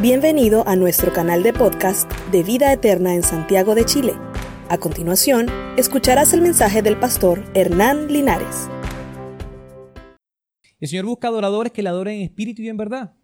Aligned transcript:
Bienvenido 0.00 0.66
a 0.66 0.74
nuestro 0.74 1.12
canal 1.12 1.42
de 1.42 1.52
podcast 1.52 2.10
de 2.32 2.42
Vida 2.42 2.72
Eterna 2.72 3.14
en 3.14 3.22
Santiago 3.22 3.74
de 3.74 3.84
Chile. 3.84 4.14
A 4.70 4.78
continuación, 4.78 5.46
escucharás 5.76 6.32
el 6.32 6.40
mensaje 6.40 6.80
del 6.80 6.98
pastor 6.98 7.44
Hernán 7.54 8.08
Linares. 8.08 8.68
El 10.80 10.88
Señor 10.88 11.04
busca 11.04 11.28
adoradores 11.28 11.72
que 11.72 11.82
le 11.82 11.90
adoren 11.90 12.16
en 12.16 12.22
espíritu 12.22 12.62
y 12.62 12.70
en 12.70 12.78
verdad. 12.78 13.14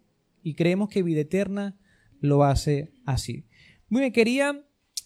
Y 0.43 0.53
creemos 0.53 0.89
que 0.89 1.01
Vida 1.01 1.21
Eterna 1.21 1.75
lo 2.21 2.43
hace 2.43 2.93
así. 3.03 3.47
Muy 3.89 4.01
bien, 4.01 4.13
quería 4.13 4.63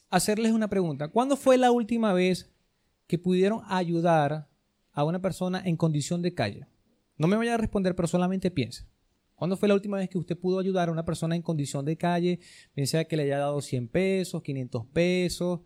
hacerles 0.09 0.52
una 0.52 0.68
pregunta. 0.68 1.07
¿Cuándo 1.07 1.38
fue 1.38 1.57
la 1.57 1.71
última 1.71 2.11
vez 2.11 2.52
que 3.07 3.18
pudieron 3.18 3.61
ayudar 3.68 4.50
a 4.91 5.04
una 5.05 5.21
persona 5.21 5.61
en 5.66 5.77
condición 5.77 6.21
de 6.21 6.34
calle? 6.36 6.68
No 7.18 7.27
me 7.27 7.38
vaya 7.38 7.54
a 7.54 7.57
responder, 7.57 7.95
pero 7.95 8.09
solamente 8.09 8.52
piense. 8.52 8.86
¿Cuándo 9.36 9.57
fue 9.57 9.68
la 9.68 9.73
última 9.73 9.97
vez 9.97 10.09
que 10.09 10.18
usted 10.18 10.38
pudo 10.38 10.59
ayudar 10.59 10.89
a 10.89 10.91
una 10.91 11.05
persona 11.05 11.36
en 11.36 11.41
condición 11.41 11.83
de 11.86 11.97
calle? 11.97 12.39
Bien 12.75 12.87
que 13.07 13.18
le 13.18 13.23
haya 13.23 13.39
dado 13.39 13.61
100 13.61 13.87
pesos, 13.87 14.42
500 14.42 14.86
pesos. 14.87 15.61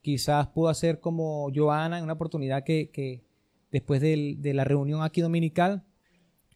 Quizás 0.00 0.48
pudo 0.48 0.68
hacer 0.68 1.00
como 1.00 1.50
Joana 1.54 1.98
en 1.98 2.04
una 2.04 2.14
oportunidad 2.14 2.64
que, 2.64 3.22
después 3.70 4.00
de 4.00 4.52
la 4.54 4.64
reunión 4.64 5.02
aquí 5.02 5.20
dominical 5.20 5.84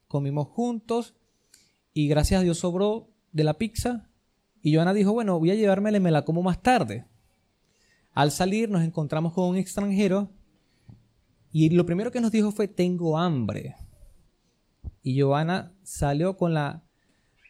comimos 0.08 0.48
juntos 0.48 1.14
y 1.92 2.08
gracias 2.08 2.40
a 2.40 2.44
Dios 2.44 2.58
sobró 2.58 3.08
de 3.32 3.44
la 3.44 3.58
pizza. 3.58 4.08
Y 4.62 4.74
Joana 4.74 4.94
dijo, 4.94 5.12
bueno, 5.12 5.38
voy 5.38 5.50
a 5.50 5.54
llevármela 5.54 5.98
y 5.98 6.00
me 6.00 6.10
la 6.10 6.24
como 6.24 6.42
más 6.42 6.62
tarde. 6.62 7.04
Al 8.12 8.30
salir 8.30 8.70
nos 8.70 8.82
encontramos 8.82 9.32
con 9.32 9.50
un 9.50 9.56
extranjero 9.56 10.30
y 11.52 11.68
lo 11.70 11.84
primero 11.84 12.10
que 12.10 12.20
nos 12.20 12.32
dijo 12.32 12.50
fue, 12.50 12.66
tengo 12.66 13.18
hambre 13.18 13.76
y 15.04 15.14
Giovanna 15.14 15.72
salió 15.82 16.38
con 16.38 16.54
la 16.54 16.82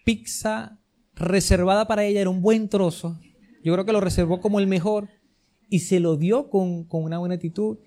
pizza 0.04 0.80
reservada 1.14 1.86
para 1.86 2.04
ella, 2.04 2.20
era 2.20 2.28
un 2.28 2.42
buen 2.42 2.68
trozo. 2.68 3.20
Yo 3.62 3.72
creo 3.72 3.86
que 3.86 3.92
lo 3.92 4.00
reservó 4.00 4.40
como 4.40 4.58
el 4.58 4.66
mejor 4.66 5.08
y 5.70 5.78
se 5.78 6.00
lo 6.00 6.16
dio 6.16 6.50
con, 6.50 6.86
una 6.90 7.18
buena 7.18 7.36
actitud. 7.36 7.78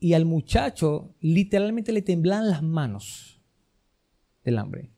Y 0.00 0.14
al 0.14 0.24
muchacho 0.24 1.14
literalmente 1.20 1.92
le 1.92 2.00
temblaban 2.00 2.48
las 2.48 2.62
manos 2.62 3.42
del 4.42 4.58
hambre. 4.58 4.90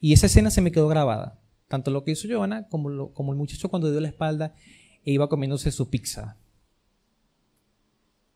Y 0.00 0.12
esa 0.12 0.26
escena 0.26 0.50
se 0.50 0.60
me 0.60 0.70
quedó 0.70 0.86
grabada. 0.86 1.40
Tanto 1.66 1.90
lo 1.90 2.04
que 2.04 2.12
hizo 2.12 2.28
Giovanna 2.28 2.68
como, 2.68 3.12
como 3.14 3.32
el 3.32 3.38
muchacho 3.38 3.70
cuando 3.70 3.90
dio 3.90 4.00
la 4.00 4.08
espalda 4.08 4.54
e 5.02 5.12
iba 5.12 5.30
comiéndose 5.30 5.72
su 5.72 5.88
pizza. 5.88 6.36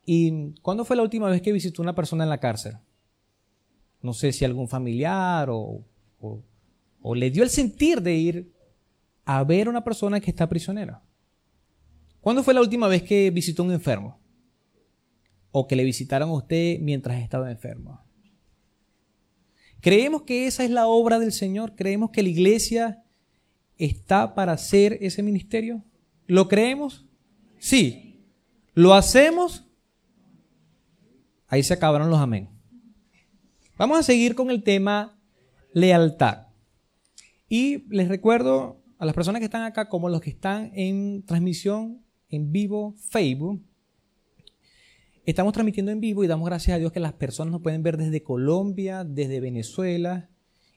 ¿Y 0.06 0.54
cuándo 0.62 0.86
fue 0.86 0.96
la 0.96 1.02
última 1.02 1.28
vez 1.28 1.42
que 1.42 1.52
visitó 1.52 1.82
una 1.82 1.94
persona 1.94 2.24
en 2.24 2.30
la 2.30 2.40
cárcel? 2.40 2.78
No 4.02 4.12
sé 4.12 4.32
si 4.32 4.44
algún 4.44 4.68
familiar 4.68 5.48
o, 5.50 5.84
le 7.14 7.30
dio 7.30 7.42
el 7.42 7.50
sentir 7.50 8.02
de 8.02 8.14
ir 8.14 8.52
a 9.24 9.42
ver 9.44 9.66
a 9.66 9.70
una 9.70 9.84
persona 9.84 10.20
que 10.20 10.30
está 10.30 10.48
prisionera. 10.48 11.02
¿Cuándo 12.20 12.42
fue 12.42 12.54
la 12.54 12.60
última 12.60 12.88
vez 12.88 13.02
que 13.02 13.30
visitó 13.30 13.62
un 13.62 13.72
enfermo? 13.72 14.20
O 15.50 15.66
que 15.66 15.76
le 15.76 15.84
visitaron 15.84 16.28
a 16.28 16.34
usted 16.34 16.78
mientras 16.80 17.20
estaba 17.20 17.50
enfermo. 17.50 18.00
Creemos 19.80 20.22
que 20.22 20.46
esa 20.46 20.64
es 20.64 20.70
la 20.70 20.86
obra 20.86 21.18
del 21.18 21.32
Señor. 21.32 21.74
Creemos 21.74 22.10
que 22.10 22.22
la 22.22 22.28
iglesia 22.28 23.04
está 23.76 24.34
para 24.34 24.52
hacer 24.52 24.98
ese 25.00 25.22
ministerio. 25.22 25.84
¿Lo 26.26 26.48
creemos? 26.48 27.04
Sí. 27.58 28.24
¿Lo 28.74 28.94
hacemos? 28.94 29.64
Ahí 31.48 31.62
se 31.64 31.74
acabaron 31.74 32.10
los 32.10 32.20
amén. 32.20 32.48
Vamos 33.82 33.98
a 33.98 34.04
seguir 34.04 34.36
con 34.36 34.48
el 34.52 34.62
tema 34.62 35.18
lealtad. 35.72 36.46
Y 37.48 37.78
les 37.92 38.06
recuerdo 38.06 38.80
a 38.96 39.04
las 39.04 39.12
personas 39.12 39.40
que 39.40 39.46
están 39.46 39.64
acá 39.64 39.88
como 39.88 40.08
los 40.08 40.20
que 40.20 40.30
están 40.30 40.70
en 40.76 41.24
transmisión 41.26 42.00
en 42.28 42.52
vivo 42.52 42.94
Facebook. 43.10 43.60
Estamos 45.26 45.52
transmitiendo 45.52 45.90
en 45.90 45.98
vivo 45.98 46.22
y 46.22 46.28
damos 46.28 46.46
gracias 46.46 46.76
a 46.76 46.78
Dios 46.78 46.92
que 46.92 47.00
las 47.00 47.14
personas 47.14 47.50
nos 47.50 47.60
pueden 47.60 47.82
ver 47.82 47.96
desde 47.96 48.22
Colombia, 48.22 49.02
desde 49.02 49.40
Venezuela, 49.40 50.30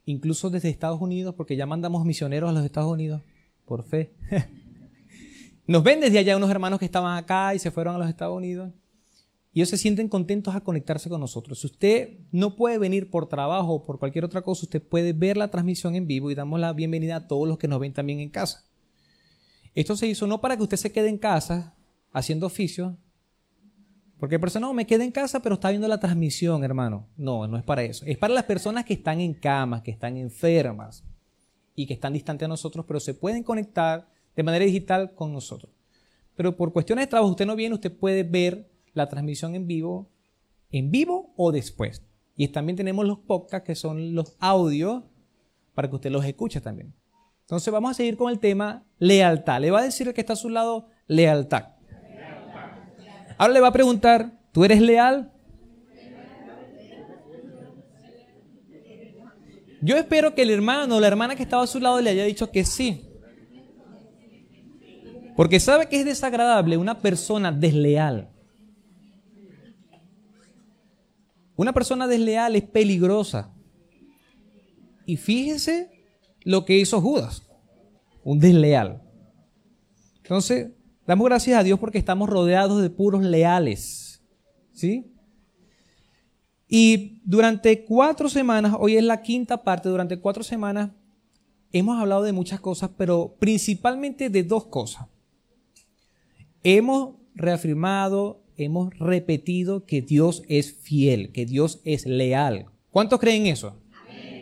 incluso 0.05 0.49
desde 0.49 0.69
Estados 0.69 0.99
Unidos, 0.99 1.35
porque 1.35 1.55
ya 1.55 1.67
mandamos 1.67 2.05
misioneros 2.05 2.49
a 2.49 2.53
los 2.53 2.65
Estados 2.65 2.91
Unidos, 2.91 3.21
por 3.65 3.83
fe. 3.83 4.15
Nos 5.67 5.83
ven 5.83 5.99
desde 5.99 6.17
allá 6.17 6.35
unos 6.37 6.49
hermanos 6.49 6.79
que 6.79 6.85
estaban 6.85 7.15
acá 7.15 7.53
y 7.53 7.59
se 7.59 7.69
fueron 7.69 7.93
a 7.93 7.99
los 7.99 8.09
Estados 8.09 8.35
Unidos 8.35 8.71
y 9.55 9.61
ellos 9.61 9.69
se 9.69 9.77
sienten 9.77 10.09
contentos 10.09 10.53
a 10.53 10.59
conectarse 10.59 11.07
con 11.07 11.21
nosotros. 11.21 11.61
Si 11.61 11.67
usted 11.67 12.19
no 12.33 12.57
puede 12.57 12.77
venir 12.77 13.09
por 13.09 13.29
trabajo 13.29 13.75
o 13.75 13.83
por 13.83 13.99
cualquier 13.99 14.25
otra 14.25 14.41
cosa, 14.41 14.65
usted 14.65 14.83
puede 14.83 15.13
ver 15.13 15.37
la 15.37 15.49
transmisión 15.49 15.95
en 15.95 16.07
vivo 16.07 16.29
y 16.29 16.35
damos 16.35 16.59
la 16.59 16.73
bienvenida 16.73 17.15
a 17.15 17.27
todos 17.27 17.47
los 17.47 17.57
que 17.57 17.69
nos 17.69 17.79
ven 17.79 17.93
también 17.93 18.19
en 18.19 18.27
casa. 18.27 18.65
Esto 19.73 19.95
se 19.95 20.07
hizo 20.07 20.27
no 20.27 20.41
para 20.41 20.57
que 20.57 20.63
usted 20.63 20.75
se 20.75 20.91
quede 20.91 21.07
en 21.07 21.17
casa 21.17 21.73
haciendo 22.11 22.47
oficio, 22.47 22.97
porque 24.19 24.35
el 24.35 24.41
persona 24.41 24.67
no 24.67 24.73
me 24.73 24.85
queda 24.85 25.05
en 25.05 25.11
casa 25.11 25.41
pero 25.41 25.55
está 25.55 25.69
viendo 25.69 25.87
la 25.87 26.01
transmisión, 26.01 26.61
hermano. 26.65 27.07
No, 27.15 27.47
no 27.47 27.55
es 27.55 27.63
para 27.63 27.81
eso. 27.83 28.03
Es 28.05 28.17
para 28.17 28.33
las 28.33 28.43
personas 28.43 28.83
que 28.83 28.95
están 28.95 29.21
en 29.21 29.33
camas, 29.33 29.83
que 29.83 29.91
están 29.91 30.17
enfermas 30.17 31.05
y 31.77 31.85
que 31.85 31.93
están 31.93 32.11
distantes 32.11 32.45
a 32.45 32.49
nosotros, 32.49 32.83
pero 32.85 32.99
se 32.99 33.13
pueden 33.13 33.41
conectar 33.41 34.05
de 34.35 34.43
manera 34.43 34.65
digital 34.65 35.15
con 35.15 35.31
nosotros. 35.31 35.71
Pero 36.35 36.57
por 36.57 36.73
cuestiones 36.73 37.03
de 37.03 37.07
trabajo, 37.07 37.31
usted 37.31 37.45
no 37.45 37.55
viene, 37.55 37.75
usted 37.75 37.93
puede 37.93 38.23
ver 38.23 38.74
la 38.95 39.07
transmisión 39.07 39.53
en 39.53 39.67
vivo, 39.67 40.09
en 40.71 40.89
vivo 40.89 41.33
o 41.37 41.51
después. 41.51 42.01
Y 42.35 42.47
también 42.47 42.75
tenemos 42.75 43.05
los 43.05 43.19
podcasts 43.19 43.65
que 43.65 43.75
son 43.75 44.15
los 44.15 44.35
audios 44.39 45.03
para 45.75 45.89
que 45.89 45.95
usted 45.95 46.09
los 46.09 46.25
escuche 46.25 46.59
también. 46.61 46.93
Entonces 47.41 47.71
vamos 47.71 47.91
a 47.91 47.93
seguir 47.93 48.17
con 48.17 48.31
el 48.31 48.39
tema 48.39 48.83
lealtad. 48.97 49.61
Le 49.61 49.69
va 49.69 49.81
a 49.81 49.83
decir 49.83 50.07
el 50.07 50.13
que 50.13 50.21
está 50.21 50.33
a 50.33 50.37
su 50.37 50.49
lado 50.49 50.87
lealtad. 51.07 51.75
Ahora 53.37 53.53
le 53.53 53.59
va 53.59 53.67
a 53.67 53.73
preguntar, 53.73 54.39
¿tú 54.51 54.65
eres 54.65 54.81
leal? 54.81 55.31
Yo 59.81 59.97
espero 59.97 60.33
que 60.33 60.41
el 60.41 60.49
hermano 60.49 60.95
o 60.95 60.99
la 60.99 61.07
hermana 61.07 61.35
que 61.35 61.43
estaba 61.43 61.63
a 61.63 61.67
su 61.67 61.79
lado 61.79 62.01
le 62.01 62.09
haya 62.09 62.23
dicho 62.23 62.49
que 62.49 62.65
sí. 62.65 63.07
Porque 65.35 65.59
sabe 65.59 65.87
que 65.87 65.99
es 65.99 66.05
desagradable 66.05 66.77
una 66.77 66.99
persona 66.99 67.51
desleal. 67.51 68.29
Una 71.55 71.73
persona 71.73 72.07
desleal 72.07 72.55
es 72.55 72.63
peligrosa. 72.63 73.53
Y 75.05 75.17
fíjese 75.17 75.89
lo 76.43 76.65
que 76.65 76.77
hizo 76.77 77.01
Judas, 77.01 77.43
un 78.23 78.39
desleal. 78.39 79.01
Entonces, 80.17 80.71
damos 81.05 81.25
gracias 81.25 81.59
a 81.59 81.63
Dios 81.63 81.79
porque 81.79 81.97
estamos 81.97 82.29
rodeados 82.29 82.81
de 82.81 82.89
puros 82.89 83.23
leales. 83.23 84.23
¿Sí? 84.73 85.11
Y 86.67 87.21
durante 87.23 87.85
cuatro 87.85 88.27
semanas, 88.27 88.75
hoy 88.79 88.97
es 88.97 89.03
la 89.03 89.21
quinta 89.21 89.63
parte, 89.63 89.87
durante 89.87 90.19
cuatro 90.19 90.43
semanas 90.43 90.91
hemos 91.71 91.99
hablado 91.99 92.23
de 92.23 92.31
muchas 92.31 92.59
cosas, 92.61 92.91
pero 92.97 93.35
principalmente 93.37 94.29
de 94.29 94.43
dos 94.43 94.67
cosas. 94.67 95.07
Hemos 96.63 97.15
reafirmado 97.33 98.44
hemos 98.57 98.97
repetido 98.97 99.85
que 99.85 100.01
Dios 100.01 100.43
es 100.47 100.73
fiel, 100.73 101.31
que 101.31 101.45
Dios 101.45 101.81
es 101.83 102.05
leal. 102.05 102.67
¿Cuántos 102.91 103.19
creen 103.19 103.47
eso? 103.47 103.75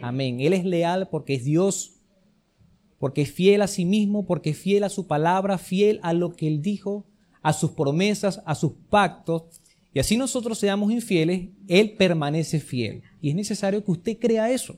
Amén. 0.02 0.40
Él 0.42 0.54
es 0.54 0.66
leal 0.66 1.10
porque 1.10 1.36
es 1.36 1.44
Dios, 1.44 1.96
porque 3.00 3.22
es 3.22 3.32
fiel 3.32 3.62
a 3.62 3.68
sí 3.68 3.86
mismo, 3.86 4.26
porque 4.26 4.52
es 4.52 4.58
fiel 4.58 4.84
a 4.84 4.90
su 4.90 5.08
palabra, 5.08 5.58
fiel 5.58 6.00
a 6.04 6.14
lo 6.14 6.36
que 6.36 6.48
Él 6.48 6.62
dijo, 6.62 7.06
a 7.42 7.54
sus 7.54 7.72
promesas, 7.72 8.42
a 8.46 8.56
sus 8.56 8.74
pactos. 8.90 9.44
Y 9.94 10.00
así 10.00 10.18
nosotros 10.18 10.58
seamos 10.58 10.92
infieles, 10.92 11.50
Él 11.68 11.94
permanece 11.94 12.60
fiel. 12.60 13.04
Y 13.22 13.30
es 13.30 13.36
necesario 13.36 13.84
que 13.84 13.92
usted 13.92 14.18
crea 14.20 14.52
eso. 14.52 14.78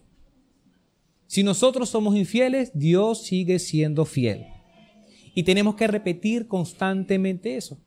Si 1.27 1.43
nosotros 1.43 1.89
somos 1.89 2.15
infieles, 2.15 2.71
Dios 2.73 3.23
sigue 3.23 3.59
siendo 3.59 4.05
fiel. 4.05 4.45
Y 5.33 5.43
tenemos 5.43 5.75
que 5.75 5.87
repetir 5.87 6.47
constantemente 6.47 7.57
eso. 7.57 7.77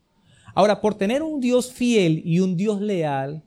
Ahora, 0.55 0.81
por 0.81 0.95
tener 0.95 1.23
un 1.23 1.41
Dios 1.41 1.73
fiel 1.73 2.23
y 2.25 2.41
un 2.41 2.57
Dios 2.57 2.81
leal, 2.81 3.45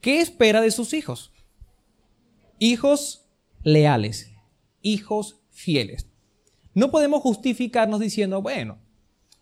¿qué 0.00 0.20
espera 0.20 0.60
de 0.60 0.70
sus 0.70 0.92
hijos? 0.92 1.32
Hijos 2.58 3.26
leales, 3.62 4.30
hijos 4.82 5.40
fieles. 5.50 6.08
No 6.74 6.90
podemos 6.90 7.22
justificarnos 7.22 8.00
diciendo, 8.00 8.40
bueno, 8.42 8.78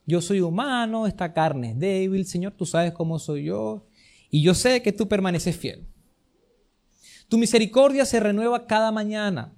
yo 0.07 0.21
soy 0.21 0.41
humano, 0.41 1.07
esta 1.07 1.33
carne 1.33 1.71
es 1.71 1.79
débil, 1.79 2.27
Señor, 2.27 2.53
tú 2.53 2.67
sabes 2.67 2.93
cómo 2.93 3.19
soy 3.19 3.45
yo, 3.45 3.87
y 4.31 4.43
yo 4.43 4.55
sé 4.55 4.83
que 4.83 4.93
tú 4.93 5.09
permaneces 5.09 5.57
fiel. 5.57 5.87
Tu 7.29 7.39
misericordia 7.39 8.05
se 8.05 8.19
renueva 8.19 8.67
cada 8.67 8.91
mañana. 8.91 9.55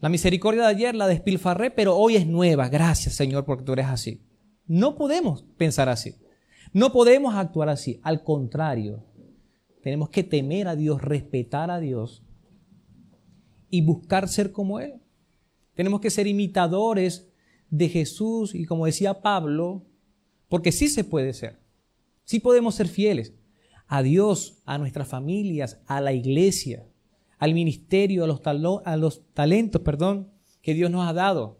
La 0.00 0.08
misericordia 0.08 0.62
de 0.62 0.68
ayer 0.68 0.94
la 0.94 1.06
despilfarré, 1.06 1.70
pero 1.70 1.96
hoy 1.96 2.16
es 2.16 2.26
nueva. 2.26 2.68
Gracias, 2.68 3.14
Señor, 3.14 3.44
porque 3.44 3.64
tú 3.64 3.72
eres 3.72 3.86
así. 3.86 4.20
No 4.70 4.94
podemos 4.94 5.42
pensar 5.56 5.88
así. 5.88 6.14
No 6.72 6.92
podemos 6.92 7.34
actuar 7.34 7.68
así. 7.68 7.98
Al 8.04 8.22
contrario, 8.22 9.04
tenemos 9.82 10.10
que 10.10 10.22
temer 10.22 10.68
a 10.68 10.76
Dios, 10.76 11.02
respetar 11.02 11.72
a 11.72 11.80
Dios 11.80 12.22
y 13.68 13.82
buscar 13.82 14.28
ser 14.28 14.52
como 14.52 14.78
Él. 14.78 15.02
Tenemos 15.74 16.00
que 16.00 16.10
ser 16.10 16.28
imitadores 16.28 17.32
de 17.68 17.88
Jesús 17.88 18.54
y 18.54 18.64
como 18.64 18.86
decía 18.86 19.22
Pablo, 19.22 19.88
porque 20.48 20.70
sí 20.70 20.86
se 20.86 21.02
puede 21.02 21.32
ser. 21.32 21.58
Sí 22.22 22.38
podemos 22.38 22.76
ser 22.76 22.86
fieles 22.86 23.34
a 23.88 24.04
Dios, 24.04 24.62
a 24.66 24.78
nuestras 24.78 25.08
familias, 25.08 25.80
a 25.88 26.00
la 26.00 26.12
iglesia, 26.12 26.86
al 27.38 27.54
ministerio, 27.54 28.22
a 28.22 28.28
los, 28.28 28.40
a 28.84 28.96
los 28.96 29.26
talentos, 29.32 29.82
perdón, 29.82 30.30
que 30.62 30.74
Dios 30.74 30.92
nos 30.92 31.08
ha 31.08 31.12
dado, 31.12 31.59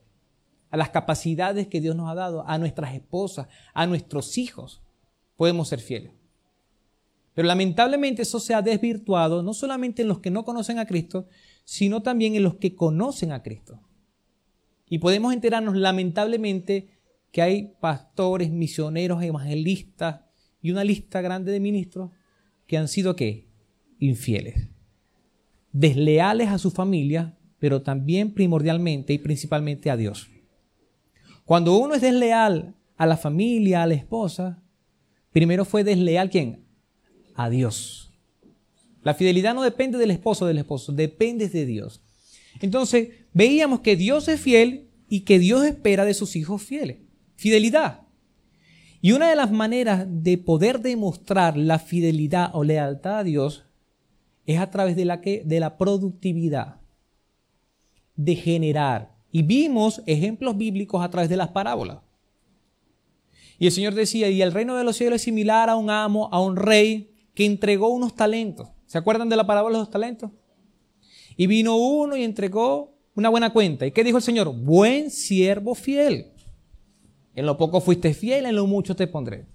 a 0.70 0.76
las 0.76 0.90
capacidades 0.90 1.66
que 1.66 1.80
Dios 1.80 1.96
nos 1.96 2.08
ha 2.08 2.14
dado, 2.14 2.46
a 2.46 2.58
nuestras 2.58 2.94
esposas, 2.94 3.48
a 3.74 3.86
nuestros 3.86 4.38
hijos. 4.38 4.80
Podemos 5.36 5.68
ser 5.68 5.80
fieles. 5.80 6.12
Pero 7.34 7.48
lamentablemente 7.48 8.22
eso 8.22 8.40
se 8.40 8.54
ha 8.54 8.62
desvirtuado 8.62 9.42
no 9.42 9.54
solamente 9.54 10.02
en 10.02 10.08
los 10.08 10.18
que 10.20 10.30
no 10.30 10.44
conocen 10.44 10.78
a 10.78 10.86
Cristo, 10.86 11.28
sino 11.64 12.02
también 12.02 12.34
en 12.34 12.42
los 12.42 12.56
que 12.56 12.74
conocen 12.74 13.32
a 13.32 13.42
Cristo. 13.42 13.80
Y 14.88 14.98
podemos 14.98 15.32
enterarnos 15.32 15.76
lamentablemente 15.76 16.88
que 17.30 17.42
hay 17.42 17.74
pastores, 17.80 18.50
misioneros, 18.50 19.22
evangelistas 19.22 20.22
y 20.60 20.72
una 20.72 20.84
lista 20.84 21.20
grande 21.20 21.52
de 21.52 21.60
ministros 21.60 22.10
que 22.66 22.76
han 22.76 22.88
sido 22.88 23.16
qué? 23.16 23.48
Infieles. 23.98 24.68
Desleales 25.72 26.48
a 26.48 26.58
su 26.58 26.70
familia, 26.70 27.38
pero 27.58 27.82
también 27.82 28.34
primordialmente 28.34 29.12
y 29.12 29.18
principalmente 29.18 29.90
a 29.90 29.96
Dios. 29.96 30.28
Cuando 31.50 31.76
uno 31.76 31.94
es 31.94 32.00
desleal 32.00 32.76
a 32.96 33.06
la 33.06 33.16
familia, 33.16 33.82
a 33.82 33.86
la 33.88 33.94
esposa, 33.94 34.62
primero 35.32 35.64
fue 35.64 35.82
desleal 35.82 36.30
quién? 36.30 36.64
A 37.34 37.50
Dios. 37.50 38.12
La 39.02 39.14
fidelidad 39.14 39.52
no 39.52 39.62
depende 39.64 39.98
del 39.98 40.12
esposo 40.12 40.46
del 40.46 40.58
esposo, 40.58 40.92
depende 40.92 41.48
de 41.48 41.66
Dios. 41.66 42.04
Entonces, 42.60 43.08
veíamos 43.32 43.80
que 43.80 43.96
Dios 43.96 44.28
es 44.28 44.40
fiel 44.40 44.90
y 45.08 45.22
que 45.22 45.40
Dios 45.40 45.64
espera 45.64 46.04
de 46.04 46.14
sus 46.14 46.36
hijos 46.36 46.62
fieles. 46.62 46.98
Fidelidad. 47.34 48.02
Y 49.00 49.10
una 49.10 49.28
de 49.28 49.34
las 49.34 49.50
maneras 49.50 50.06
de 50.08 50.38
poder 50.38 50.78
demostrar 50.78 51.56
la 51.56 51.80
fidelidad 51.80 52.50
o 52.52 52.62
lealtad 52.62 53.18
a 53.18 53.24
Dios 53.24 53.64
es 54.46 54.60
a 54.60 54.70
través 54.70 54.94
de 54.94 55.04
la, 55.04 55.20
que, 55.20 55.42
de 55.44 55.58
la 55.58 55.78
productividad, 55.78 56.76
de 58.14 58.36
generar. 58.36 59.19
Y 59.32 59.42
vimos 59.42 60.02
ejemplos 60.06 60.56
bíblicos 60.56 61.02
a 61.02 61.10
través 61.10 61.30
de 61.30 61.36
las 61.36 61.48
parábolas. 61.48 61.98
Y 63.58 63.66
el 63.66 63.72
Señor 63.72 63.94
decía, 63.94 64.30
y 64.30 64.40
el 64.42 64.52
reino 64.52 64.76
de 64.76 64.84
los 64.84 64.96
cielos 64.96 65.16
es 65.16 65.22
similar 65.22 65.68
a 65.68 65.76
un 65.76 65.90
amo, 65.90 66.28
a 66.32 66.40
un 66.40 66.56
rey 66.56 67.10
que 67.34 67.44
entregó 67.44 67.88
unos 67.88 68.14
talentos. 68.14 68.68
¿Se 68.86 68.98
acuerdan 68.98 69.28
de 69.28 69.36
la 69.36 69.46
parábola 69.46 69.76
de 69.78 69.82
los 69.82 69.90
talentos? 69.90 70.30
Y 71.36 71.46
vino 71.46 71.76
uno 71.76 72.16
y 72.16 72.24
entregó 72.24 72.98
una 73.14 73.28
buena 73.28 73.52
cuenta. 73.52 73.86
¿Y 73.86 73.92
qué 73.92 74.02
dijo 74.02 74.16
el 74.16 74.22
Señor? 74.22 74.52
Buen 74.54 75.10
siervo 75.10 75.74
fiel. 75.74 76.32
En 77.34 77.46
lo 77.46 77.56
poco 77.56 77.80
fuiste 77.80 78.14
fiel, 78.14 78.46
en 78.46 78.56
lo 78.56 78.66
mucho 78.66 78.96
te 78.96 79.06
pondré. 79.06 79.46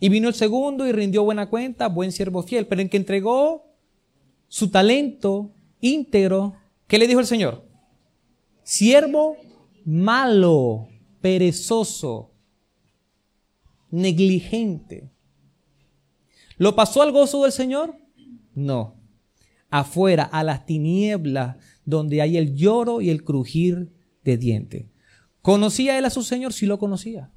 Y 0.00 0.08
vino 0.08 0.28
el 0.28 0.34
segundo 0.34 0.86
y 0.86 0.92
rindió 0.92 1.24
buena 1.24 1.48
cuenta, 1.48 1.88
buen 1.88 2.12
siervo 2.12 2.42
fiel. 2.42 2.66
Pero 2.66 2.82
en 2.82 2.88
que 2.88 2.96
entregó 2.96 3.74
su 4.48 4.70
talento 4.70 5.52
íntegro, 5.80 6.54
¿qué 6.86 6.98
le 6.98 7.06
dijo 7.06 7.20
el 7.20 7.26
Señor? 7.26 7.65
Siervo 8.66 9.36
malo, 9.84 10.88
perezoso, 11.20 12.32
negligente. 13.92 15.08
¿Lo 16.56 16.74
pasó 16.74 17.00
al 17.02 17.12
gozo 17.12 17.44
del 17.44 17.52
Señor? 17.52 17.96
No. 18.56 18.96
Afuera, 19.70 20.24
a 20.24 20.42
las 20.42 20.66
tinieblas, 20.66 21.58
donde 21.84 22.20
hay 22.20 22.38
el 22.38 22.56
lloro 22.56 23.00
y 23.00 23.10
el 23.10 23.22
crujir 23.22 23.92
de 24.24 24.36
dientes. 24.36 24.86
¿Conocía 25.42 25.96
él 25.96 26.04
a 26.04 26.10
su 26.10 26.24
Señor? 26.24 26.52
Sí 26.52 26.66
lo 26.66 26.80
conocía. 26.80 27.30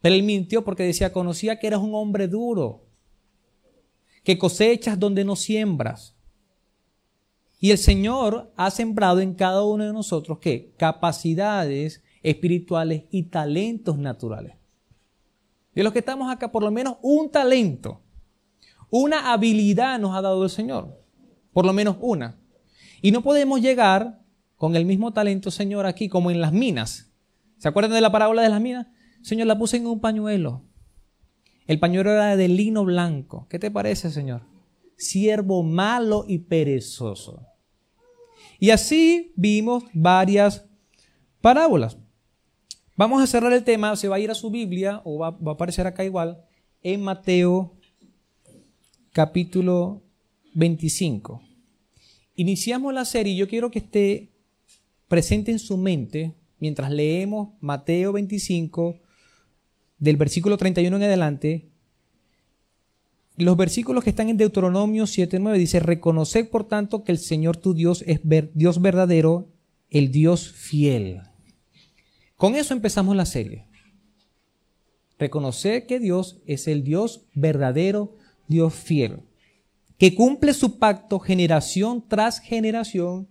Pero 0.00 0.16
él 0.16 0.24
mintió 0.24 0.64
porque 0.64 0.82
decía, 0.82 1.12
conocía 1.12 1.60
que 1.60 1.68
eras 1.68 1.80
un 1.80 1.94
hombre 1.94 2.26
duro, 2.26 2.88
que 4.24 4.36
cosechas 4.36 4.98
donde 4.98 5.24
no 5.24 5.36
siembras. 5.36 6.16
Y 7.62 7.70
el 7.70 7.78
Señor 7.78 8.52
ha 8.56 8.72
sembrado 8.72 9.20
en 9.20 9.34
cada 9.34 9.62
uno 9.62 9.84
de 9.84 9.92
nosotros 9.92 10.40
¿qué? 10.40 10.74
capacidades 10.76 12.02
espirituales 12.20 13.04
y 13.12 13.22
talentos 13.30 13.98
naturales. 13.98 14.56
De 15.72 15.84
los 15.84 15.92
que 15.92 16.00
estamos 16.00 16.28
acá, 16.28 16.50
por 16.50 16.64
lo 16.64 16.72
menos 16.72 16.96
un 17.02 17.30
talento, 17.30 18.02
una 18.90 19.32
habilidad 19.32 20.00
nos 20.00 20.16
ha 20.16 20.22
dado 20.22 20.42
el 20.42 20.50
Señor. 20.50 20.98
Por 21.52 21.64
lo 21.64 21.72
menos 21.72 21.98
una. 22.00 22.36
Y 23.00 23.12
no 23.12 23.22
podemos 23.22 23.60
llegar 23.60 24.24
con 24.56 24.74
el 24.74 24.84
mismo 24.84 25.12
talento, 25.12 25.52
Señor, 25.52 25.86
aquí 25.86 26.08
como 26.08 26.32
en 26.32 26.40
las 26.40 26.52
minas. 26.52 27.12
¿Se 27.58 27.68
acuerdan 27.68 27.92
de 27.92 28.00
la 28.00 28.10
parábola 28.10 28.42
de 28.42 28.48
las 28.48 28.60
minas? 28.60 28.88
Señor, 29.22 29.46
la 29.46 29.56
puse 29.56 29.76
en 29.76 29.86
un 29.86 30.00
pañuelo. 30.00 30.64
El 31.68 31.78
pañuelo 31.78 32.10
era 32.10 32.34
de 32.34 32.48
lino 32.48 32.84
blanco. 32.84 33.46
¿Qué 33.48 33.60
te 33.60 33.70
parece, 33.70 34.10
Señor? 34.10 34.42
Siervo 34.96 35.62
malo 35.62 36.24
y 36.26 36.38
perezoso. 36.38 37.51
Y 38.62 38.70
así 38.70 39.32
vimos 39.34 39.82
varias 39.92 40.64
parábolas. 41.40 41.98
Vamos 42.96 43.20
a 43.20 43.26
cerrar 43.26 43.52
el 43.52 43.64
tema, 43.64 43.96
se 43.96 44.06
va 44.06 44.14
a 44.14 44.20
ir 44.20 44.30
a 44.30 44.36
su 44.36 44.52
Biblia 44.52 45.00
o 45.02 45.18
va, 45.18 45.36
a 45.36 45.50
aparecer 45.50 45.84
acá 45.88 46.04
igual, 46.04 46.44
en 46.80 47.02
Mateo 47.02 47.74
capítulo 49.10 50.04
25. 50.54 51.42
Iniciamos 52.36 52.94
la 52.94 53.04
serie 53.04 53.32
y 53.32 53.36
yo 53.36 53.48
quiero 53.48 53.72
que 53.72 53.80
esté 53.80 54.30
presente 55.08 55.50
en 55.50 55.58
su 55.58 55.76
mente 55.76 56.36
mientras 56.60 56.92
leemos 56.92 57.54
Mateo 57.58 58.12
25, 58.12 59.00
del 59.98 60.16
versículo 60.16 60.56
31 60.56 60.98
en 60.98 61.02
adelante, 61.02 61.71
los 63.36 63.56
versículos 63.56 64.04
que 64.04 64.10
están 64.10 64.28
en 64.28 64.36
Deuteronomio 64.36 65.04
7.9 65.04 65.56
dice, 65.56 65.80
reconocer 65.80 66.50
por 66.50 66.64
tanto 66.64 67.02
que 67.02 67.12
el 67.12 67.18
Señor 67.18 67.56
tu 67.56 67.74
Dios 67.74 68.04
es 68.06 68.20
Dios 68.54 68.80
verdadero, 68.80 69.48
el 69.90 70.10
Dios 70.10 70.52
fiel. 70.52 71.20
Con 72.36 72.54
eso 72.54 72.74
empezamos 72.74 73.16
la 73.16 73.24
serie. 73.24 73.68
Reconocer 75.18 75.86
que 75.86 76.00
Dios 76.00 76.42
es 76.46 76.66
el 76.66 76.82
Dios 76.82 77.26
verdadero, 77.34 78.16
Dios 78.48 78.74
fiel, 78.74 79.20
que 79.96 80.14
cumple 80.14 80.52
su 80.52 80.78
pacto 80.78 81.18
generación 81.20 82.04
tras 82.06 82.40
generación 82.40 83.28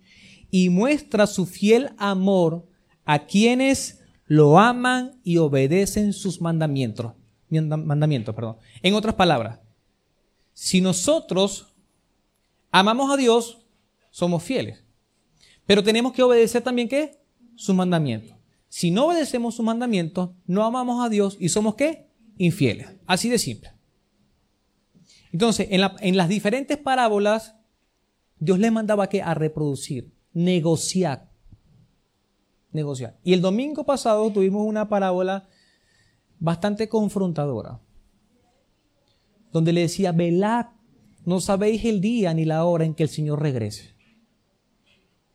y 0.50 0.70
muestra 0.70 1.26
su 1.26 1.46
fiel 1.46 1.90
amor 1.98 2.66
a 3.04 3.26
quienes 3.26 4.00
lo 4.26 4.58
aman 4.58 5.20
y 5.22 5.36
obedecen 5.36 6.12
sus 6.12 6.40
mandamientos. 6.40 7.12
Mandamientos, 7.50 8.34
perdón. 8.34 8.56
En 8.82 8.94
otras 8.94 9.14
palabras, 9.14 9.60
si 10.52 10.80
nosotros 10.80 11.74
amamos 12.70 13.12
a 13.12 13.16
Dios, 13.16 13.66
somos 14.10 14.42
fieles. 14.42 14.84
Pero 15.66 15.82
tenemos 15.82 16.12
que 16.12 16.22
obedecer 16.22 16.62
también 16.62 16.88
qué? 16.88 17.20
Sus 17.56 17.74
mandamientos. 17.74 18.36
Si 18.68 18.90
no 18.90 19.06
obedecemos 19.06 19.54
sus 19.54 19.64
mandamientos, 19.64 20.30
no 20.46 20.64
amamos 20.64 21.04
a 21.04 21.08
Dios 21.08 21.36
y 21.38 21.48
somos 21.50 21.74
qué? 21.74 22.08
Infieles. 22.38 22.88
Así 23.06 23.28
de 23.28 23.38
simple. 23.38 23.72
Entonces, 25.32 25.68
en, 25.70 26.16
las 26.16 26.28
diferentes 26.28 26.76
parábolas, 26.76 27.56
Dios 28.38 28.58
le 28.58 28.70
mandaba 28.70 29.08
que 29.08 29.22
a 29.22 29.34
reproducir 29.34 30.12
negociar. 30.32 31.30
Negociar. 32.72 33.18
Y 33.24 33.32
el 33.32 33.40
domingo 33.40 33.84
pasado 33.84 34.30
tuvimos 34.30 34.66
una 34.66 34.88
parábola 34.88 35.48
bastante 36.38 36.88
confrontadora, 36.88 37.80
donde 39.52 39.72
le 39.72 39.82
decía, 39.82 40.12
velad, 40.12 40.66
no 41.24 41.40
sabéis 41.40 41.84
el 41.84 42.00
día 42.00 42.34
ni 42.34 42.44
la 42.44 42.64
hora 42.64 42.84
en 42.84 42.94
que 42.94 43.02
el 43.02 43.08
Señor 43.08 43.40
regrese. 43.40 43.94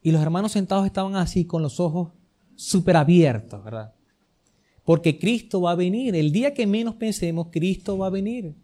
Y 0.01 0.12
los 0.12 0.21
hermanos 0.21 0.51
sentados 0.51 0.86
estaban 0.86 1.15
así 1.15 1.45
con 1.45 1.62
los 1.62 1.79
ojos 1.79 2.12
súper 2.55 2.97
abiertos, 2.97 3.63
¿verdad? 3.63 3.93
Porque 4.83 5.19
Cristo 5.19 5.62
va 5.62 5.71
a 5.71 5.75
venir. 5.75 6.15
El 6.15 6.31
día 6.31 6.53
que 6.53 6.65
menos 6.65 6.95
pensemos, 6.95 7.47
Cristo 7.51 7.97
va 7.97 8.07
a 8.07 8.12
venir. 8.12 8.55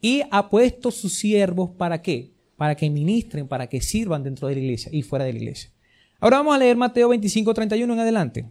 Y 0.00 0.22
ha 0.30 0.50
puesto 0.50 0.90
sus 0.90 1.14
siervos 1.14 1.70
para 1.70 2.02
qué? 2.02 2.36
para 2.56 2.74
que 2.74 2.88
ministren, 2.90 3.46
para 3.46 3.68
que 3.68 3.80
sirvan 3.80 4.22
dentro 4.22 4.48
de 4.48 4.54
la 4.54 4.60
iglesia 4.60 4.90
y 4.92 5.02
fuera 5.02 5.24
de 5.24 5.32
la 5.32 5.38
iglesia. 5.38 5.70
Ahora 6.18 6.38
vamos 6.38 6.54
a 6.54 6.58
leer 6.58 6.76
Mateo 6.76 7.10
25, 7.10 7.52
31 7.52 7.92
en 7.92 8.00
adelante. 8.00 8.50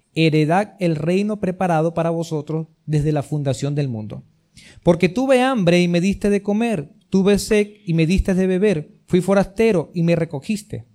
heredad 0.15 0.75
el 0.79 0.95
reino 0.95 1.39
preparado 1.39 1.93
para 1.93 2.09
vosotros 2.09 2.67
desde 2.85 3.11
la 3.11 3.23
fundación 3.23 3.75
del 3.75 3.87
mundo. 3.87 4.23
Porque 4.83 5.09
tuve 5.09 5.41
hambre 5.41 5.81
y 5.81 5.87
me 5.87 6.01
diste 6.01 6.29
de 6.29 6.41
comer, 6.41 6.91
tuve 7.09 7.39
sed 7.39 7.67
y 7.85 7.93
me 7.93 8.05
diste 8.05 8.33
de 8.33 8.47
beber, 8.47 8.95
fui 9.07 9.21
forastero 9.21 9.91
y 9.93 10.03
me 10.03 10.15
recogiste. 10.15 10.85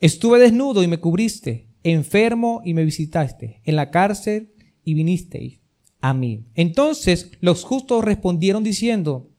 Estuve 0.00 0.38
desnudo 0.38 0.82
y 0.82 0.86
me 0.86 0.98
cubriste, 0.98 1.68
enfermo 1.82 2.60
y 2.64 2.74
me 2.74 2.84
visitaste, 2.84 3.60
en 3.64 3.76
la 3.76 3.90
cárcel 3.90 4.52
y 4.84 4.94
vinisteis 4.94 5.60
a 6.00 6.12
mí. 6.12 6.44
Entonces 6.54 7.32
los 7.40 7.64
justos 7.64 8.04
respondieron 8.04 8.62
diciendo, 8.62 9.30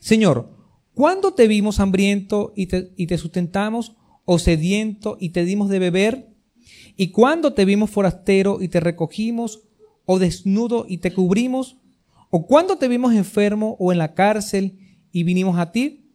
Señor, 0.00 0.56
¿cuándo 0.94 1.34
te 1.34 1.46
vimos 1.46 1.80
hambriento 1.80 2.52
y 2.56 2.66
te, 2.66 2.92
y 2.96 3.06
te 3.06 3.18
sustentamos, 3.18 3.96
o 4.24 4.38
sediento 4.38 5.16
y 5.20 5.30
te 5.30 5.44
dimos 5.44 5.68
de 5.68 5.78
beber? 5.78 6.29
¿Y 7.00 7.12
cuándo 7.12 7.54
te 7.54 7.64
vimos 7.64 7.88
forastero 7.88 8.60
y 8.60 8.68
te 8.68 8.78
recogimos, 8.78 9.62
o 10.04 10.18
desnudo 10.18 10.84
y 10.86 10.98
te 10.98 11.14
cubrimos? 11.14 11.78
¿O 12.28 12.46
cuándo 12.46 12.76
te 12.76 12.88
vimos 12.88 13.14
enfermo 13.14 13.74
o 13.78 13.90
en 13.90 13.96
la 13.96 14.12
cárcel 14.12 14.76
y 15.10 15.22
vinimos 15.22 15.58
a 15.58 15.72
ti? 15.72 16.10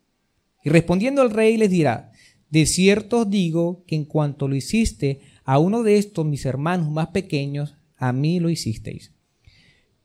Y 0.63 0.69
respondiendo 0.69 1.23
el 1.23 1.31
rey 1.31 1.57
les 1.57 1.71
dirá, 1.71 2.11
de 2.51 2.67
cierto 2.67 3.21
os 3.21 3.29
digo 3.31 3.83
que 3.87 3.95
en 3.95 4.05
cuanto 4.05 4.47
lo 4.47 4.55
hiciste 4.55 5.21
a 5.43 5.57
uno 5.57 5.81
de 5.81 5.97
estos 5.97 6.23
mis 6.23 6.45
hermanos 6.45 6.91
más 6.91 7.07
pequeños, 7.07 7.73
a 7.97 8.13
mí 8.13 8.39
lo 8.39 8.51
hicisteis. 8.51 9.11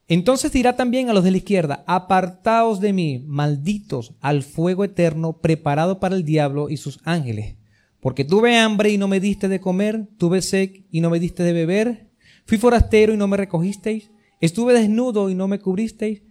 Entonces 0.07 0.51
dirá 0.51 0.75
también 0.75 1.11
a 1.11 1.13
los 1.13 1.23
de 1.23 1.29
la 1.29 1.37
izquierda, 1.37 1.83
apartaos 1.85 2.79
de 2.79 2.91
mí, 2.91 3.23
malditos, 3.27 4.15
al 4.19 4.41
fuego 4.41 4.83
eterno 4.83 5.41
preparado 5.41 5.99
para 5.99 6.15
el 6.15 6.25
diablo 6.25 6.71
y 6.71 6.77
sus 6.77 6.99
ángeles. 7.03 7.60
Porque 8.01 8.25
tuve 8.25 8.57
hambre 8.57 8.89
y 8.89 8.97
no 8.97 9.07
me 9.07 9.19
diste 9.19 9.47
de 9.47 9.61
comer, 9.61 10.09
tuve 10.17 10.41
sed 10.41 10.71
y 10.91 10.99
no 10.99 11.09
me 11.09 11.19
diste 11.19 11.43
de 11.43 11.53
beber, 11.53 12.11
fui 12.45 12.57
forastero 12.57 13.13
y 13.13 13.17
no 13.17 13.27
me 13.27 13.37
recogisteis, 13.37 14.11
Estuve 14.41 14.73
desnudo 14.73 15.29
y 15.29 15.35
no 15.35 15.47
me 15.47 15.59
cubristeis, 15.59 16.23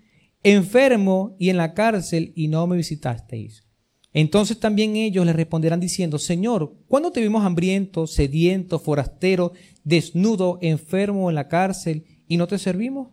enfermo 0.42 1.36
y 1.38 1.48
en 1.48 1.56
la 1.56 1.74
cárcel 1.74 2.32
y 2.34 2.48
no 2.48 2.66
me 2.66 2.76
visitasteis. 2.76 3.68
Entonces 4.12 4.58
también 4.58 4.96
ellos 4.96 5.24
le 5.24 5.32
responderán 5.32 5.78
diciendo, 5.78 6.18
Señor, 6.18 6.74
¿cuándo 6.88 7.12
te 7.12 7.20
vimos 7.20 7.44
hambriento, 7.44 8.08
sediento, 8.08 8.80
forastero, 8.80 9.52
desnudo, 9.84 10.58
enfermo 10.60 11.30
en 11.30 11.36
la 11.36 11.46
cárcel 11.46 12.04
y 12.26 12.36
no 12.36 12.48
te 12.48 12.58
servimos? 12.58 13.10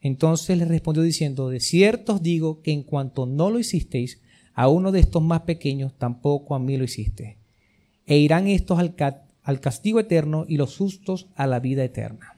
Entonces 0.00 0.58
le 0.58 0.64
respondió 0.64 1.04
diciendo, 1.04 1.48
de 1.48 1.60
cierto 1.60 2.14
os 2.14 2.22
digo 2.22 2.62
que 2.62 2.72
en 2.72 2.82
cuanto 2.82 3.26
no 3.26 3.48
lo 3.48 3.60
hicisteis, 3.60 4.20
a 4.54 4.66
uno 4.66 4.90
de 4.90 4.98
estos 4.98 5.22
más 5.22 5.42
pequeños 5.42 5.96
tampoco 5.96 6.56
a 6.56 6.58
mí 6.58 6.76
lo 6.76 6.82
hiciste. 6.82 7.38
E 8.06 8.18
irán 8.18 8.48
estos 8.48 8.78
al, 8.78 8.94
al 9.42 9.60
castigo 9.60 10.00
eterno 10.00 10.44
y 10.48 10.56
los 10.56 10.76
justos 10.76 11.28
a 11.34 11.46
la 11.46 11.60
vida 11.60 11.84
eterna. 11.84 12.36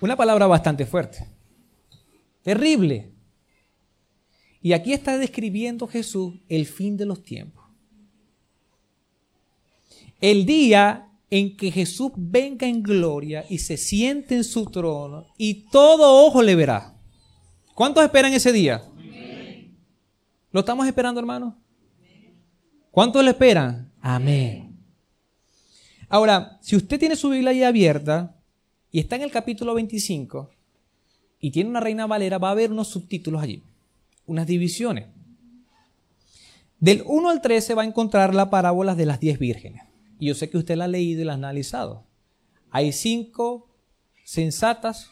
Una 0.00 0.16
palabra 0.16 0.46
bastante 0.46 0.86
fuerte. 0.86 1.26
Terrible. 2.42 3.12
Y 4.60 4.72
aquí 4.72 4.92
está 4.92 5.16
describiendo 5.18 5.86
Jesús 5.86 6.34
el 6.48 6.66
fin 6.66 6.96
de 6.96 7.06
los 7.06 7.22
tiempos. 7.22 7.64
El 10.20 10.46
día 10.46 11.06
en 11.30 11.56
que 11.56 11.70
Jesús 11.70 12.12
venga 12.16 12.66
en 12.66 12.82
gloria 12.82 13.44
y 13.48 13.58
se 13.58 13.76
siente 13.76 14.36
en 14.36 14.44
su 14.44 14.66
trono 14.66 15.26
y 15.36 15.68
todo 15.70 16.26
ojo 16.26 16.42
le 16.42 16.54
verá. 16.54 16.94
¿Cuántos 17.74 18.04
esperan 18.04 18.32
ese 18.32 18.52
día? 18.52 18.82
¿Lo 20.50 20.60
estamos 20.60 20.86
esperando, 20.86 21.20
hermano? 21.20 21.58
¿Cuántos 22.96 23.22
le 23.22 23.32
esperan? 23.32 23.92
Amén. 24.00 24.74
Ahora, 26.08 26.58
si 26.62 26.76
usted 26.76 26.98
tiene 26.98 27.14
su 27.14 27.28
Biblia 27.28 27.50
ahí 27.50 27.62
abierta, 27.62 28.40
y 28.90 29.00
está 29.00 29.16
en 29.16 29.22
el 29.22 29.30
capítulo 29.30 29.74
25 29.74 30.48
y 31.38 31.50
tiene 31.50 31.68
una 31.68 31.80
reina 31.80 32.06
valera, 32.06 32.38
va 32.38 32.48
a 32.48 32.52
haber 32.52 32.72
unos 32.72 32.88
subtítulos 32.88 33.42
allí, 33.42 33.62
unas 34.24 34.46
divisiones. 34.46 35.08
Del 36.80 37.02
1 37.04 37.28
al 37.28 37.42
13 37.42 37.74
va 37.74 37.82
a 37.82 37.84
encontrar 37.84 38.34
la 38.34 38.48
parábola 38.48 38.94
de 38.94 39.04
las 39.04 39.20
10 39.20 39.40
vírgenes. 39.40 39.82
Y 40.18 40.28
yo 40.28 40.34
sé 40.34 40.48
que 40.48 40.56
usted 40.56 40.76
la 40.76 40.86
ha 40.86 40.88
leído 40.88 41.20
y 41.20 41.24
la 41.26 41.32
ha 41.32 41.34
analizado. 41.34 42.06
Hay 42.70 42.92
cinco 42.92 43.68
sensatas 44.24 45.10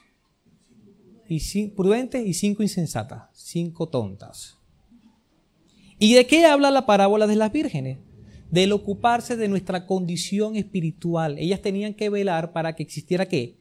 y 1.29 1.69
prudentes 1.69 2.27
y 2.27 2.33
cinco 2.33 2.63
insensatas, 2.63 3.29
cinco 3.35 3.91
tontas. 3.91 4.57
¿Y 5.99 6.15
de 6.15 6.27
qué 6.27 6.45
habla 6.47 6.71
la 6.71 6.87
parábola 6.87 7.27
de 7.27 7.37
las 7.37 7.53
vírgenes? 7.53 7.99
Del 8.51 8.73
ocuparse 8.73 9.37
de 9.37 9.49
nuestra 9.49 9.87
condición 9.87 10.57
espiritual. 10.57 11.39
Ellas 11.39 11.61
tenían 11.61 11.95
que 11.95 12.11
velar 12.11 12.53
para 12.53 12.75
que 12.75 12.83
existiera 12.83 13.27
qué? 13.27 13.57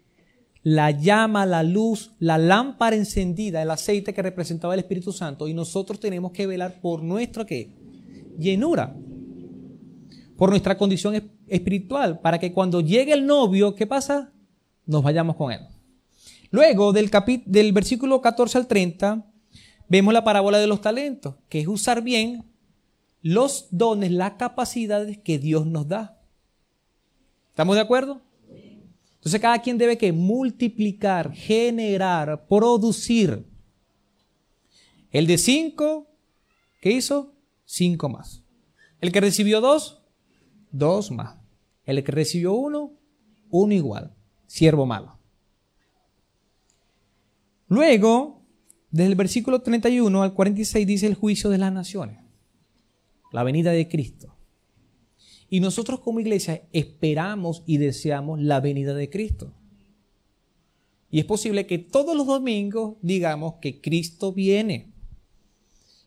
la 0.63 0.91
llama, 0.91 1.45
la 1.45 1.61
luz, 1.61 2.13
la 2.19 2.37
lámpara 2.37 2.95
encendida, 2.95 3.61
el 3.61 3.69
aceite 3.69 4.13
que 4.13 4.21
representaba 4.21 4.73
el 4.73 4.79
Espíritu 4.79 5.11
Santo, 5.11 5.47
y 5.47 5.53
nosotros 5.53 5.99
tenemos 5.99 6.31
que 6.31 6.47
velar 6.47 6.79
por 6.81 7.03
nuestra 7.03 7.45
¿qué? 7.45 7.69
llenura, 8.39 8.95
por 10.37 10.49
nuestra 10.49 10.77
condición 10.77 11.21
espiritual, 11.47 12.21
para 12.21 12.39
que 12.39 12.53
cuando 12.53 12.79
llegue 12.79 13.11
el 13.13 13.25
novio, 13.25 13.75
¿qué 13.75 13.85
pasa? 13.85 14.31
Nos 14.85 15.03
vayamos 15.03 15.35
con 15.35 15.51
él. 15.51 15.59
Luego 16.49 16.93
del, 16.93 17.11
del 17.45 17.73
versículo 17.73 18.21
14 18.21 18.57
al 18.57 18.67
30, 18.67 19.32
vemos 19.93 20.11
la 20.11 20.23
parábola 20.23 20.57
de 20.57 20.65
los 20.65 20.81
talentos, 20.81 21.35
que 21.49 21.59
es 21.59 21.67
usar 21.67 22.01
bien 22.01 22.45
los 23.21 23.67
dones, 23.69 24.09
las 24.09 24.33
capacidades 24.33 25.19
que 25.19 25.37
Dios 25.37 25.67
nos 25.67 25.87
da. 25.87 26.19
¿Estamos 27.49 27.75
de 27.75 27.81
acuerdo? 27.81 28.23
Entonces 29.13 29.39
cada 29.39 29.61
quien 29.61 29.77
debe 29.77 29.99
que 29.99 30.11
multiplicar, 30.11 31.31
generar, 31.31 32.47
producir. 32.47 33.45
El 35.11 35.27
de 35.27 35.37
cinco, 35.37 36.07
¿qué 36.81 36.93
hizo? 36.93 37.35
Cinco 37.63 38.09
más. 38.09 38.41
El 38.99 39.11
que 39.11 39.21
recibió 39.21 39.61
dos, 39.61 40.01
dos 40.71 41.11
más. 41.11 41.37
El 41.85 42.03
que 42.03 42.11
recibió 42.11 42.53
uno, 42.53 42.93
uno 43.51 43.75
igual. 43.75 44.15
Siervo 44.47 44.87
malo. 44.87 45.19
Luego, 47.67 48.42
desde 48.93 49.09
el 49.09 49.15
versículo 49.15 49.63
31 49.63 50.21
al 50.21 50.35
46 50.35 50.85
dice 50.85 51.07
el 51.07 51.15
juicio 51.15 51.49
de 51.49 51.57
las 51.57 51.73
naciones. 51.73 52.19
La 53.31 53.41
venida 53.41 53.71
de 53.71 53.87
Cristo. 53.87 54.35
Y 55.49 55.61
nosotros 55.61 55.99
como 55.99 56.19
iglesia 56.19 56.61
esperamos 56.73 57.63
y 57.65 57.77
deseamos 57.77 58.39
la 58.39 58.59
venida 58.59 58.93
de 58.93 59.09
Cristo. 59.09 59.51
Y 61.09 61.17
es 61.17 61.25
posible 61.25 61.65
que 61.65 61.79
todos 61.79 62.15
los 62.15 62.27
domingos 62.27 62.97
digamos 63.01 63.55
que 63.63 63.81
Cristo 63.81 64.31
viene. 64.31 64.93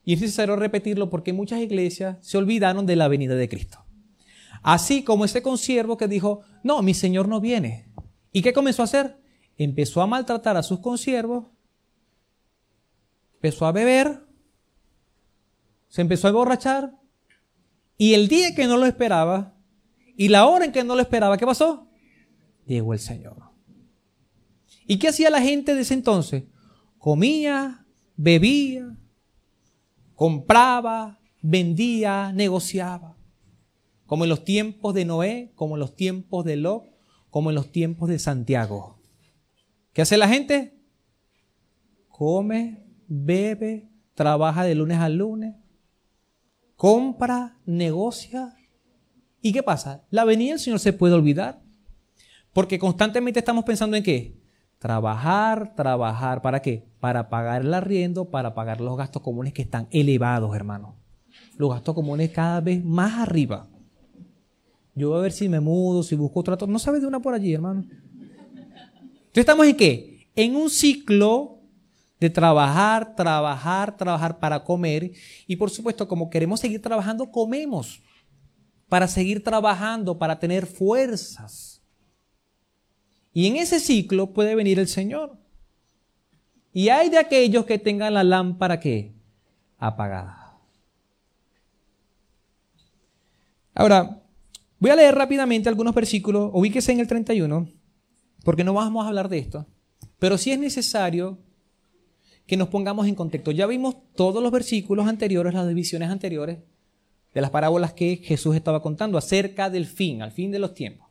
Y 0.05 0.13
es 0.13 0.21
necesario 0.21 0.55
repetirlo 0.55 1.09
porque 1.09 1.33
muchas 1.33 1.59
iglesias 1.59 2.17
se 2.21 2.37
olvidaron 2.37 2.85
de 2.85 2.95
la 2.95 3.09
venida 3.09 3.35
de 3.35 3.49
Cristo. 3.49 3.83
Así 4.63 5.03
como 5.03 5.25
ese 5.25 5.41
consiervo 5.41 5.97
que 5.97 6.07
dijo, 6.07 6.39
no, 6.63 6.81
mi 6.81 6.93
Señor 6.93 7.27
no 7.27 7.41
viene. 7.41 7.89
¿Y 8.31 8.41
qué 8.43 8.53
comenzó 8.53 8.81
a 8.81 8.85
hacer? 8.85 9.17
Empezó 9.57 10.01
a 10.01 10.07
maltratar 10.07 10.55
a 10.55 10.63
sus 10.63 10.79
consiervos, 10.79 11.47
empezó 13.47 13.65
a 13.65 13.71
beber, 13.71 14.25
se 15.87 16.01
empezó 16.01 16.27
a 16.27 16.31
emborrachar 16.31 16.99
y 17.97 18.13
el 18.13 18.27
día 18.27 18.53
que 18.53 18.67
no 18.67 18.77
lo 18.77 18.85
esperaba, 18.85 19.55
y 20.17 20.27
la 20.27 20.47
hora 20.47 20.65
en 20.65 20.71
que 20.71 20.83
no 20.83 20.95
lo 20.95 21.01
esperaba, 21.01 21.37
¿qué 21.37 21.45
pasó? 21.45 21.87
Llegó 22.65 22.93
el 22.93 22.99
Señor. 22.99 23.37
¿Y 24.85 24.99
qué 24.99 25.07
hacía 25.07 25.29
la 25.29 25.41
gente 25.41 25.75
de 25.75 25.81
ese 25.81 25.93
entonces? 25.93 26.43
Comía, 26.97 27.85
bebía, 28.17 28.97
compraba, 30.13 31.19
vendía, 31.41 32.33
negociaba. 32.33 33.15
Como 34.05 34.25
en 34.25 34.29
los 34.29 34.43
tiempos 34.43 34.93
de 34.93 35.05
Noé, 35.05 35.51
como 35.55 35.75
en 35.75 35.79
los 35.79 35.95
tiempos 35.95 36.43
de 36.43 36.57
Lot, 36.57 36.83
como 37.29 37.49
en 37.49 37.55
los 37.55 37.71
tiempos 37.71 38.09
de 38.09 38.19
Santiago. 38.19 38.99
¿Qué 39.93 40.01
hace 40.01 40.17
la 40.17 40.27
gente? 40.27 40.77
Come, 42.09 42.86
bebe, 43.07 43.89
trabaja 44.13 44.63
de 44.63 44.75
lunes 44.75 44.97
a 44.99 45.09
lunes, 45.09 45.55
compra, 46.75 47.57
negocia. 47.65 48.55
¿Y 49.41 49.53
qué 49.53 49.63
pasa? 49.63 50.05
La 50.09 50.25
venida 50.25 50.51
del 50.51 50.59
Señor 50.59 50.79
se 50.79 50.93
puede 50.93 51.13
olvidar. 51.13 51.61
Porque 52.53 52.79
constantemente 52.79 53.39
estamos 53.39 53.65
pensando 53.65 53.97
en 53.97 54.03
qué? 54.03 54.41
Trabajar, 54.79 55.75
trabajar. 55.75 56.41
¿Para 56.41 56.61
qué? 56.61 56.87
Para 56.99 57.29
pagar 57.29 57.61
el 57.61 57.73
arriendo, 57.73 58.31
para 58.31 58.55
pagar 58.55 58.81
los 58.81 58.97
gastos 58.97 59.21
comunes 59.21 59.53
que 59.53 59.61
están 59.61 59.87
elevados, 59.91 60.55
hermano. 60.55 60.95
Los 61.57 61.71
gastos 61.71 61.93
comunes 61.93 62.31
cada 62.31 62.61
vez 62.61 62.83
más 62.83 63.19
arriba. 63.19 63.67
Yo 64.95 65.09
voy 65.09 65.19
a 65.19 65.21
ver 65.21 65.31
si 65.31 65.47
me 65.47 65.59
mudo, 65.59 66.01
si 66.01 66.15
busco 66.15 66.39
otro. 66.39 66.65
No 66.65 66.79
sabes 66.79 67.01
de 67.01 67.07
una 67.07 67.19
por 67.19 67.35
allí, 67.35 67.53
hermano. 67.53 67.81
Entonces 67.81 69.35
estamos 69.35 69.67
en 69.67 69.77
qué? 69.77 70.29
En 70.35 70.55
un 70.55 70.71
ciclo 70.71 71.56
de 72.19 72.29
trabajar, 72.29 73.15
trabajar, 73.15 73.95
trabajar 73.95 74.39
para 74.39 74.63
comer. 74.63 75.11
Y 75.45 75.55
por 75.55 75.69
supuesto, 75.69 76.07
como 76.07 76.29
queremos 76.29 76.59
seguir 76.59 76.81
trabajando, 76.81 77.31
comemos. 77.31 78.01
para 78.89 79.09
seguir 79.09 79.43
trabajando, 79.43 80.17
para 80.17 80.39
tener 80.39 80.65
fuerzas. 80.65 81.83
Y 83.33 83.45
en 83.47 83.57
ese 83.57 83.81
ciclo 83.81 84.31
puede 84.31 84.55
venir 84.55 84.79
el 84.79 84.87
Señor. 84.87 85.37
Y 86.71 86.87
hay 86.87 87.09
de 87.09 87.17
aquellos 87.17 87.65
que 87.65 87.79
tengan 87.79 88.13
la 88.13 88.23
lámpara 88.23 88.79
que 88.79 89.13
apagada. 89.77 90.57
Ahora, 93.75 94.23
voy 94.79 94.91
a 94.91 94.95
leer 94.95 95.15
rápidamente 95.15 95.69
algunos 95.69 95.93
versículos, 95.93 96.49
ubíquese 96.53 96.93
en 96.93 96.99
el 96.99 97.07
31, 97.07 97.69
porque 98.43 98.63
no 98.63 98.73
vamos 98.73 99.03
a 99.03 99.09
hablar 99.09 99.27
de 99.27 99.39
esto, 99.39 99.67
pero 100.17 100.37
sí 100.37 100.51
es 100.51 100.59
necesario 100.59 101.37
que 102.47 102.57
nos 102.57 102.69
pongamos 102.69 103.07
en 103.07 103.15
contexto. 103.15 103.51
Ya 103.51 103.67
vimos 103.67 103.95
todos 104.15 104.41
los 104.41 104.51
versículos 104.51 105.07
anteriores, 105.07 105.53
las 105.53 105.67
divisiones 105.67 106.09
anteriores 106.09 106.59
de 107.33 107.41
las 107.41 107.51
parábolas 107.51 107.93
que 107.93 108.21
Jesús 108.23 108.55
estaba 108.55 108.81
contando 108.81 109.17
acerca 109.17 109.69
del 109.69 109.85
fin, 109.85 110.21
al 110.21 110.31
fin 110.31 110.49
de 110.49 110.59
los 110.59 110.73
tiempos. 110.73 111.07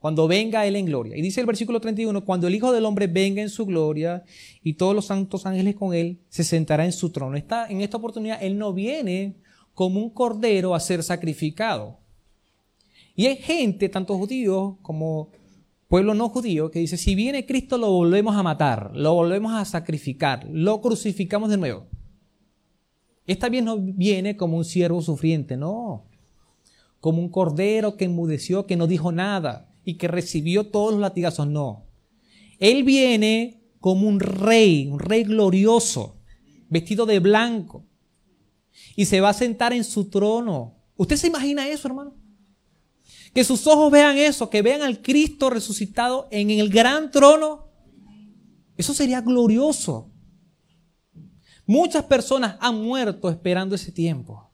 Cuando 0.00 0.28
venga 0.28 0.66
Él 0.66 0.76
en 0.76 0.84
gloria. 0.84 1.16
Y 1.16 1.22
dice 1.22 1.40
el 1.40 1.46
versículo 1.46 1.80
31, 1.80 2.24
cuando 2.26 2.48
el 2.48 2.54
Hijo 2.54 2.72
del 2.72 2.84
Hombre 2.84 3.06
venga 3.06 3.40
en 3.40 3.48
su 3.48 3.64
gloria 3.64 4.24
y 4.62 4.74
todos 4.74 4.94
los 4.94 5.06
santos 5.06 5.46
ángeles 5.46 5.76
con 5.76 5.94
Él, 5.94 6.20
se 6.28 6.44
sentará 6.44 6.84
en 6.84 6.92
su 6.92 7.10
trono. 7.10 7.36
Está, 7.36 7.68
en 7.68 7.80
esta 7.80 7.96
oportunidad 7.96 8.42
Él 8.42 8.58
no 8.58 8.74
viene 8.74 9.36
como 9.72 10.00
un 10.00 10.10
cordero 10.10 10.74
a 10.74 10.80
ser 10.80 11.02
sacrificado. 11.02 12.00
Y 13.16 13.26
hay 13.26 13.36
gente, 13.36 13.88
tanto 13.88 14.18
judíos 14.18 14.74
como 14.82 15.30
pueblo 15.94 16.14
no 16.14 16.28
judío, 16.28 16.72
que 16.72 16.80
dice, 16.80 16.96
si 16.96 17.14
viene 17.14 17.46
Cristo 17.46 17.78
lo 17.78 17.88
volvemos 17.88 18.34
a 18.34 18.42
matar, 18.42 18.90
lo 18.96 19.14
volvemos 19.14 19.52
a 19.52 19.64
sacrificar, 19.64 20.44
lo 20.50 20.80
crucificamos 20.80 21.50
de 21.50 21.56
nuevo. 21.56 21.86
Esta 23.28 23.48
vez 23.48 23.62
no 23.62 23.78
viene 23.78 24.36
como 24.36 24.56
un 24.56 24.64
siervo 24.64 25.02
sufriente, 25.02 25.56
no. 25.56 26.10
Como 26.98 27.20
un 27.20 27.28
cordero 27.28 27.96
que 27.96 28.06
enmudeció, 28.06 28.66
que 28.66 28.74
no 28.74 28.88
dijo 28.88 29.12
nada 29.12 29.72
y 29.84 29.94
que 29.94 30.08
recibió 30.08 30.66
todos 30.66 30.94
los 30.94 31.00
latigazos, 31.00 31.46
no. 31.46 31.86
Él 32.58 32.82
viene 32.82 33.62
como 33.78 34.08
un 34.08 34.18
rey, 34.18 34.88
un 34.88 34.98
rey 34.98 35.22
glorioso, 35.22 36.16
vestido 36.70 37.06
de 37.06 37.20
blanco. 37.20 37.86
Y 38.96 39.04
se 39.04 39.20
va 39.20 39.28
a 39.28 39.32
sentar 39.32 39.72
en 39.72 39.84
su 39.84 40.10
trono. 40.10 40.74
¿Usted 40.96 41.14
se 41.14 41.28
imagina 41.28 41.68
eso, 41.68 41.86
hermano? 41.86 42.16
Que 43.34 43.44
sus 43.44 43.66
ojos 43.66 43.90
vean 43.90 44.16
eso, 44.16 44.48
que 44.48 44.62
vean 44.62 44.82
al 44.82 45.02
Cristo 45.02 45.50
resucitado 45.50 46.28
en 46.30 46.50
el 46.50 46.70
gran 46.70 47.10
trono. 47.10 47.68
Eso 48.76 48.94
sería 48.94 49.20
glorioso. 49.20 50.10
Muchas 51.66 52.04
personas 52.04 52.56
han 52.60 52.82
muerto 52.82 53.28
esperando 53.28 53.74
ese 53.74 53.90
tiempo 53.90 54.50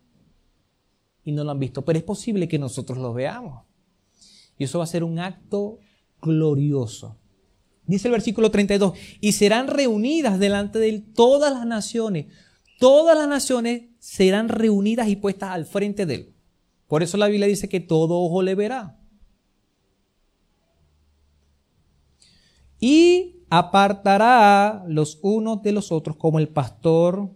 y 1.25 1.33
no 1.33 1.45
lo 1.45 1.51
han 1.51 1.59
visto, 1.59 1.85
pero 1.85 1.99
es 1.99 2.05
posible 2.05 2.49
que 2.49 2.59
nosotros 2.59 2.99
lo 2.99 3.13
veamos. 3.13 3.65
Y 4.59 4.65
eso 4.65 4.79
va 4.79 4.85
a 4.85 4.89
ser 4.89 5.05
un 5.05 5.19
acto 5.19 5.79
glorioso. 6.21 7.17
Dice 7.87 8.09
el 8.09 8.13
versículo 8.13 8.51
32, 8.51 8.97
y 9.21 9.33
serán 9.33 9.67
reunidas 9.67 10.39
delante 10.39 10.79
de 10.79 10.89
él 10.89 11.13
todas 11.15 11.53
las 11.53 11.67
naciones. 11.67 12.27
Todas 12.79 13.17
las 13.17 13.29
naciones 13.29 13.89
serán 13.99 14.49
reunidas 14.49 15.09
y 15.09 15.17
puestas 15.17 15.51
al 15.51 15.67
frente 15.67 16.07
de 16.07 16.15
él. 16.15 16.35
Por 16.91 17.05
eso 17.05 17.17
la 17.17 17.29
Biblia 17.29 17.47
dice 17.47 17.69
que 17.69 17.79
todo 17.79 18.19
ojo 18.19 18.43
le 18.43 18.57
verá. 18.57 18.99
Y 22.81 23.45
apartará 23.49 24.83
los 24.89 25.21
unos 25.23 25.63
de 25.63 25.71
los 25.71 25.93
otros 25.93 26.17
como 26.17 26.41
el 26.41 26.49
pastor 26.49 27.31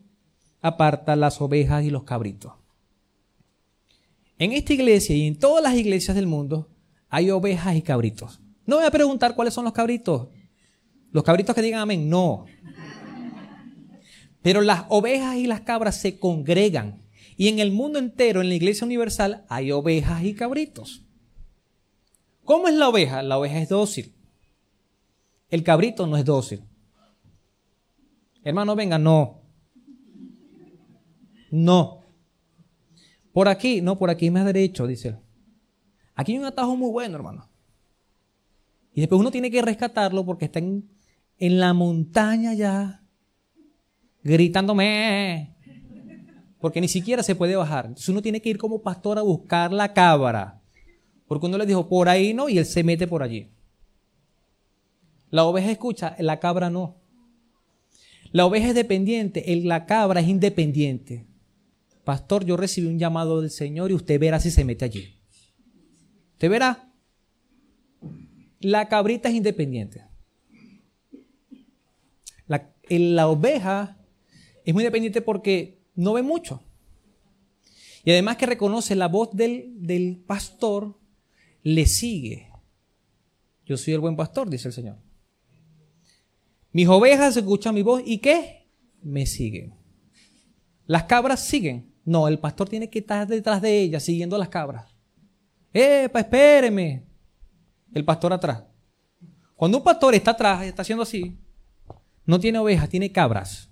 aparta 0.60 1.14
las 1.14 1.40
ovejas 1.40 1.84
y 1.84 1.90
los 1.90 2.02
cabritos. 2.02 2.54
En 4.38 4.50
esta 4.50 4.72
iglesia 4.72 5.14
y 5.14 5.24
en 5.24 5.38
todas 5.38 5.62
las 5.62 5.76
iglesias 5.76 6.16
del 6.16 6.26
mundo 6.26 6.68
hay 7.08 7.30
ovejas 7.30 7.76
y 7.76 7.82
cabritos. 7.82 8.40
No 8.66 8.78
voy 8.78 8.86
a 8.86 8.90
preguntar 8.90 9.36
cuáles 9.36 9.54
son 9.54 9.62
los 9.64 9.72
cabritos. 9.72 10.30
Los 11.12 11.22
cabritos 11.22 11.54
que 11.54 11.62
digan 11.62 11.78
amén, 11.78 12.10
no. 12.10 12.46
Pero 14.42 14.62
las 14.62 14.86
ovejas 14.88 15.36
y 15.36 15.46
las 15.46 15.60
cabras 15.60 16.00
se 16.00 16.18
congregan 16.18 17.03
y 17.36 17.48
en 17.48 17.58
el 17.58 17.72
mundo 17.72 17.98
entero, 17.98 18.40
en 18.40 18.48
la 18.48 18.54
iglesia 18.54 18.84
universal, 18.84 19.44
hay 19.48 19.72
ovejas 19.72 20.22
y 20.22 20.34
cabritos. 20.34 21.04
¿Cómo 22.44 22.68
es 22.68 22.74
la 22.74 22.88
oveja? 22.88 23.22
La 23.22 23.38
oveja 23.38 23.58
es 23.58 23.68
dócil. 23.68 24.14
El 25.48 25.62
cabrito 25.62 26.06
no 26.06 26.16
es 26.16 26.24
dócil. 26.24 26.62
Hermano, 28.42 28.76
venga, 28.76 28.98
no. 28.98 29.42
No. 31.50 32.04
Por 33.32 33.48
aquí, 33.48 33.80
no, 33.80 33.98
por 33.98 34.10
aquí 34.10 34.30
más 34.30 34.44
derecho, 34.44 34.86
dice 34.86 35.08
él. 35.08 35.18
Aquí 36.14 36.32
hay 36.32 36.38
un 36.38 36.44
atajo 36.44 36.76
muy 36.76 36.90
bueno, 36.90 37.16
hermano. 37.16 37.48
Y 38.92 39.00
después 39.00 39.20
uno 39.20 39.32
tiene 39.32 39.50
que 39.50 39.62
rescatarlo 39.62 40.24
porque 40.24 40.44
está 40.44 40.60
en, 40.60 40.88
en 41.38 41.58
la 41.58 41.72
montaña 41.72 42.54
ya, 42.54 43.02
gritándome 44.22 45.53
porque 46.64 46.80
ni 46.80 46.88
siquiera 46.88 47.22
se 47.22 47.34
puede 47.34 47.56
bajar. 47.56 47.84
Entonces 47.84 48.08
uno 48.08 48.22
tiene 48.22 48.40
que 48.40 48.48
ir 48.48 48.56
como 48.56 48.80
pastor 48.80 49.18
a 49.18 49.20
buscar 49.20 49.70
la 49.70 49.92
cabra, 49.92 50.62
porque 51.26 51.44
uno 51.44 51.58
le 51.58 51.66
dijo, 51.66 51.90
por 51.90 52.08
ahí 52.08 52.32
no, 52.32 52.48
y 52.48 52.56
él 52.56 52.64
se 52.64 52.82
mete 52.82 53.06
por 53.06 53.22
allí. 53.22 53.50
La 55.28 55.44
oveja 55.44 55.70
escucha, 55.70 56.16
la 56.18 56.40
cabra 56.40 56.70
no. 56.70 56.96
La 58.32 58.46
oveja 58.46 58.68
es 58.68 58.74
dependiente, 58.74 59.44
la 59.62 59.84
cabra 59.84 60.20
es 60.20 60.26
independiente. 60.26 61.26
Pastor, 62.02 62.46
yo 62.46 62.56
recibí 62.56 62.86
un 62.86 62.98
llamado 62.98 63.42
del 63.42 63.50
Señor 63.50 63.90
y 63.90 63.94
usted 63.94 64.18
verá 64.18 64.40
si 64.40 64.50
se 64.50 64.64
mete 64.64 64.86
allí. 64.86 65.18
Usted 66.32 66.48
verá. 66.48 66.90
La 68.60 68.88
cabrita 68.88 69.28
es 69.28 69.34
independiente. 69.34 70.06
La, 72.46 72.72
la 72.88 73.28
oveja 73.28 73.98
es 74.64 74.72
muy 74.72 74.82
independiente 74.82 75.20
porque 75.20 75.73
no 75.94 76.12
ve 76.12 76.22
mucho. 76.22 76.62
Y 78.04 78.10
además 78.10 78.36
que 78.36 78.46
reconoce 78.46 78.94
la 78.94 79.08
voz 79.08 79.30
del, 79.32 79.72
del 79.76 80.22
pastor, 80.26 80.98
le 81.62 81.86
sigue. 81.86 82.50
Yo 83.64 83.76
soy 83.76 83.94
el 83.94 84.00
buen 84.00 84.16
pastor, 84.16 84.50
dice 84.50 84.68
el 84.68 84.74
Señor. 84.74 84.98
Mis 86.72 86.88
ovejas 86.88 87.36
escuchan 87.36 87.74
mi 87.74 87.82
voz 87.82 88.02
y 88.04 88.18
¿qué? 88.18 88.68
Me 89.02 89.26
siguen. 89.26 89.74
Las 90.86 91.04
cabras 91.04 91.46
siguen. 91.46 91.94
No, 92.04 92.28
el 92.28 92.38
pastor 92.38 92.68
tiene 92.68 92.90
que 92.90 92.98
estar 92.98 93.26
detrás 93.26 93.62
de 93.62 93.80
ellas, 93.80 94.02
siguiendo 94.02 94.36
a 94.36 94.38
las 94.38 94.50
cabras. 94.50 94.94
¡Epa, 95.72 96.20
espéreme! 96.20 97.06
El 97.92 98.04
pastor 98.04 98.32
atrás. 98.32 98.64
Cuando 99.56 99.78
un 99.78 99.84
pastor 99.84 100.14
está 100.14 100.32
atrás, 100.32 100.64
está 100.64 100.82
haciendo 100.82 101.02
así, 101.02 101.38
no 102.26 102.40
tiene 102.40 102.58
ovejas, 102.58 102.88
tiene 102.88 103.10
cabras. 103.10 103.70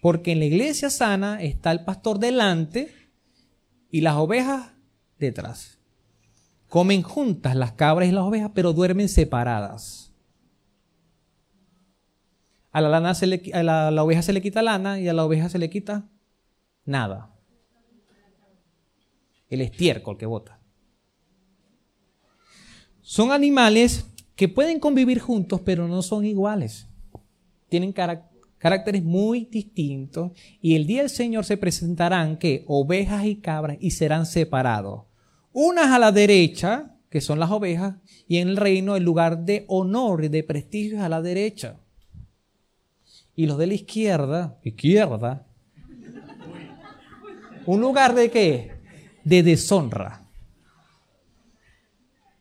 Porque 0.00 0.32
en 0.32 0.38
la 0.38 0.44
iglesia 0.44 0.90
sana 0.90 1.42
está 1.42 1.72
el 1.72 1.84
pastor 1.84 2.18
delante 2.18 2.92
y 3.90 4.00
las 4.00 4.14
ovejas 4.16 4.72
detrás. 5.18 5.78
Comen 6.68 7.02
juntas 7.02 7.56
las 7.56 7.72
cabras 7.72 8.08
y 8.08 8.12
las 8.12 8.24
ovejas, 8.24 8.50
pero 8.54 8.72
duermen 8.72 9.08
separadas. 9.08 10.12
A 12.70 12.80
la, 12.80 12.88
lana 12.90 13.14
se 13.14 13.26
le, 13.26 13.42
la, 13.62 14.02
oveja 14.04 14.22
se 14.22 14.32
le 14.32 14.42
quita 14.42 14.62
lana 14.62 15.00
y 15.00 15.08
a 15.08 15.12
la 15.14 15.24
oveja 15.24 15.48
se 15.48 15.58
le 15.58 15.70
quita 15.70 16.08
nada. 16.84 17.34
El 19.48 19.62
estiércol 19.62 20.18
que 20.18 20.26
bota. 20.26 20.60
Son 23.00 23.32
animales 23.32 24.06
que 24.36 24.48
pueden 24.48 24.78
convivir 24.78 25.18
juntos, 25.18 25.62
pero 25.64 25.88
no 25.88 26.02
son 26.02 26.26
iguales. 26.26 26.86
Tienen 27.70 27.92
carácter 27.92 28.37
caracteres 28.58 29.02
muy 29.02 29.46
distintos, 29.46 30.32
y 30.60 30.76
el 30.76 30.86
día 30.86 31.00
del 31.00 31.10
Señor 31.10 31.44
se 31.44 31.56
presentarán 31.56 32.36
que 32.38 32.64
ovejas 32.66 33.24
y 33.24 33.36
cabras 33.36 33.78
y 33.80 33.92
serán 33.92 34.26
separados. 34.26 35.04
Unas 35.52 35.86
a 35.86 35.98
la 35.98 36.12
derecha, 36.12 36.96
que 37.10 37.20
son 37.20 37.38
las 37.38 37.50
ovejas, 37.50 37.96
y 38.26 38.38
en 38.38 38.48
el 38.48 38.56
reino 38.56 38.96
el 38.96 39.04
lugar 39.04 39.44
de 39.44 39.64
honor 39.68 40.24
y 40.24 40.28
de 40.28 40.42
prestigio 40.42 40.98
es 40.98 41.02
a 41.02 41.08
la 41.08 41.22
derecha. 41.22 41.80
Y 43.34 43.46
los 43.46 43.56
de 43.56 43.68
la 43.68 43.74
izquierda, 43.74 44.58
izquierda, 44.62 45.46
un 47.66 47.80
lugar 47.80 48.14
de 48.14 48.30
qué? 48.30 48.72
De 49.24 49.42
deshonra. 49.42 50.24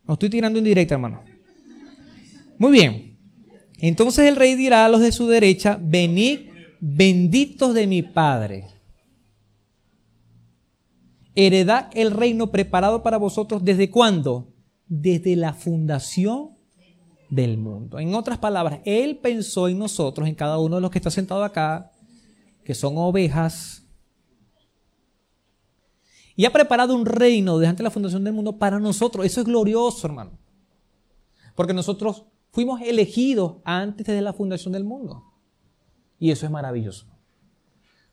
No 0.05 0.13
estoy 0.13 0.29
tirando 0.29 0.57
en 0.57 0.65
directo, 0.65 0.93
hermano. 0.93 1.21
Muy 2.57 2.71
bien. 2.71 3.06
Entonces 3.79 4.27
el 4.27 4.35
rey 4.35 4.55
dirá 4.55 4.85
a 4.85 4.89
los 4.89 5.01
de 5.01 5.11
su 5.11 5.27
derecha, 5.27 5.79
venid 5.81 6.49
benditos 6.79 7.73
de 7.73 7.87
mi 7.87 8.01
Padre. 8.01 8.67
Heredad 11.35 11.89
el 11.93 12.11
reino 12.11 12.51
preparado 12.51 13.03
para 13.03 13.17
vosotros 13.17 13.63
desde 13.63 13.91
cuándo? 13.91 14.53
Desde 14.87 15.35
la 15.35 15.53
fundación 15.53 16.57
del 17.29 17.57
mundo. 17.57 17.99
En 17.99 18.15
otras 18.15 18.39
palabras, 18.39 18.79
Él 18.85 19.17
pensó 19.17 19.67
en 19.67 19.77
nosotros, 19.77 20.27
en 20.27 20.35
cada 20.35 20.57
uno 20.57 20.77
de 20.77 20.81
los 20.81 20.89
que 20.89 20.97
está 20.97 21.11
sentado 21.11 21.43
acá, 21.43 21.91
que 22.63 22.73
son 22.73 22.97
ovejas. 22.97 23.83
Y 26.35 26.45
ha 26.45 26.53
preparado 26.53 26.95
un 26.95 27.05
reino 27.05 27.57
desde 27.57 27.69
antes 27.69 27.79
de 27.79 27.83
la 27.83 27.91
fundación 27.91 28.23
del 28.23 28.33
mundo 28.33 28.57
para 28.57 28.79
nosotros. 28.79 29.25
Eso 29.25 29.41
es 29.41 29.47
glorioso, 29.47 30.07
hermano. 30.07 30.31
Porque 31.55 31.73
nosotros 31.73 32.25
fuimos 32.51 32.81
elegidos 32.81 33.57
antes 33.63 34.05
de 34.05 34.21
la 34.21 34.33
fundación 34.33 34.73
del 34.73 34.83
mundo. 34.83 35.23
Y 36.19 36.31
eso 36.31 36.45
es 36.45 36.51
maravilloso. 36.51 37.05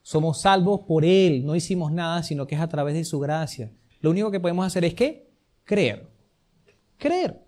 Somos 0.03 0.43
salvos 0.43 0.81
por 0.87 1.05
Él. 1.05 1.45
No 1.47 1.57
hicimos 1.57 1.91
nada, 1.91 2.23
sino 2.23 2.47
que 2.47 2.55
es 2.55 2.61
a 2.61 2.69
través 2.69 2.95
de 2.95 3.05
su 3.05 3.19
gracia. 3.19 3.73
Lo 4.01 4.11
único 4.11 4.31
que 4.31 4.41
podemos 4.41 4.67
hacer 4.67 4.85
es 4.85 4.95
que 4.95 5.31
creer. 5.65 6.11
Creer. 6.99 7.43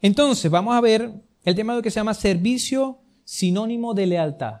Entonces, 0.00 0.50
vamos 0.50 0.74
a 0.74 0.80
ver 0.80 1.12
el 1.44 1.54
tema 1.54 1.74
de 1.74 1.82
que 1.82 1.90
se 1.90 1.98
llama 1.98 2.14
servicio 2.14 3.00
sinónimo 3.24 3.92
de 3.92 4.06
lealtad. 4.06 4.60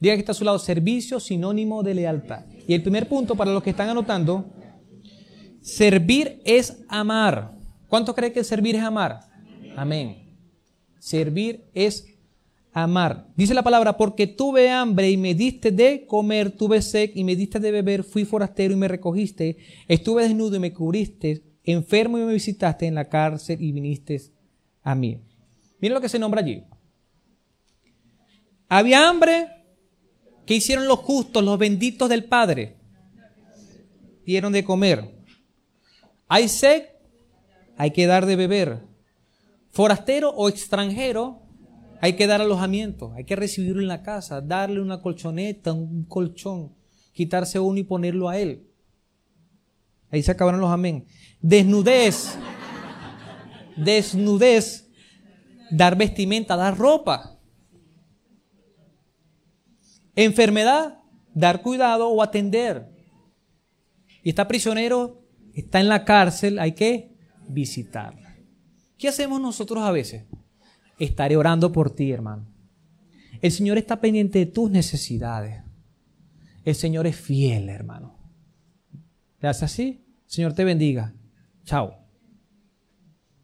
Diga 0.00 0.14
que 0.14 0.20
está 0.20 0.32
a 0.32 0.34
su 0.34 0.44
lado, 0.44 0.58
servicio 0.60 1.18
sinónimo 1.18 1.82
de 1.82 1.94
lealtad. 1.94 2.44
Y 2.68 2.74
el 2.74 2.82
primer 2.82 3.08
punto, 3.08 3.34
para 3.34 3.52
los 3.52 3.62
que 3.62 3.70
están 3.70 3.88
anotando, 3.88 4.46
servir 5.60 6.40
es 6.44 6.84
amar. 6.88 7.58
¿Cuánto 7.88 8.14
cree 8.14 8.32
que 8.32 8.44
servir 8.44 8.76
es 8.76 8.82
amar? 8.82 9.27
Amén. 9.78 10.36
Servir 10.98 11.70
es 11.72 12.04
amar. 12.72 13.28
Dice 13.36 13.54
la 13.54 13.62
palabra, 13.62 13.96
porque 13.96 14.26
tuve 14.26 14.70
hambre 14.70 15.08
y 15.08 15.16
me 15.16 15.34
diste 15.34 15.70
de 15.70 16.04
comer, 16.04 16.50
tuve 16.50 16.82
sed 16.82 17.12
y 17.14 17.22
me 17.22 17.36
diste 17.36 17.60
de 17.60 17.70
beber, 17.70 18.02
fui 18.02 18.24
forastero 18.24 18.74
y 18.74 18.76
me 18.76 18.88
recogiste, 18.88 19.56
estuve 19.86 20.24
desnudo 20.24 20.56
y 20.56 20.58
me 20.58 20.72
cubriste, 20.72 21.44
enfermo 21.62 22.18
y 22.18 22.22
me 22.22 22.32
visitaste 22.32 22.86
en 22.86 22.96
la 22.96 23.08
cárcel 23.08 23.62
y 23.62 23.70
viniste 23.70 24.20
a 24.82 24.96
mí. 24.96 25.22
Miren 25.80 25.94
lo 25.94 26.00
que 26.00 26.08
se 26.08 26.18
nombra 26.18 26.40
allí. 26.40 26.64
Había 28.68 29.08
hambre. 29.08 29.46
¿Qué 30.44 30.54
hicieron 30.54 30.88
los 30.88 30.98
justos, 30.98 31.44
los 31.44 31.58
benditos 31.58 32.08
del 32.08 32.24
Padre? 32.24 32.76
Dieron 34.26 34.52
de 34.52 34.64
comer. 34.64 35.08
Hay 36.26 36.48
sed, 36.48 36.84
hay 37.76 37.92
que 37.92 38.06
dar 38.06 38.26
de 38.26 38.34
beber. 38.34 38.87
Forastero 39.70 40.30
o 40.30 40.48
extranjero, 40.48 41.42
hay 42.00 42.14
que 42.14 42.26
dar 42.26 42.40
alojamiento, 42.40 43.12
hay 43.14 43.24
que 43.24 43.36
recibirlo 43.36 43.82
en 43.82 43.88
la 43.88 44.02
casa, 44.02 44.40
darle 44.40 44.80
una 44.80 45.02
colchoneta, 45.02 45.72
un 45.72 46.04
colchón, 46.04 46.74
quitarse 47.12 47.58
uno 47.58 47.78
y 47.78 47.84
ponerlo 47.84 48.28
a 48.28 48.38
él. 48.38 48.68
Ahí 50.10 50.22
se 50.22 50.30
acabaron 50.30 50.60
los 50.60 50.70
amén. 50.70 51.06
Desnudez, 51.40 52.38
desnudez, 53.76 54.88
dar 55.70 55.96
vestimenta, 55.96 56.56
dar 56.56 56.78
ropa. 56.78 57.38
Enfermedad, 60.14 61.00
dar 61.34 61.62
cuidado 61.62 62.08
o 62.08 62.22
atender. 62.22 62.88
Y 64.22 64.30
está 64.30 64.48
prisionero, 64.48 65.22
está 65.54 65.80
en 65.80 65.88
la 65.88 66.04
cárcel, 66.04 66.58
hay 66.58 66.72
que 66.72 67.16
visitarla. 67.48 68.27
¿Qué 68.98 69.08
hacemos 69.08 69.40
nosotros 69.40 69.82
a 69.84 69.92
veces? 69.92 70.24
Estaré 70.98 71.36
orando 71.36 71.70
por 71.70 71.94
ti, 71.94 72.10
hermano. 72.10 72.46
El 73.40 73.52
Señor 73.52 73.78
está 73.78 74.00
pendiente 74.00 74.40
de 74.40 74.46
tus 74.46 74.70
necesidades. 74.70 75.62
El 76.64 76.74
Señor 76.74 77.06
es 77.06 77.16
fiel, 77.16 77.68
hermano. 77.68 78.18
¿Le 79.40 79.48
hace 79.48 79.64
así? 79.64 80.04
Señor 80.26 80.52
te 80.52 80.64
bendiga. 80.64 81.14
Chao. 81.64 81.94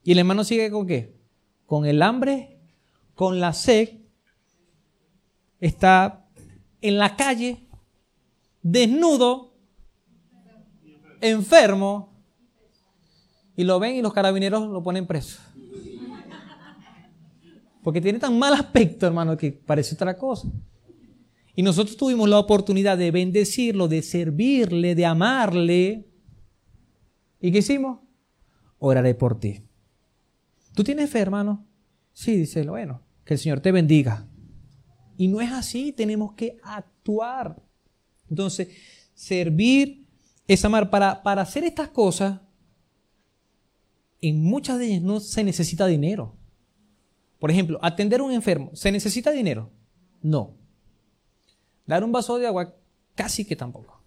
Y 0.03 0.13
el 0.13 0.19
hermano 0.19 0.43
sigue 0.43 0.71
con 0.71 0.87
qué? 0.87 1.17
Con 1.67 1.87
el 1.87 2.03
hambre, 2.03 2.61
con 3.15 3.39
la 3.39 3.53
sed. 3.53 4.01
Está 5.61 6.29
en 6.81 6.99
la 6.99 7.17
calle, 7.17 7.69
desnudo, 8.61 9.57
enfermo, 11.21 12.14
y 13.57 13.65
lo 13.65 13.79
ven 13.79 13.97
y 13.97 14.03
los 14.03 14.13
carabineros 14.13 14.69
lo 14.69 14.83
ponen 14.83 15.07
preso. 15.07 15.41
Porque 17.83 18.01
tiene 18.01 18.19
tan 18.19 18.39
mal 18.39 18.55
aspecto, 18.55 19.07
hermano, 19.07 19.37
que 19.37 19.53
parece 19.53 19.95
otra 19.95 20.17
cosa. 20.17 20.49
Y 21.55 21.63
nosotros 21.63 21.97
tuvimos 21.97 22.29
la 22.29 22.39
oportunidad 22.39 22.99
de 22.99 23.11
bendecirlo, 23.11 23.87
de 23.87 24.03
servirle, 24.03 24.95
de 24.95 25.07
amarle. 25.07 26.09
¿Y 27.41 27.53
qué 27.53 27.59
hicimos? 27.59 28.01
Oraré 28.79 29.15
por 29.15 29.39
ti. 29.39 29.61
¿Tú 30.75 30.83
tienes 30.83 31.11
fe, 31.11 31.21
hermano? 31.21 31.65
Sí, 32.13 32.37
dice, 32.37 32.65
bueno, 32.65 33.03
que 33.25 33.35
el 33.35 33.41
Señor 33.41 33.61
te 33.61 33.71
bendiga. 33.71 34.27
Y 35.17 35.29
no 35.29 35.41
es 35.41 35.53
así, 35.53 35.93
tenemos 35.93 36.33
que 36.33 36.57
actuar. 36.63 37.63
Entonces, 38.29 38.69
servir 39.13 40.07
es 40.49 40.65
amar. 40.65 40.91
Para, 40.91 41.23
para 41.23 41.43
hacer 41.43 41.65
estas 41.65 41.89
cosas, 41.89 42.41
en 44.29 44.43
muchas 44.43 44.79
de 44.79 44.87
ellas 44.87 45.03
no 45.03 45.21
se 45.21 45.45
necesita 45.45 45.87
dinero. 45.87 46.35
Por 47.39 47.51
ejemplo, 47.51 47.79
atender 47.83 48.21
a 48.21 48.25
un 48.25 48.33
enfermo, 48.33 48.71
¿se 48.75 48.91
necesita 48.91 49.31
dinero? 49.31 49.71
No. 50.23 50.55
Dar 51.87 52.03
un 52.03 52.13
vaso 52.13 52.39
de 52.39 52.47
agua, 52.47 52.75
casi 53.15 53.45
que 53.45 53.57
tampoco. 53.57 54.01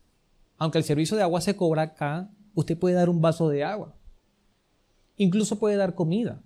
Aunque 0.58 0.80
el 0.80 0.84
servicio 0.84 1.16
de 1.16 1.24
agua 1.24 1.42
se 1.42 1.56
cobra 1.56 1.84
acá, 1.84 2.32
usted 2.56 2.78
puede 2.78 2.96
dar 2.96 3.10
un 3.10 3.22
vaso 3.22 3.50
de 3.50 3.64
agua. 3.64 3.96
Incluso 5.18 5.60
puede 5.60 5.76
dar 5.76 5.94
comida. 5.94 6.42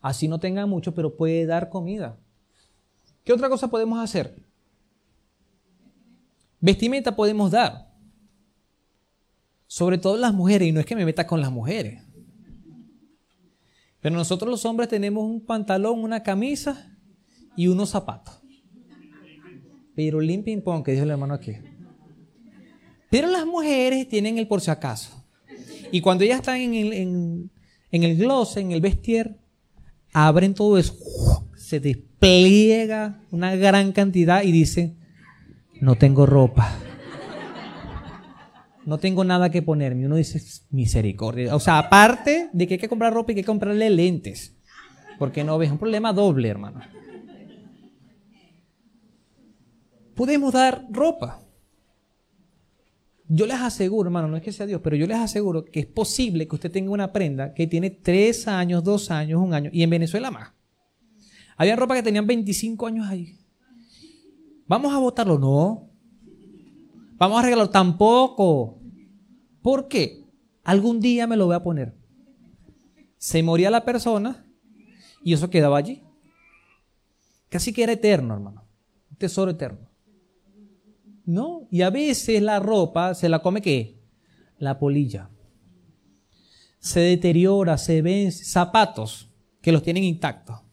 Así 0.00 0.28
no 0.28 0.40
tenga 0.40 0.64
mucho, 0.64 0.94
pero 0.94 1.16
puede 1.16 1.44
dar 1.44 1.68
comida. 1.68 2.16
¿Qué 3.24 3.32
otra 3.32 3.48
cosa 3.48 3.68
podemos 3.68 3.98
hacer? 3.98 4.36
Vestimenta 6.60 7.14
podemos 7.14 7.50
dar. 7.50 7.92
Sobre 9.66 9.98
todo 9.98 10.16
las 10.16 10.32
mujeres, 10.32 10.68
y 10.68 10.72
no 10.72 10.80
es 10.80 10.86
que 10.86 10.96
me 10.96 11.04
meta 11.04 11.26
con 11.26 11.40
las 11.40 11.50
mujeres. 11.50 12.05
Pero 14.06 14.14
nosotros 14.14 14.48
los 14.48 14.64
hombres 14.64 14.88
tenemos 14.88 15.24
un 15.24 15.44
pantalón, 15.44 15.98
una 15.98 16.22
camisa 16.22 16.96
y 17.56 17.66
unos 17.66 17.90
zapatos. 17.90 18.40
Pero 19.96 20.20
limpien 20.20 20.62
pon, 20.62 20.84
que 20.84 20.92
dijo 20.92 21.02
el 21.02 21.10
hermano 21.10 21.34
aquí. 21.34 21.54
Pero 23.10 23.26
las 23.26 23.44
mujeres 23.44 24.08
tienen 24.08 24.38
el 24.38 24.46
por 24.46 24.60
si 24.60 24.70
acaso. 24.70 25.26
Y 25.90 26.02
cuando 26.02 26.22
ellas 26.22 26.38
están 26.38 26.60
en 26.60 26.74
el, 26.74 26.92
en, 26.92 27.50
en 27.90 28.02
el 28.04 28.16
gloss, 28.16 28.58
en 28.58 28.70
el 28.70 28.80
vestier, 28.80 29.40
abren 30.12 30.54
todo 30.54 30.78
eso, 30.78 30.94
se 31.56 31.80
despliega 31.80 33.24
una 33.32 33.56
gran 33.56 33.90
cantidad 33.90 34.44
y 34.44 34.52
dice, 34.52 34.94
no 35.80 35.96
tengo 35.96 36.26
ropa. 36.26 36.78
No 38.86 38.98
tengo 38.98 39.24
nada 39.24 39.50
que 39.50 39.62
ponerme. 39.62 40.06
Uno 40.06 40.14
dice, 40.14 40.40
misericordia. 40.70 41.54
O 41.56 41.60
sea, 41.60 41.78
aparte 41.78 42.50
de 42.52 42.66
que 42.68 42.74
hay 42.74 42.80
que 42.80 42.88
comprar 42.88 43.12
ropa 43.12 43.32
y 43.32 43.34
que 43.34 43.44
comprarle 43.44 43.90
lentes. 43.90 44.56
Porque 45.18 45.42
no 45.42 45.58
ves 45.58 45.72
un 45.72 45.78
problema 45.78 46.12
doble, 46.12 46.48
hermano. 46.48 46.80
Podemos 50.14 50.52
dar 50.52 50.86
ropa. 50.88 51.42
Yo 53.28 53.46
les 53.46 53.60
aseguro, 53.60 54.08
hermano, 54.08 54.28
no 54.28 54.36
es 54.36 54.42
que 54.42 54.52
sea 54.52 54.66
Dios, 54.66 54.80
pero 54.84 54.94
yo 54.94 55.08
les 55.08 55.18
aseguro 55.18 55.64
que 55.64 55.80
es 55.80 55.86
posible 55.86 56.46
que 56.46 56.54
usted 56.54 56.70
tenga 56.70 56.92
una 56.92 57.12
prenda 57.12 57.54
que 57.54 57.66
tiene 57.66 57.90
tres 57.90 58.46
años, 58.46 58.84
dos 58.84 59.10
años, 59.10 59.42
un 59.42 59.52
año, 59.52 59.68
y 59.72 59.82
en 59.82 59.90
Venezuela 59.90 60.30
más. 60.30 60.52
Había 61.56 61.74
ropa 61.74 61.96
que 61.96 62.04
tenían 62.04 62.26
25 62.26 62.86
años 62.86 63.08
ahí. 63.08 63.36
¿Vamos 64.68 64.94
a 64.94 64.98
votarlo? 64.98 65.38
No. 65.38 65.85
¿Vamos 67.18 67.38
a 67.38 67.42
regalarlo? 67.42 67.70
Tampoco. 67.70 68.78
¿Por 69.62 69.88
qué? 69.88 70.24
Algún 70.64 71.00
día 71.00 71.26
me 71.26 71.36
lo 71.36 71.46
voy 71.46 71.56
a 71.56 71.62
poner. 71.62 71.94
Se 73.18 73.42
moría 73.42 73.70
la 73.70 73.84
persona 73.84 74.46
y 75.22 75.32
eso 75.32 75.50
quedaba 75.50 75.78
allí. 75.78 76.02
Casi 77.48 77.72
que 77.72 77.82
era 77.82 77.92
eterno, 77.92 78.34
hermano. 78.34 78.64
Un 79.10 79.16
tesoro 79.16 79.50
eterno. 79.50 79.88
¿No? 81.24 81.66
Y 81.70 81.82
a 81.82 81.90
veces 81.90 82.42
la 82.42 82.60
ropa 82.60 83.14
se 83.14 83.28
la 83.28 83.40
come 83.40 83.62
qué? 83.62 84.00
La 84.58 84.78
polilla. 84.78 85.30
Se 86.78 87.00
deteriora, 87.00 87.78
se 87.78 88.02
vence. 88.02 88.44
Zapatos 88.44 89.30
que 89.60 89.72
los 89.72 89.82
tienen 89.82 90.04
intactos 90.04 90.65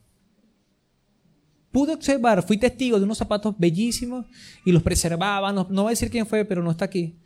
pude 1.74 1.92
observar, 1.92 2.40
fui 2.46 2.56
testigo 2.56 2.98
de 3.00 3.04
unos 3.04 3.18
zapatos 3.18 3.52
bellísimos 3.58 4.26
y 4.64 4.70
los 4.70 4.80
preservaban, 4.80 5.56
no, 5.56 5.64
voy 5.64 5.86
a 5.86 5.90
decir 5.90 6.08
quién 6.08 6.24
fue, 6.24 6.44
pero 6.44 6.62
no 6.62 6.70
está 6.70 6.84
aquí. 6.84 7.16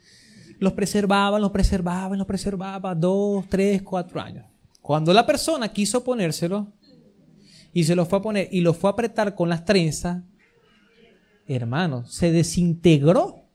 Los 0.57 0.73
preservaban, 0.73 1.39
los 1.39 1.51
preservaban, 1.51 2.17
los 2.17 2.25
preservaba 2.25 2.95
dos, 2.95 3.45
tres, 3.47 3.83
cuatro 3.83 4.19
años. 4.19 4.47
Cuando 4.81 5.13
la 5.13 5.23
persona 5.23 5.71
quiso 5.71 6.03
ponérselo 6.03 6.73
y 7.73 7.83
se 7.83 7.95
lo 7.95 8.07
fue 8.07 8.17
a 8.17 8.21
poner 8.23 8.49
y 8.51 8.61
lo 8.61 8.73
fue 8.73 8.89
a 8.89 8.93
apretar 8.93 9.35
con 9.35 9.49
las 9.49 9.63
trenzas, 9.65 10.23
hermano, 11.45 12.07
se 12.07 12.31
desintegró 12.31 13.45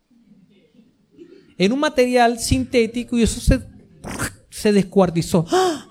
en 1.58 1.72
un 1.72 1.80
material 1.80 2.38
sintético 2.38 3.18
y 3.18 3.24
eso 3.24 3.40
se, 3.40 3.60
se 4.48 4.72
descuartizó. 4.72 5.44
¡Ah! 5.50 5.88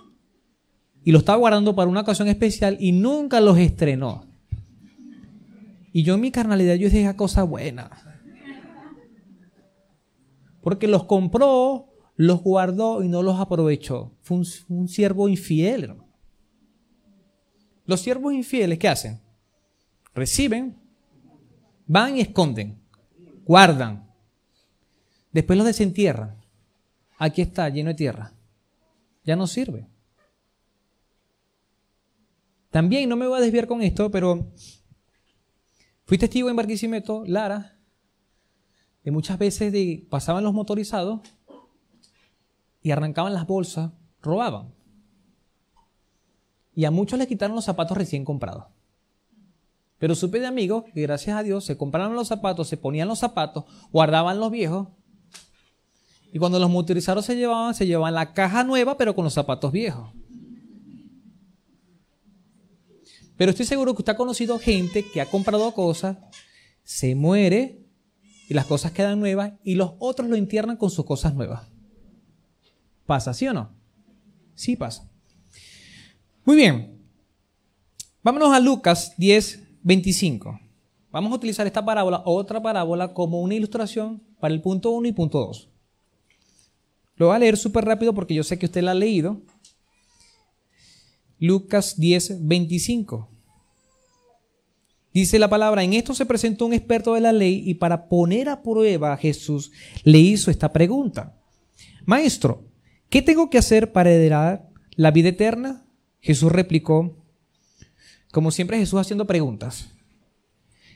Y 1.03 1.11
lo 1.11 1.17
estaba 1.17 1.39
guardando 1.39 1.75
para 1.75 1.89
una 1.89 2.01
ocasión 2.01 2.29
especial 2.29 2.77
y 2.79 2.93
nunca 2.93 3.41
los 3.41 3.57
estrenó. 3.57 4.32
Y 5.95 6.01
yo 6.01 6.15
en 6.15 6.21
mi 6.21 6.31
carnalidad 6.31 6.73
yo 6.73 6.89
dije 6.89 7.15
cosa 7.15 7.43
buena. 7.43 7.91
Porque 10.61 10.87
los 10.87 11.05
compró, 11.05 11.93
los 12.15 12.41
guardó 12.41 13.03
y 13.03 13.07
no 13.07 13.21
los 13.21 13.39
aprovechó. 13.39 14.11
Fue 14.21 14.41
un, 14.69 14.87
siervo 14.87 15.29
infiel, 15.29 15.83
hermano. 15.83 16.09
Los 17.85 18.01
siervos 18.01 18.33
infieles, 18.33 18.79
¿qué 18.79 18.87
hacen? 18.87 19.21
Reciben, 20.15 20.75
van 21.85 22.17
y 22.17 22.21
esconden, 22.21 22.79
guardan. 23.45 24.09
Después 25.31 25.57
los 25.57 25.67
desentierran. 25.67 26.37
Aquí 27.19 27.41
está, 27.43 27.69
lleno 27.69 27.89
de 27.89 27.95
tierra. 27.95 28.33
Ya 29.23 29.35
no 29.35 29.45
sirve. 29.45 29.87
También, 32.71 33.07
no 33.09 33.15
me 33.15 33.27
voy 33.27 33.37
a 33.37 33.41
desviar 33.41 33.67
con 33.67 33.83
esto, 33.83 34.09
pero 34.09 34.47
fui 36.05 36.17
testigo 36.17 36.49
en 36.49 36.55
Barquisimeto, 36.55 37.23
Lara, 37.25 37.77
de 39.03 39.11
muchas 39.11 39.37
veces 39.37 39.71
de, 39.71 40.05
pasaban 40.09 40.43
los 40.43 40.53
motorizados 40.53 41.21
y 42.81 42.91
arrancaban 42.91 43.33
las 43.33 43.45
bolsas, 43.45 43.91
robaban. 44.21 44.73
Y 46.75 46.85
a 46.85 46.91
muchos 46.91 47.19
les 47.19 47.27
quitaron 47.27 47.55
los 47.55 47.65
zapatos 47.65 47.97
recién 47.97 48.25
comprados. 48.25 48.65
Pero 49.99 50.15
supe 50.15 50.39
de 50.39 50.47
amigos 50.47 50.85
que 50.93 51.01
gracias 51.01 51.37
a 51.37 51.43
Dios 51.43 51.63
se 51.63 51.77
compraron 51.77 52.15
los 52.15 52.27
zapatos, 52.27 52.67
se 52.67 52.77
ponían 52.77 53.07
los 53.07 53.19
zapatos, 53.19 53.65
guardaban 53.91 54.39
los 54.39 54.51
viejos. 54.51 54.87
Y 56.33 56.39
cuando 56.39 56.59
los 56.59 56.69
motorizados 56.69 57.25
se 57.25 57.35
llevaban, 57.35 57.73
se 57.75 57.85
llevaban 57.85 58.15
la 58.15 58.33
caja 58.33 58.63
nueva, 58.63 58.97
pero 58.97 59.15
con 59.15 59.23
los 59.23 59.33
zapatos 59.33 59.71
viejos. 59.71 60.09
Pero 63.37 63.51
estoy 63.51 63.65
seguro 63.65 63.93
que 63.93 64.01
usted 64.01 64.13
ha 64.13 64.17
conocido 64.17 64.59
gente 64.59 65.03
que 65.03 65.21
ha 65.21 65.29
comprado 65.29 65.73
cosas, 65.73 66.17
se 66.83 67.15
muere 67.15 67.85
y 68.47 68.53
las 68.53 68.65
cosas 68.65 68.91
quedan 68.91 69.19
nuevas 69.19 69.53
y 69.63 69.75
los 69.75 69.93
otros 69.99 70.29
lo 70.29 70.35
entierran 70.35 70.77
con 70.77 70.89
sus 70.89 71.05
cosas 71.05 71.33
nuevas. 71.33 71.67
¿Pasa, 73.05 73.33
sí 73.33 73.47
o 73.47 73.53
no? 73.53 73.69
Sí 74.55 74.75
pasa. 74.75 75.09
Muy 76.45 76.55
bien. 76.55 77.01
Vámonos 78.21 78.53
a 78.53 78.59
Lucas 78.59 79.13
10, 79.17 79.63
25. 79.81 80.59
Vamos 81.11 81.31
a 81.31 81.35
utilizar 81.35 81.67
esta 81.67 81.83
parábola, 81.83 82.21
otra 82.25 82.61
parábola, 82.61 83.13
como 83.13 83.41
una 83.41 83.55
ilustración 83.55 84.23
para 84.39 84.53
el 84.53 84.61
punto 84.61 84.91
1 84.91 85.07
y 85.07 85.11
punto 85.11 85.39
2. 85.39 85.69
Lo 87.15 87.27
voy 87.27 87.35
a 87.35 87.39
leer 87.39 87.57
súper 87.57 87.85
rápido 87.85 88.13
porque 88.13 88.33
yo 88.33 88.43
sé 88.43 88.57
que 88.57 88.65
usted 88.65 88.81
la 88.81 88.91
ha 88.91 88.95
leído. 88.95 89.41
Lucas 91.43 91.99
10, 91.99 92.47
25. 92.47 93.29
Dice 95.13 95.37
la 95.37 95.49
palabra, 95.49 95.83
en 95.83 95.91
esto 95.91 96.13
se 96.13 96.25
presentó 96.25 96.65
un 96.65 96.71
experto 96.71 97.15
de 97.15 97.19
la 97.19 97.33
ley 97.33 97.61
y 97.65 97.73
para 97.73 98.07
poner 98.07 98.47
a 98.47 98.63
prueba 98.63 99.11
a 99.11 99.17
Jesús 99.17 99.73
le 100.05 100.19
hizo 100.19 100.49
esta 100.49 100.71
pregunta. 100.71 101.37
Maestro, 102.05 102.63
¿qué 103.09 103.21
tengo 103.21 103.49
que 103.49 103.57
hacer 103.57 103.91
para 103.91 104.09
heredar 104.09 104.69
la 104.95 105.11
vida 105.11 105.27
eterna? 105.27 105.85
Jesús 106.21 106.49
replicó, 106.49 107.21
como 108.31 108.49
siempre 108.49 108.77
Jesús 108.77 109.01
haciendo 109.01 109.27
preguntas. 109.27 109.89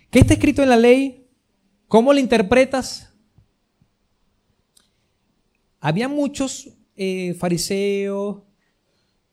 ¿Qué 0.10 0.20
está 0.20 0.36
escrito 0.36 0.64
en 0.64 0.70
la 0.70 0.78
ley? 0.78 1.28
¿Cómo 1.90 2.14
lo 2.14 2.22
interpretas? 2.22 3.14
Había 5.82 6.08
muchos 6.08 6.70
eh, 6.96 7.34
fariseos, 7.34 8.47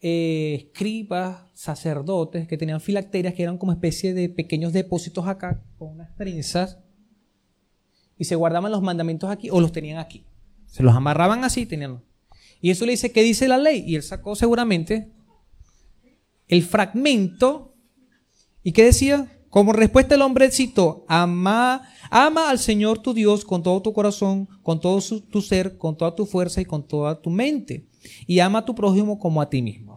eh, 0.07 0.67
escribas, 0.67 1.47
sacerdotes 1.55 2.47
que 2.47 2.59
tenían 2.59 2.83
filacterias 2.83 3.33
que 3.33 3.43
eran 3.43 3.57
como 3.57 3.73
especie 3.73 4.13
de 4.13 4.29
pequeños 4.29 4.75
depósitos 4.75 5.27
acá 5.27 5.65
con 5.79 5.93
unas 5.93 6.15
trenzas 6.15 6.79
y 8.19 8.25
se 8.25 8.35
guardaban 8.35 8.71
los 8.71 8.83
mandamientos 8.83 9.31
aquí 9.31 9.49
o 9.49 9.63
los 9.63 9.73
tenían 9.73 9.97
aquí. 9.97 10.27
Se 10.67 10.83
los 10.83 10.95
amarraban 10.95 11.43
así, 11.43 11.65
tenían. 11.65 12.05
Y 12.61 12.69
eso 12.69 12.85
le 12.85 12.93
dice, 12.93 13.13
¿qué 13.13 13.23
dice 13.23 13.49
la 13.49 13.57
ley? 13.57 13.83
Y 13.87 13.97
él 13.97 14.03
sacó 14.03 14.37
seguramente 14.37 15.11
el 16.49 16.63
fragmento 16.65 17.75
y 18.63 18.73
¿qué 18.73 18.85
decía? 18.85 19.41
Como 19.49 19.73
respuesta 19.73 20.17
el 20.17 20.21
hombre 20.21 20.51
citó, 20.51 21.07
ama, 21.09 21.89
ama 22.11 22.51
al 22.51 22.59
Señor 22.59 22.99
tu 22.99 23.15
Dios 23.15 23.43
con 23.47 23.63
todo 23.63 23.81
tu 23.81 23.95
corazón, 23.95 24.51
con 24.63 24.81
todo 24.81 25.01
tu 25.31 25.41
ser, 25.41 25.79
con 25.79 25.97
toda 25.97 26.15
tu 26.15 26.27
fuerza 26.27 26.61
y 26.61 26.67
con 26.67 26.87
toda 26.87 27.23
tu 27.23 27.31
mente. 27.31 27.89
Y 28.27 28.41
ama 28.41 28.59
a 28.59 28.65
tu 28.67 28.75
prójimo 28.75 29.19
como 29.19 29.41
a 29.41 29.49
ti 29.49 29.63
mismo 29.63 29.94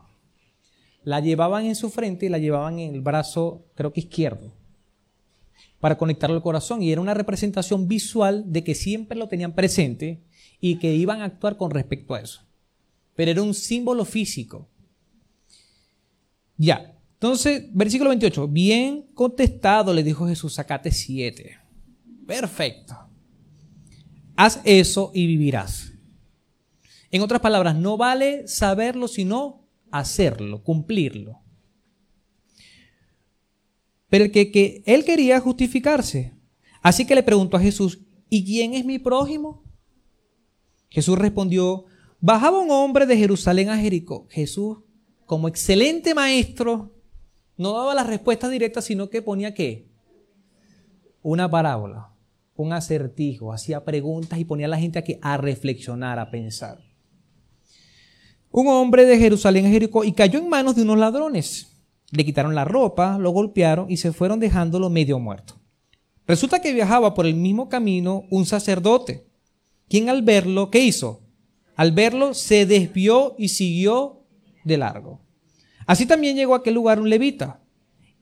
la 1.08 1.22
llevaban 1.22 1.65
en 1.65 1.76
su 1.78 1.89
frente 1.89 2.26
y 2.26 2.30
la 2.30 2.38
llevaban 2.38 2.80
en 2.80 2.93
el 2.93 3.00
brazo, 3.00 3.63
creo 3.76 3.93
que 3.93 4.02
izquierdo, 4.02 4.52
para 5.80 5.98
conectarlo 5.98 6.36
al 6.36 6.41
corazón. 6.41 6.84
Y 6.84 6.91
era 6.91 7.00
una 7.00 7.13
representación 7.13 7.88
visual 7.88 8.43
de 8.46 8.65
que 8.65 8.76
siempre 8.76 9.17
lo 9.17 9.30
tenían 9.30 9.56
presente 9.56 10.20
y 10.60 10.80
que 10.80 10.93
iban 10.93 11.22
a 11.22 11.24
actuar 11.24 11.56
con 11.56 11.72
respecto 11.72 12.13
a 12.13 12.20
eso. 12.20 12.41
Pero 13.15 13.32
era 13.32 13.41
un 13.41 13.54
símbolo 13.54 14.04
físico. 14.04 14.67
Ya. 16.58 16.93
Entonces, 17.13 17.70
versículo 17.72 18.10
28. 18.10 18.46
Bien 18.50 19.06
contestado, 19.13 19.93
le 19.93 20.04
dijo 20.04 20.28
Jesús, 20.28 20.56
sacate 20.56 20.91
siete. 20.91 21.58
Perfecto. 22.26 22.98
Haz 24.36 24.60
eso 24.65 25.12
y 25.13 25.26
vivirás. 25.26 25.93
En 27.12 27.22
otras 27.22 27.39
palabras, 27.39 27.78
no 27.78 27.96
vale 27.96 28.46
saberlo, 28.50 29.08
sino 29.08 29.66
hacerlo, 29.91 30.63
cumplirlo. 30.63 31.41
Pero 34.10 34.26
el 34.26 34.32
que, 34.32 34.52
que 34.52 34.84
él 34.86 35.04
quería 35.04 35.39
justificarse. 35.39 36.34
Así 36.82 37.06
que 37.06 37.15
le 37.15 37.23
preguntó 37.23 37.58
a 37.58 37.62
Jesús, 37.62 38.00
¿y 38.30 38.45
quién 38.45 38.73
es 38.73 38.86
mi 38.86 39.00
prójimo? 39.00 39.63
Jesús 40.89 41.17
respondió, 41.17 41.86
bajaba 42.21 42.60
un 42.60 42.71
hombre 42.71 43.06
de 43.06 43.17
Jerusalén 43.17 43.69
a 43.69 43.78
Jericó. 43.78 44.28
Jesús, 44.30 44.80
como 45.26 45.47
excelente 45.47 46.15
maestro, 46.15 46.95
no 47.58 47.73
daba 47.73 47.93
la 47.93 48.04
respuesta 48.04 48.47
directa, 48.50 48.82
sino 48.82 49.10
que 49.10 49.21
ponía 49.21 49.54
qué? 49.54 49.89
Una 51.21 51.50
parábola, 51.50 52.13
un 52.56 52.71
acertijo, 52.71 53.52
hacía 53.52 53.84
preguntas 53.84 54.39
y 54.39 54.45
ponía 54.45 54.67
a 54.67 54.69
la 54.69 54.80
gente 54.80 55.17
a, 55.21 55.34
a 55.34 55.38
reflexionar, 55.38 56.19
a 56.19 56.32
pensar 56.32 56.87
un 58.51 58.67
hombre 58.67 59.05
de 59.05 59.17
Jerusalén 59.17 59.65
a 59.65 59.69
Jericó 59.69 60.03
y 60.03 60.13
cayó 60.13 60.39
en 60.39 60.49
manos 60.49 60.75
de 60.75 60.83
unos 60.83 60.97
ladrones. 60.97 61.67
Le 62.12 62.25
quitaron 62.25 62.55
la 62.55 62.65
ropa, 62.65 63.17
lo 63.17 63.31
golpearon 63.31 63.91
y 63.91 63.97
se 63.97 64.13
fueron 64.13 64.39
dejándolo 64.39 64.89
medio 64.89 65.19
muerto. 65.19 65.60
Resulta 66.25 66.62
que 66.62 66.73
viajaba 66.73 67.13
por 67.13 67.25
el 67.25 67.36
mismo 67.36 67.69
camino 67.69 68.23
un 68.29 68.45
sacerdote, 68.45 69.27
quien 69.89 70.10
al 70.10 70.21
verlo, 70.21 70.69
¿qué 70.69 70.79
hizo? 70.79 71.21
Al 71.75 71.91
verlo 71.91 72.33
se 72.33 72.65
desvió 72.65 73.36
y 73.38 73.49
siguió 73.49 74.23
de 74.63 74.77
largo. 74.77 75.21
Así 75.86 76.05
también 76.05 76.36
llegó 76.36 76.53
a 76.53 76.57
aquel 76.57 76.73
lugar 76.73 76.99
un 76.99 77.10
levita, 77.10 77.62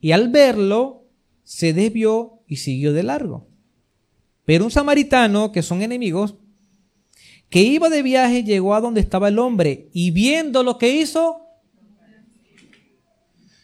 y 0.00 0.12
al 0.12 0.28
verlo 0.28 1.04
se 1.42 1.72
desvió 1.72 2.42
y 2.46 2.56
siguió 2.56 2.92
de 2.92 3.02
largo. 3.02 3.48
Pero 4.44 4.64
un 4.64 4.70
samaritano, 4.70 5.50
que 5.50 5.62
son 5.62 5.82
enemigos, 5.82 6.36
que 7.48 7.62
iba 7.62 7.88
de 7.88 8.02
viaje 8.02 8.42
llegó 8.42 8.74
a 8.74 8.80
donde 8.80 9.00
estaba 9.00 9.28
el 9.28 9.38
hombre 9.38 9.88
y 9.92 10.10
viendo 10.10 10.62
lo 10.62 10.78
que 10.78 10.90
hizo, 10.96 11.42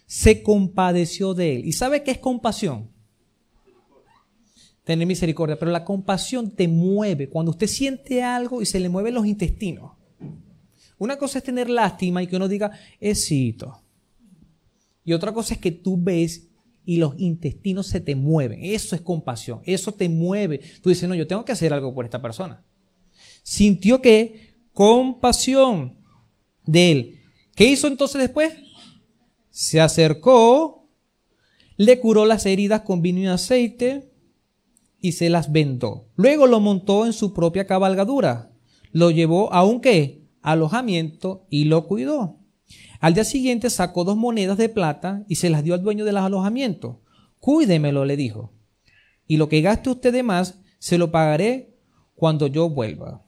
se 0.06 0.42
compadeció 0.42 1.34
de 1.34 1.56
él. 1.56 1.66
¿Y 1.66 1.72
sabe 1.72 2.02
qué 2.02 2.12
es 2.12 2.18
compasión? 2.18 2.90
Tener 4.84 5.06
misericordia, 5.06 5.58
pero 5.58 5.70
la 5.70 5.84
compasión 5.84 6.50
te 6.50 6.68
mueve. 6.68 7.28
Cuando 7.28 7.50
usted 7.50 7.66
siente 7.66 8.22
algo 8.22 8.62
y 8.62 8.66
se 8.66 8.80
le 8.80 8.88
mueven 8.88 9.14
los 9.14 9.26
intestinos. 9.26 9.92
Una 10.98 11.16
cosa 11.16 11.38
es 11.38 11.44
tener 11.44 11.68
lástima 11.68 12.22
y 12.22 12.26
que 12.26 12.36
uno 12.36 12.48
diga, 12.48 12.70
esito. 13.00 13.82
Y 15.04 15.12
otra 15.12 15.32
cosa 15.32 15.54
es 15.54 15.60
que 15.60 15.72
tú 15.72 15.96
ves 16.00 16.48
y 16.84 16.98
los 16.98 17.14
intestinos 17.18 17.88
se 17.88 18.00
te 18.00 18.14
mueven. 18.14 18.60
Eso 18.62 18.94
es 18.94 19.02
compasión. 19.02 19.60
Eso 19.64 19.92
te 19.92 20.08
mueve. 20.08 20.60
Tú 20.80 20.90
dices, 20.90 21.08
no, 21.08 21.14
yo 21.16 21.26
tengo 21.26 21.44
que 21.44 21.52
hacer 21.52 21.72
algo 21.72 21.92
por 21.92 22.04
esta 22.04 22.22
persona 22.22 22.62
sintió 23.42 24.00
que 24.00 24.54
compasión 24.72 25.98
de 26.64 26.92
él. 26.92 27.20
¿Qué 27.54 27.66
hizo 27.66 27.86
entonces 27.86 28.20
después? 28.20 28.54
Se 29.50 29.80
acercó, 29.80 30.88
le 31.76 32.00
curó 32.00 32.24
las 32.24 32.46
heridas 32.46 32.82
con 32.82 33.02
vino 33.02 33.20
y 33.20 33.26
aceite 33.26 34.10
y 35.00 35.12
se 35.12 35.28
las 35.28 35.52
vendó. 35.52 36.08
Luego 36.16 36.46
lo 36.46 36.60
montó 36.60 37.04
en 37.06 37.12
su 37.12 37.34
propia 37.34 37.66
cabalgadura, 37.66 38.52
lo 38.92 39.10
llevó 39.10 39.52
a 39.52 39.64
un? 39.64 39.82
Alojamiento 40.40 41.46
y 41.50 41.64
lo 41.64 41.86
cuidó. 41.86 42.38
Al 43.00 43.14
día 43.14 43.24
siguiente 43.24 43.70
sacó 43.70 44.04
dos 44.04 44.16
monedas 44.16 44.58
de 44.58 44.68
plata 44.68 45.24
y 45.28 45.36
se 45.36 45.50
las 45.50 45.62
dio 45.62 45.74
al 45.74 45.82
dueño 45.82 46.04
del 46.04 46.16
alojamiento. 46.16 47.00
Cuídemelo, 47.38 48.04
le 48.04 48.16
dijo. 48.16 48.52
Y 49.26 49.36
lo 49.36 49.48
que 49.48 49.60
gaste 49.60 49.90
usted 49.90 50.12
de 50.12 50.22
más, 50.22 50.60
se 50.78 50.98
lo 50.98 51.10
pagaré 51.10 51.76
cuando 52.14 52.46
yo 52.46 52.68
vuelva. 52.68 53.24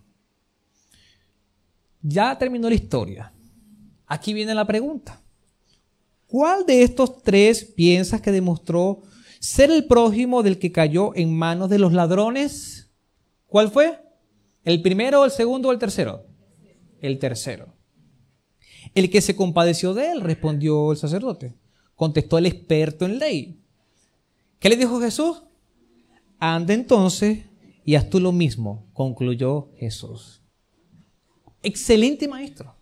Ya 2.06 2.36
terminó 2.36 2.68
la 2.68 2.74
historia. 2.74 3.32
Aquí 4.06 4.34
viene 4.34 4.54
la 4.54 4.66
pregunta. 4.66 5.22
¿Cuál 6.26 6.66
de 6.66 6.82
estos 6.82 7.22
tres 7.22 7.64
piensas 7.64 8.20
que 8.20 8.30
demostró 8.30 9.02
ser 9.40 9.70
el 9.70 9.86
prójimo 9.86 10.42
del 10.42 10.58
que 10.58 10.70
cayó 10.70 11.14
en 11.16 11.34
manos 11.34 11.70
de 11.70 11.78
los 11.78 11.94
ladrones? 11.94 12.90
¿Cuál 13.46 13.70
fue? 13.70 13.98
¿El 14.64 14.82
primero, 14.82 15.24
el 15.24 15.30
segundo 15.30 15.70
o 15.70 15.72
el 15.72 15.78
tercero? 15.78 16.26
El 17.00 17.18
tercero. 17.18 17.74
El 18.94 19.08
que 19.08 19.22
se 19.22 19.34
compadeció 19.34 19.94
de 19.94 20.12
él, 20.12 20.20
respondió 20.20 20.92
el 20.92 20.98
sacerdote. 20.98 21.54
Contestó 21.94 22.36
el 22.36 22.44
experto 22.44 23.06
en 23.06 23.18
ley. 23.18 23.62
¿Qué 24.58 24.68
le 24.68 24.76
dijo 24.76 25.00
Jesús? 25.00 25.42
Anda 26.38 26.74
entonces 26.74 27.46
y 27.82 27.94
haz 27.94 28.10
tú 28.10 28.20
lo 28.20 28.32
mismo, 28.32 28.90
concluyó 28.92 29.70
Jesús. 29.78 30.43
Excelente 31.64 32.28
maestro. 32.28 32.76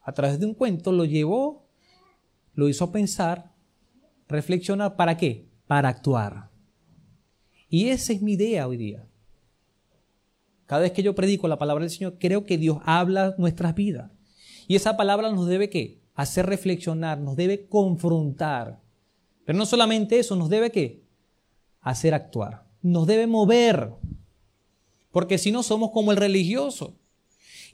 A 0.00 0.12
través 0.12 0.40
de 0.40 0.46
un 0.46 0.54
cuento 0.54 0.90
lo 0.90 1.04
llevó, 1.04 1.68
lo 2.54 2.68
hizo 2.68 2.90
pensar, 2.90 3.52
reflexionar, 4.26 4.96
¿para 4.96 5.18
qué? 5.18 5.50
Para 5.66 5.90
actuar. 5.90 6.50
Y 7.68 7.88
esa 7.88 8.14
es 8.14 8.22
mi 8.22 8.32
idea 8.32 8.66
hoy 8.66 8.78
día. 8.78 9.06
Cada 10.64 10.80
vez 10.80 10.92
que 10.92 11.02
yo 11.02 11.14
predico 11.14 11.46
la 11.46 11.58
palabra 11.58 11.84
del 11.84 11.90
Señor, 11.90 12.16
creo 12.18 12.46
que 12.46 12.56
Dios 12.56 12.78
habla 12.84 13.34
nuestras 13.36 13.74
vidas. 13.74 14.10
Y 14.66 14.76
esa 14.76 14.96
palabra 14.96 15.30
nos 15.30 15.46
debe 15.46 15.68
qué? 15.68 16.00
Hacer 16.14 16.46
reflexionar, 16.46 17.20
nos 17.20 17.36
debe 17.36 17.66
confrontar. 17.66 18.80
Pero 19.44 19.58
no 19.58 19.66
solamente 19.66 20.18
eso, 20.18 20.36
nos 20.36 20.48
debe 20.48 20.70
qué? 20.70 21.04
Hacer 21.80 22.14
actuar. 22.14 22.66
Nos 22.80 23.06
debe 23.06 23.26
mover. 23.26 23.92
Porque 25.10 25.36
si 25.36 25.52
no 25.52 25.62
somos 25.62 25.90
como 25.90 26.12
el 26.12 26.16
religioso. 26.16 26.96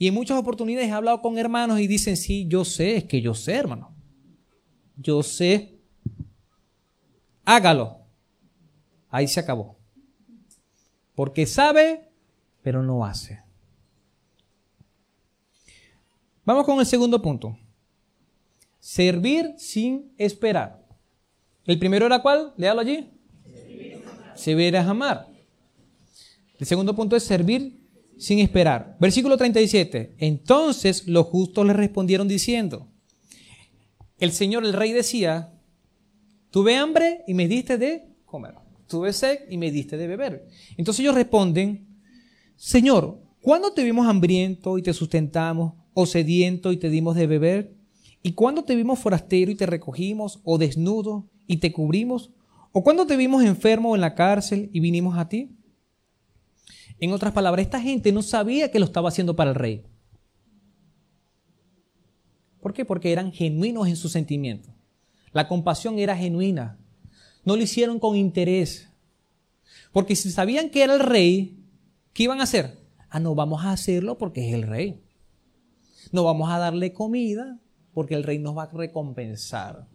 Y 0.01 0.09
en 0.09 0.15
muchas 0.15 0.39
oportunidades 0.39 0.89
he 0.89 0.93
hablado 0.93 1.21
con 1.21 1.37
hermanos 1.37 1.79
y 1.79 1.87
dicen, 1.87 2.17
sí, 2.17 2.47
yo 2.49 2.65
sé, 2.65 2.97
es 2.97 3.05
que 3.05 3.21
yo 3.21 3.35
sé, 3.35 3.53
hermano. 3.53 3.95
Yo 4.97 5.23
sé. 5.23 5.79
Hágalo. 7.45 7.99
Ahí 9.11 9.29
se 9.29 9.41
acabó. 9.41 9.77
Porque 11.15 11.45
sabe, 11.45 12.09
pero 12.63 12.83
no 12.83 13.05
hace. 13.05 13.43
Vamos 16.47 16.65
con 16.65 16.81
el 16.81 16.87
segundo 16.87 17.21
punto. 17.21 17.59
Servir 18.79 19.53
sin 19.59 20.15
esperar. 20.17 20.83
El 21.67 21.79
primero 21.79 22.07
era 22.07 22.23
cuál? 22.23 22.55
Léalo 22.57 22.81
allí. 22.81 23.11
Servir 24.35 24.75
es 24.75 24.87
amar. 24.87 25.29
El 26.59 26.67
segundo 26.67 26.97
punto 26.97 27.17
es 27.17 27.23
servir 27.23 27.80
sin 28.21 28.39
esperar. 28.39 28.97
Versículo 29.01 29.39
37. 29.39 30.15
Entonces 30.19 31.09
los 31.09 31.27
justos 31.27 31.67
le 31.67 31.73
respondieron 31.73 32.29
diciendo, 32.29 32.87
el 34.19 34.33
Señor, 34.33 34.67
el 34.67 34.75
rey 34.75 34.93
decía, 34.93 35.55
tuve 36.51 36.77
hambre 36.77 37.25
y 37.27 37.33
me 37.33 37.49
diste 37.49 37.79
de 37.79 38.11
comer. 38.27 38.55
Tuve 38.87 39.15
sed 39.15 39.39
y 39.49 39.57
me 39.57 39.71
diste 39.71 39.97
de 39.97 40.07
beber. 40.07 40.47
Entonces 40.77 41.01
ellos 41.01 41.15
responden, 41.15 41.87
Señor, 42.57 43.23
¿cuándo 43.41 43.73
te 43.73 43.83
vimos 43.83 44.07
hambriento 44.07 44.77
y 44.77 44.83
te 44.83 44.93
sustentamos, 44.93 45.73
o 45.95 46.05
sediento 46.05 46.73
y 46.73 46.77
te 46.77 46.91
dimos 46.91 47.17
de 47.17 47.27
beber? 47.27 47.75
¿Y 48.23 48.33
cuándo 48.33 48.65
te 48.65 48.77
vimos 48.77 48.99
forastero 48.99 49.51
y 49.51 49.55
te 49.55 49.65
recogimos, 49.65 50.41
o 50.45 50.59
desnudo 50.59 51.27
y 51.47 51.57
te 51.57 51.73
cubrimos? 51.73 52.31
¿O 52.73 52.85
cuándo 52.85 53.07
te 53.07 53.17
vimos 53.17 53.45
enfermo 53.45 53.95
en 53.95 54.03
la 54.03 54.15
cárcel 54.15 54.69
y 54.75 54.81
vinimos 54.81 55.17
a 55.17 55.29
ti? 55.29 55.57
En 57.01 57.13
otras 57.13 57.33
palabras, 57.33 57.65
esta 57.65 57.81
gente 57.81 58.13
no 58.13 58.23
sabía 58.23 58.71
que 58.71 58.79
lo 58.79 58.85
estaba 58.85 59.09
haciendo 59.09 59.35
para 59.35 59.51
el 59.51 59.57
rey. 59.57 59.83
¿Por 62.61 62.75
qué? 62.75 62.85
Porque 62.85 63.11
eran 63.11 63.33
genuinos 63.33 63.89
en 63.89 63.97
su 63.97 64.11
sentimiento. 64.11 64.69
La 65.33 65.49
compasión 65.49 65.99
era 65.99 66.15
genuina. 66.15 66.79
No 67.45 67.57
lo 67.57 67.63
hicieron 67.63 67.99
con 67.99 68.17
interés. 68.17 68.91
Porque 69.93 70.15
si 70.15 70.31
sabían 70.31 70.69
que 70.69 70.83
era 70.83 70.95
el 70.95 71.01
rey, 71.01 71.65
¿qué 72.13 72.25
iban 72.25 72.41
a 72.41 72.45
hacer? 72.45 72.79
Ah, 73.09 73.19
no, 73.19 73.35
vamos 73.35 73.65
a 73.65 73.73
hacerlo 73.73 74.19
porque 74.19 74.47
es 74.47 74.55
el 74.55 74.63
rey. 74.63 75.03
No 76.13 76.25
vamos 76.25 76.51
a 76.51 76.59
darle 76.59 76.93
comida 76.93 77.59
porque 77.95 78.15
el 78.15 78.25
rey 78.25 78.39
nos 78.39 78.57
va 78.57 78.65
a 78.65 78.71
recompensar. 78.71 79.89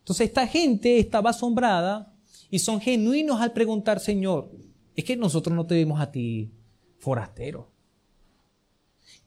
Entonces 0.00 0.28
esta 0.28 0.46
gente 0.46 0.98
estaba 0.98 1.30
asombrada 1.30 2.12
y 2.50 2.58
son 2.58 2.80
genuinos 2.80 3.40
al 3.40 3.52
preguntar, 3.52 4.00
Señor, 4.00 4.50
es 4.94 5.04
que 5.04 5.16
nosotros 5.16 5.54
no 5.54 5.66
te 5.66 5.74
vimos 5.76 6.00
a 6.00 6.10
ti 6.10 6.52
forastero. 6.98 7.70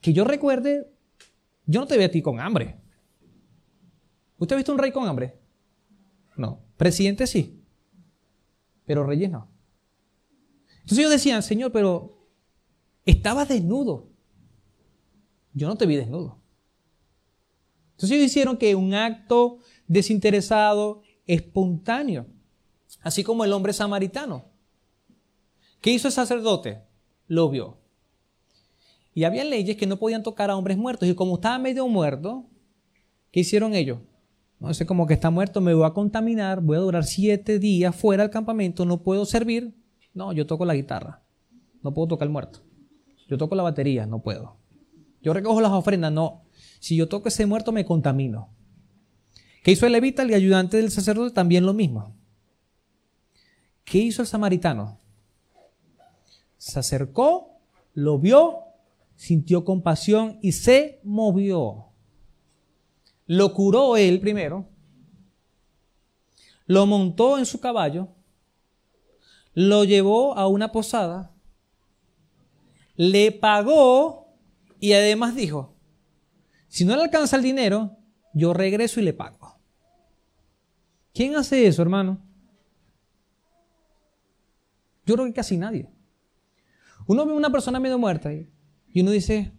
Que 0.00 0.12
yo 0.12 0.24
recuerde, 0.24 0.90
yo 1.66 1.80
no 1.80 1.86
te 1.86 1.96
veo 1.96 2.06
a 2.06 2.10
ti 2.10 2.22
con 2.22 2.40
hambre. 2.40 2.80
¿Usted 4.38 4.54
ha 4.54 4.56
visto 4.56 4.72
un 4.72 4.78
rey 4.78 4.92
con 4.92 5.06
hambre? 5.08 5.38
No. 6.36 6.60
Presidente 6.76 7.26
sí. 7.26 7.62
Pero 8.84 9.04
reyes 9.04 9.30
no. 9.30 9.48
Entonces 10.76 10.98
ellos 10.98 11.10
decían, 11.10 11.42
Señor, 11.42 11.72
pero 11.72 12.28
estabas 13.04 13.48
desnudo. 13.48 14.10
Yo 15.52 15.68
no 15.68 15.76
te 15.76 15.86
vi 15.86 15.96
desnudo. 15.96 16.40
Entonces 17.92 18.12
ellos 18.12 18.26
hicieron 18.26 18.58
que 18.58 18.74
un 18.74 18.94
acto 18.94 19.58
desinteresado, 19.88 21.02
espontáneo. 21.26 22.26
Así 23.00 23.24
como 23.24 23.44
el 23.44 23.52
hombre 23.52 23.72
samaritano. 23.72 24.55
¿Qué 25.86 25.92
hizo 25.92 26.08
el 26.08 26.12
sacerdote? 26.12 26.82
Lo 27.28 27.48
vio. 27.48 27.78
Y 29.14 29.22
había 29.22 29.44
leyes 29.44 29.76
que 29.76 29.86
no 29.86 30.00
podían 30.00 30.24
tocar 30.24 30.50
a 30.50 30.56
hombres 30.56 30.76
muertos. 30.76 31.08
Y 31.08 31.14
como 31.14 31.36
estaba 31.36 31.60
medio 31.60 31.86
muerto, 31.86 32.44
¿qué 33.30 33.38
hicieron 33.38 33.72
ellos? 33.72 34.00
No 34.58 34.74
sé, 34.74 34.84
como 34.84 35.06
que 35.06 35.14
está 35.14 35.30
muerto, 35.30 35.60
me 35.60 35.74
voy 35.74 35.86
a 35.86 35.92
contaminar, 35.92 36.60
voy 36.60 36.76
a 36.76 36.80
durar 36.80 37.04
siete 37.04 37.60
días 37.60 37.94
fuera 37.94 38.24
del 38.24 38.32
campamento, 38.32 38.84
no 38.84 39.04
puedo 39.04 39.24
servir. 39.26 39.76
No, 40.12 40.32
yo 40.32 40.44
toco 40.44 40.64
la 40.64 40.74
guitarra. 40.74 41.22
No 41.84 41.94
puedo 41.94 42.08
tocar 42.08 42.26
el 42.26 42.32
muerto. 42.32 42.64
Yo 43.28 43.38
toco 43.38 43.54
la 43.54 43.62
batería, 43.62 44.06
no 44.06 44.20
puedo. 44.20 44.56
Yo 45.22 45.32
recojo 45.34 45.60
las 45.60 45.70
ofrendas, 45.70 46.10
no. 46.10 46.46
Si 46.80 46.96
yo 46.96 47.06
toco 47.08 47.28
ese 47.28 47.46
muerto, 47.46 47.70
me 47.70 47.84
contamino. 47.84 48.52
¿Qué 49.62 49.70
hizo 49.70 49.86
el 49.86 49.92
levita, 49.92 50.22
el 50.22 50.34
ayudante 50.34 50.78
del 50.78 50.90
sacerdote? 50.90 51.32
También 51.32 51.64
lo 51.64 51.74
mismo. 51.74 52.16
¿Qué 53.84 53.98
hizo 53.98 54.22
el 54.22 54.26
samaritano? 54.26 54.98
Se 56.66 56.80
acercó, 56.80 57.60
lo 57.94 58.18
vio, 58.18 58.64
sintió 59.14 59.64
compasión 59.64 60.40
y 60.42 60.50
se 60.50 61.00
movió. 61.04 61.92
Lo 63.26 63.54
curó 63.54 63.96
él 63.96 64.18
primero, 64.18 64.68
lo 66.66 66.84
montó 66.86 67.38
en 67.38 67.46
su 67.46 67.60
caballo, 67.60 68.08
lo 69.54 69.84
llevó 69.84 70.36
a 70.36 70.48
una 70.48 70.72
posada, 70.72 71.32
le 72.96 73.30
pagó 73.30 74.34
y 74.80 74.94
además 74.94 75.36
dijo, 75.36 75.72
si 76.66 76.84
no 76.84 76.96
le 76.96 77.04
alcanza 77.04 77.36
el 77.36 77.44
dinero, 77.44 77.96
yo 78.34 78.52
regreso 78.52 78.98
y 78.98 79.04
le 79.04 79.12
pago. 79.12 79.60
¿Quién 81.14 81.36
hace 81.36 81.68
eso, 81.68 81.80
hermano? 81.80 82.18
Yo 85.04 85.14
creo 85.14 85.26
que 85.26 85.32
casi 85.32 85.56
nadie. 85.56 85.95
Uno 87.06 87.26
ve 87.26 87.32
una 87.32 87.50
persona 87.50 87.80
medio 87.80 87.98
muerta 87.98 88.32
y 88.32 89.00
uno 89.00 89.10
dice, 89.10 89.52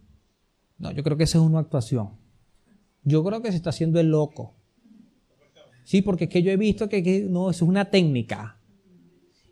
no, 0.78 0.92
yo 0.92 1.02
creo 1.02 1.16
que 1.16 1.24
esa 1.24 1.38
es 1.38 1.44
una 1.44 1.58
actuación. 1.60 2.10
Yo 3.02 3.24
creo 3.24 3.42
que 3.42 3.50
se 3.50 3.56
está 3.56 3.70
haciendo 3.70 3.98
el 3.98 4.10
loco. 4.10 4.54
Sí, 5.84 6.02
porque 6.02 6.24
es 6.24 6.30
que 6.30 6.42
yo 6.42 6.50
he 6.50 6.56
visto 6.56 6.88
que, 6.88 7.02
que 7.02 7.22
no, 7.22 7.50
eso 7.50 7.64
es 7.64 7.68
una 7.68 7.86
técnica. 7.86 8.58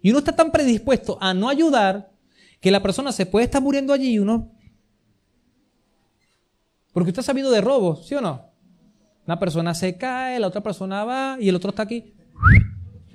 Y 0.02 0.10
uno 0.10 0.18
está 0.18 0.36
tan 0.36 0.52
predispuesto 0.52 1.16
a 1.20 1.32
no 1.32 1.48
ayudar 1.48 2.12
que 2.60 2.70
la 2.70 2.82
persona 2.82 3.12
se 3.12 3.26
puede 3.26 3.46
estar 3.46 3.62
muriendo 3.62 3.92
allí 3.92 4.12
y 4.12 4.18
uno... 4.18 4.52
Porque 6.92 7.10
usted 7.10 7.20
ha 7.20 7.24
sabido 7.24 7.50
de 7.50 7.60
robos, 7.60 8.06
¿sí 8.06 8.14
o 8.14 8.20
no? 8.20 8.50
Una 9.26 9.38
persona 9.38 9.74
se 9.74 9.96
cae, 9.96 10.38
la 10.38 10.46
otra 10.46 10.62
persona 10.62 11.04
va 11.04 11.36
y 11.40 11.48
el 11.48 11.56
otro 11.56 11.70
está 11.70 11.82
aquí. 11.82 12.14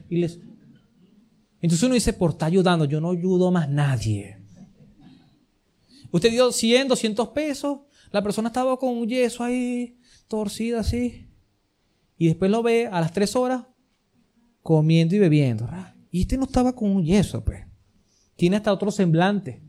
Y 0.10 0.18
les... 0.18 0.40
Entonces 1.62 1.84
uno 1.84 1.94
dice, 1.94 2.14
por 2.14 2.32
estar 2.32 2.48
ayudando, 2.48 2.86
yo 2.86 3.00
no 3.00 3.12
ayudo 3.12 3.52
más 3.52 3.70
nadie. 3.70 4.41
Usted 6.12 6.32
dio 6.32 6.52
100, 6.52 6.90
200 6.90 7.30
pesos, 7.30 7.80
la 8.12 8.22
persona 8.22 8.50
estaba 8.50 8.78
con 8.78 8.98
un 8.98 9.08
yeso 9.08 9.44
ahí, 9.44 9.98
torcida 10.28 10.82
así. 10.82 11.28
Y 12.18 12.28
después 12.28 12.52
lo 12.52 12.62
ve 12.62 12.88
a 12.88 13.00
las 13.00 13.14
tres 13.14 13.36
horas 13.36 13.66
comiendo 14.62 15.16
y 15.16 15.20
bebiendo. 15.20 15.70
Y 16.12 16.22
este 16.22 16.38
no 16.38 16.44
estaba 16.44 16.76
con 16.76 16.92
un 16.92 17.04
yeso, 17.04 17.44
pues. 17.44 17.66
Tiene 18.36 18.58
hasta 18.58 18.74
otro 18.74 18.92
semblante. 18.92 19.64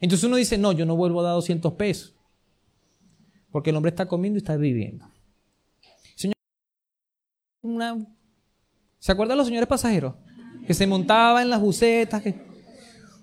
Entonces 0.00 0.24
uno 0.24 0.36
dice, 0.36 0.58
no, 0.58 0.72
yo 0.72 0.86
no 0.86 0.96
vuelvo 0.96 1.20
a 1.20 1.24
dar 1.24 1.34
200 1.34 1.74
pesos. 1.74 2.16
Porque 3.50 3.70
el 3.70 3.76
hombre 3.76 3.90
está 3.90 4.06
comiendo 4.06 4.38
y 4.38 4.42
está 4.42 4.56
viviendo. 4.56 5.06
Señor, 6.16 6.34
¿se 8.98 9.12
acuerdan 9.12 9.36
los 9.36 9.46
señores 9.46 9.68
pasajeros? 9.68 10.14
Que 10.66 10.74
se 10.74 10.86
montaban 10.86 11.42
en 11.44 11.50
las 11.50 11.60
bucetas, 11.60 12.22
que 12.22 12.51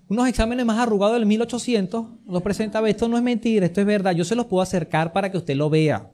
unos 0.10 0.28
exámenes 0.28 0.66
más 0.66 0.78
arrugados 0.78 1.16
del 1.16 1.26
1800, 1.26 2.06
los 2.28 2.42
presentaba, 2.44 2.90
esto 2.90 3.08
no 3.08 3.16
es 3.16 3.24
mentira, 3.24 3.66
esto 3.66 3.80
es 3.80 3.88
verdad, 3.88 4.14
yo 4.14 4.26
se 4.26 4.36
los 4.36 4.48
puedo 4.48 4.62
acercar 4.62 5.14
para 5.14 5.32
que 5.32 5.38
usted 5.38 5.56
lo 5.56 5.70
vea. 5.70 6.12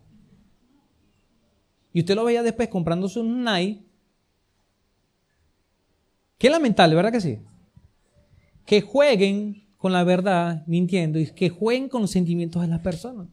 Y 1.91 2.01
usted 2.01 2.15
lo 2.15 2.25
veía 2.25 2.43
después 2.43 2.67
comprándose 2.67 3.19
un 3.19 3.43
NAI. 3.43 3.83
Qué 6.37 6.49
lamentable, 6.49 6.93
¿verdad 6.93 7.11
que 7.11 7.21
sí? 7.21 7.39
que 8.65 8.81
jueguen 8.81 9.63
con 9.77 9.93
la 9.93 10.03
verdad, 10.03 10.63
mintiendo, 10.65 11.19
y 11.19 11.27
que 11.27 11.49
jueguen 11.49 11.87
con 11.87 12.01
los 12.01 12.11
sentimientos 12.11 12.61
de 12.61 12.67
las 12.67 12.79
personas. 12.79 13.27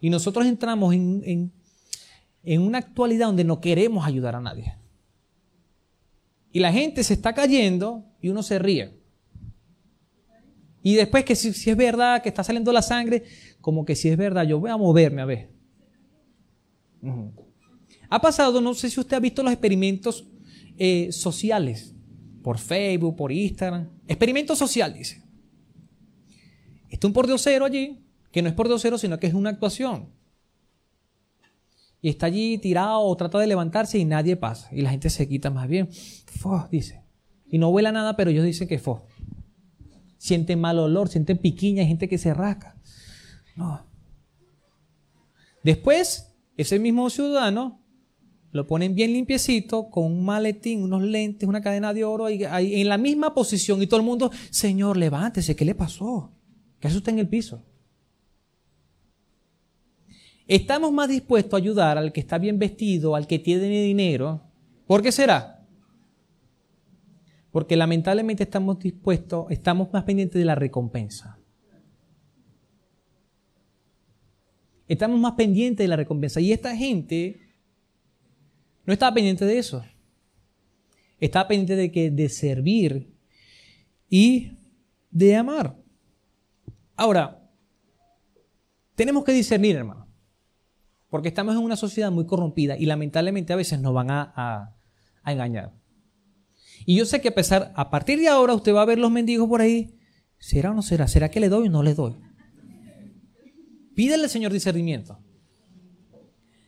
Y 0.00 0.10
nosotros 0.10 0.46
entramos 0.46 0.94
en, 0.94 1.52
en 2.42 2.62
una 2.62 2.78
actualidad 2.78 3.26
donde 3.26 3.44
no 3.44 3.60
queremos 3.60 4.06
ayudar 4.06 4.34
a 4.34 4.40
nadie. 4.40 4.74
Y 6.52 6.60
la 6.60 6.72
gente 6.72 7.04
se 7.04 7.14
está 7.14 7.34
cayendo 7.34 8.04
y 8.26 8.28
uno 8.28 8.42
se 8.42 8.58
ríe. 8.58 8.92
Y 10.82 10.94
después 10.94 11.24
que 11.24 11.36
si, 11.36 11.48
es 11.48 11.76
verdad 11.76 12.22
que 12.22 12.28
está 12.28 12.42
saliendo 12.42 12.72
la 12.72 12.82
sangre, 12.82 13.22
como 13.60 13.84
que 13.84 13.94
si 13.94 14.08
es 14.08 14.16
verdad, 14.16 14.44
yo 14.44 14.58
voy 14.58 14.70
a 14.70 14.76
moverme 14.76 15.22
a 15.22 15.24
ver. 15.24 15.50
Ha 18.08 18.20
pasado, 18.20 18.60
no 18.60 18.74
sé 18.74 18.90
si 18.90 18.98
usted 18.98 19.16
ha 19.16 19.20
visto 19.20 19.42
los 19.42 19.52
experimentos 19.52 20.26
eh, 20.76 21.12
sociales 21.12 21.94
por 22.42 22.58
Facebook, 22.58 23.16
por 23.16 23.30
Instagram. 23.30 23.88
Experimentos 24.08 24.58
sociales, 24.58 24.98
dice. 24.98 25.22
Está 26.88 27.06
un 27.06 27.12
pordiosero 27.12 27.64
allí, 27.64 28.04
que 28.32 28.42
no 28.42 28.48
es 28.48 28.54
pordiosero, 28.54 28.98
sino 28.98 29.20
que 29.20 29.28
es 29.28 29.34
una 29.34 29.50
actuación. 29.50 30.10
Y 32.02 32.08
está 32.08 32.26
allí 32.26 32.58
tirado 32.58 33.00
o 33.00 33.16
trata 33.16 33.38
de 33.38 33.46
levantarse 33.46 33.98
y 33.98 34.04
nadie 34.04 34.36
pasa. 34.36 34.68
Y 34.72 34.82
la 34.82 34.90
gente 34.90 35.10
se 35.10 35.28
quita 35.28 35.50
más 35.50 35.68
bien. 35.68 35.88
Dice. 36.70 37.05
Y 37.50 37.58
no 37.58 37.70
vuela 37.70 37.92
nada, 37.92 38.16
pero 38.16 38.30
ellos 38.30 38.44
dicen 38.44 38.68
que 38.68 38.78
fo. 38.78 39.06
Sienten 40.18 40.60
mal 40.60 40.78
olor, 40.78 41.08
sienten 41.08 41.38
piquiña, 41.38 41.82
hay 41.82 41.88
gente 41.88 42.08
que 42.08 42.18
se 42.18 42.34
rasca. 42.34 42.76
No. 43.54 43.84
Después, 45.62 46.32
ese 46.56 46.78
mismo 46.78 47.08
ciudadano 47.10 47.80
lo 48.52 48.66
ponen 48.66 48.94
bien 48.94 49.12
limpiecito, 49.12 49.90
con 49.90 50.04
un 50.04 50.24
maletín, 50.24 50.82
unos 50.82 51.02
lentes, 51.02 51.48
una 51.48 51.60
cadena 51.60 51.92
de 51.92 52.04
oro, 52.04 52.26
ahí, 52.26 52.80
en 52.80 52.88
la 52.88 52.98
misma 52.98 53.34
posición. 53.34 53.82
Y 53.82 53.86
todo 53.86 54.00
el 54.00 54.06
mundo, 54.06 54.30
Señor, 54.50 54.96
levántese, 54.96 55.54
¿qué 55.54 55.64
le 55.64 55.74
pasó? 55.74 56.32
¿Qué 56.80 56.88
hace 56.88 56.96
usted 56.96 57.12
en 57.12 57.18
el 57.18 57.28
piso? 57.28 57.62
Estamos 60.48 60.92
más 60.92 61.08
dispuestos 61.08 61.54
a 61.54 61.56
ayudar 61.56 61.98
al 61.98 62.12
que 62.12 62.20
está 62.20 62.38
bien 62.38 62.58
vestido, 62.58 63.16
al 63.16 63.26
que 63.26 63.38
tiene 63.38 63.82
dinero. 63.82 64.42
¿Por 64.86 65.02
qué 65.02 65.10
será? 65.12 65.55
Porque 67.56 67.74
lamentablemente 67.74 68.42
estamos 68.42 68.78
dispuestos, 68.80 69.46
estamos 69.48 69.90
más 69.90 70.04
pendientes 70.04 70.38
de 70.38 70.44
la 70.44 70.54
recompensa. 70.54 71.38
Estamos 74.86 75.18
más 75.18 75.32
pendientes 75.32 75.82
de 75.82 75.88
la 75.88 75.96
recompensa. 75.96 76.38
Y 76.38 76.52
esta 76.52 76.76
gente 76.76 77.40
no 78.84 78.92
estaba 78.92 79.14
pendiente 79.14 79.46
de 79.46 79.56
eso. 79.56 79.82
Estaba 81.18 81.48
pendiente 81.48 81.76
de 81.76 81.90
que 81.90 82.10
de 82.10 82.28
servir 82.28 83.14
y 84.10 84.58
de 85.10 85.36
amar. 85.36 85.78
Ahora, 86.94 87.50
tenemos 88.96 89.24
que 89.24 89.32
discernir, 89.32 89.76
hermano. 89.76 90.06
Porque 91.08 91.28
estamos 91.28 91.54
en 91.54 91.62
una 91.62 91.76
sociedad 91.76 92.10
muy 92.10 92.26
corrompida 92.26 92.76
y 92.76 92.84
lamentablemente 92.84 93.54
a 93.54 93.56
veces 93.56 93.80
nos 93.80 93.94
van 93.94 94.10
a, 94.10 94.76
engañar. 95.24 95.85
Y 96.84 96.96
yo 96.96 97.06
sé 97.06 97.20
que 97.20 97.28
a 97.28 97.34
pesar, 97.34 97.72
a 97.74 97.90
partir 97.90 98.18
de 98.18 98.28
ahora 98.28 98.54
usted 98.54 98.74
va 98.74 98.82
a 98.82 98.86
ver 98.86 98.98
los 98.98 99.10
mendigos 99.10 99.48
por 99.48 99.60
ahí. 99.60 99.94
¿Será 100.38 100.70
o 100.70 100.74
no 100.74 100.82
será? 100.82 101.08
¿Será 101.08 101.30
que 101.30 101.40
le 101.40 101.48
doy 101.48 101.68
o 101.68 101.70
no 101.70 101.82
le 101.82 101.94
doy? 101.94 102.14
Pídele 103.94 104.24
al 104.24 104.30
Señor 104.30 104.52
discernimiento. 104.52 105.18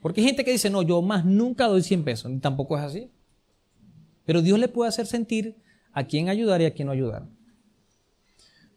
Porque 0.01 0.21
hay 0.21 0.29
gente 0.29 0.45
que 0.45 0.53
dice, 0.53 0.71
no, 0.71 0.83
yo 0.83 1.03
más 1.03 1.25
nunca 1.25 1.67
doy 1.67 1.83
100 1.83 2.05
pesos. 2.05 2.31
Ni 2.31 2.39
tampoco 2.39 2.79
es 2.79 2.85
así. 2.85 3.11
Pero 4.25 4.43
Dios 4.43 4.59
le 4.59 4.69
puede 4.69 4.89
hacer 4.89 5.07
sentir 5.07 5.57
a 5.93 6.07
quién 6.07 6.29
ayudar 6.29 6.61
y 6.63 6.65
a 6.65 6.73
quién 6.73 6.87
no 6.87 6.93
ayudar. 6.93 7.29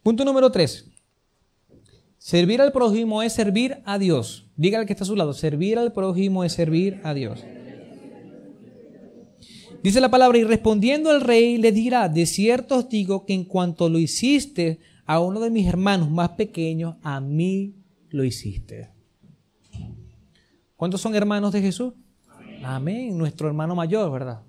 Punto 0.03 0.25
número 0.25 0.51
3. 0.51 0.91
Servir 2.17 2.61
al 2.61 2.71
prójimo 2.71 3.23
es 3.23 3.33
servir 3.33 3.81
a 3.85 3.97
Dios. 3.97 4.47
Diga 4.55 4.79
al 4.79 4.85
que 4.85 4.93
está 4.93 5.03
a 5.03 5.07
su 5.07 5.15
lado, 5.15 5.33
servir 5.33 5.79
al 5.79 5.91
prójimo 5.91 6.43
es 6.43 6.53
servir 6.53 6.99
a 7.03 7.13
Dios. 7.13 7.43
Dice 9.83 9.99
la 9.99 10.11
palabra, 10.11 10.37
y 10.37 10.43
respondiendo 10.43 11.11
el 11.11 11.21
rey 11.21 11.57
le 11.57 11.71
dirá, 11.71 12.07
de 12.07 12.25
cierto 12.25 12.77
os 12.77 12.89
digo 12.89 13.25
que 13.25 13.33
en 13.33 13.45
cuanto 13.45 13.89
lo 13.89 13.97
hiciste 13.97 14.79
a 15.05 15.19
uno 15.19 15.39
de 15.39 15.49
mis 15.49 15.67
hermanos 15.67 16.11
más 16.11 16.29
pequeños, 16.29 16.95
a 17.01 17.19
mí 17.19 17.73
lo 18.09 18.23
hiciste. 18.23 18.91
¿Cuántos 20.75 21.01
son 21.01 21.15
hermanos 21.15 21.51
de 21.51 21.61
Jesús? 21.61 21.93
Amén. 22.63 23.17
Nuestro 23.17 23.47
hermano 23.47 23.75
mayor, 23.75 24.11
¿verdad? 24.11 24.41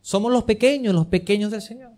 Somos 0.00 0.32
los 0.32 0.44
pequeños, 0.44 0.94
los 0.94 1.06
pequeños 1.06 1.50
del 1.50 1.60
Señor. 1.60 1.92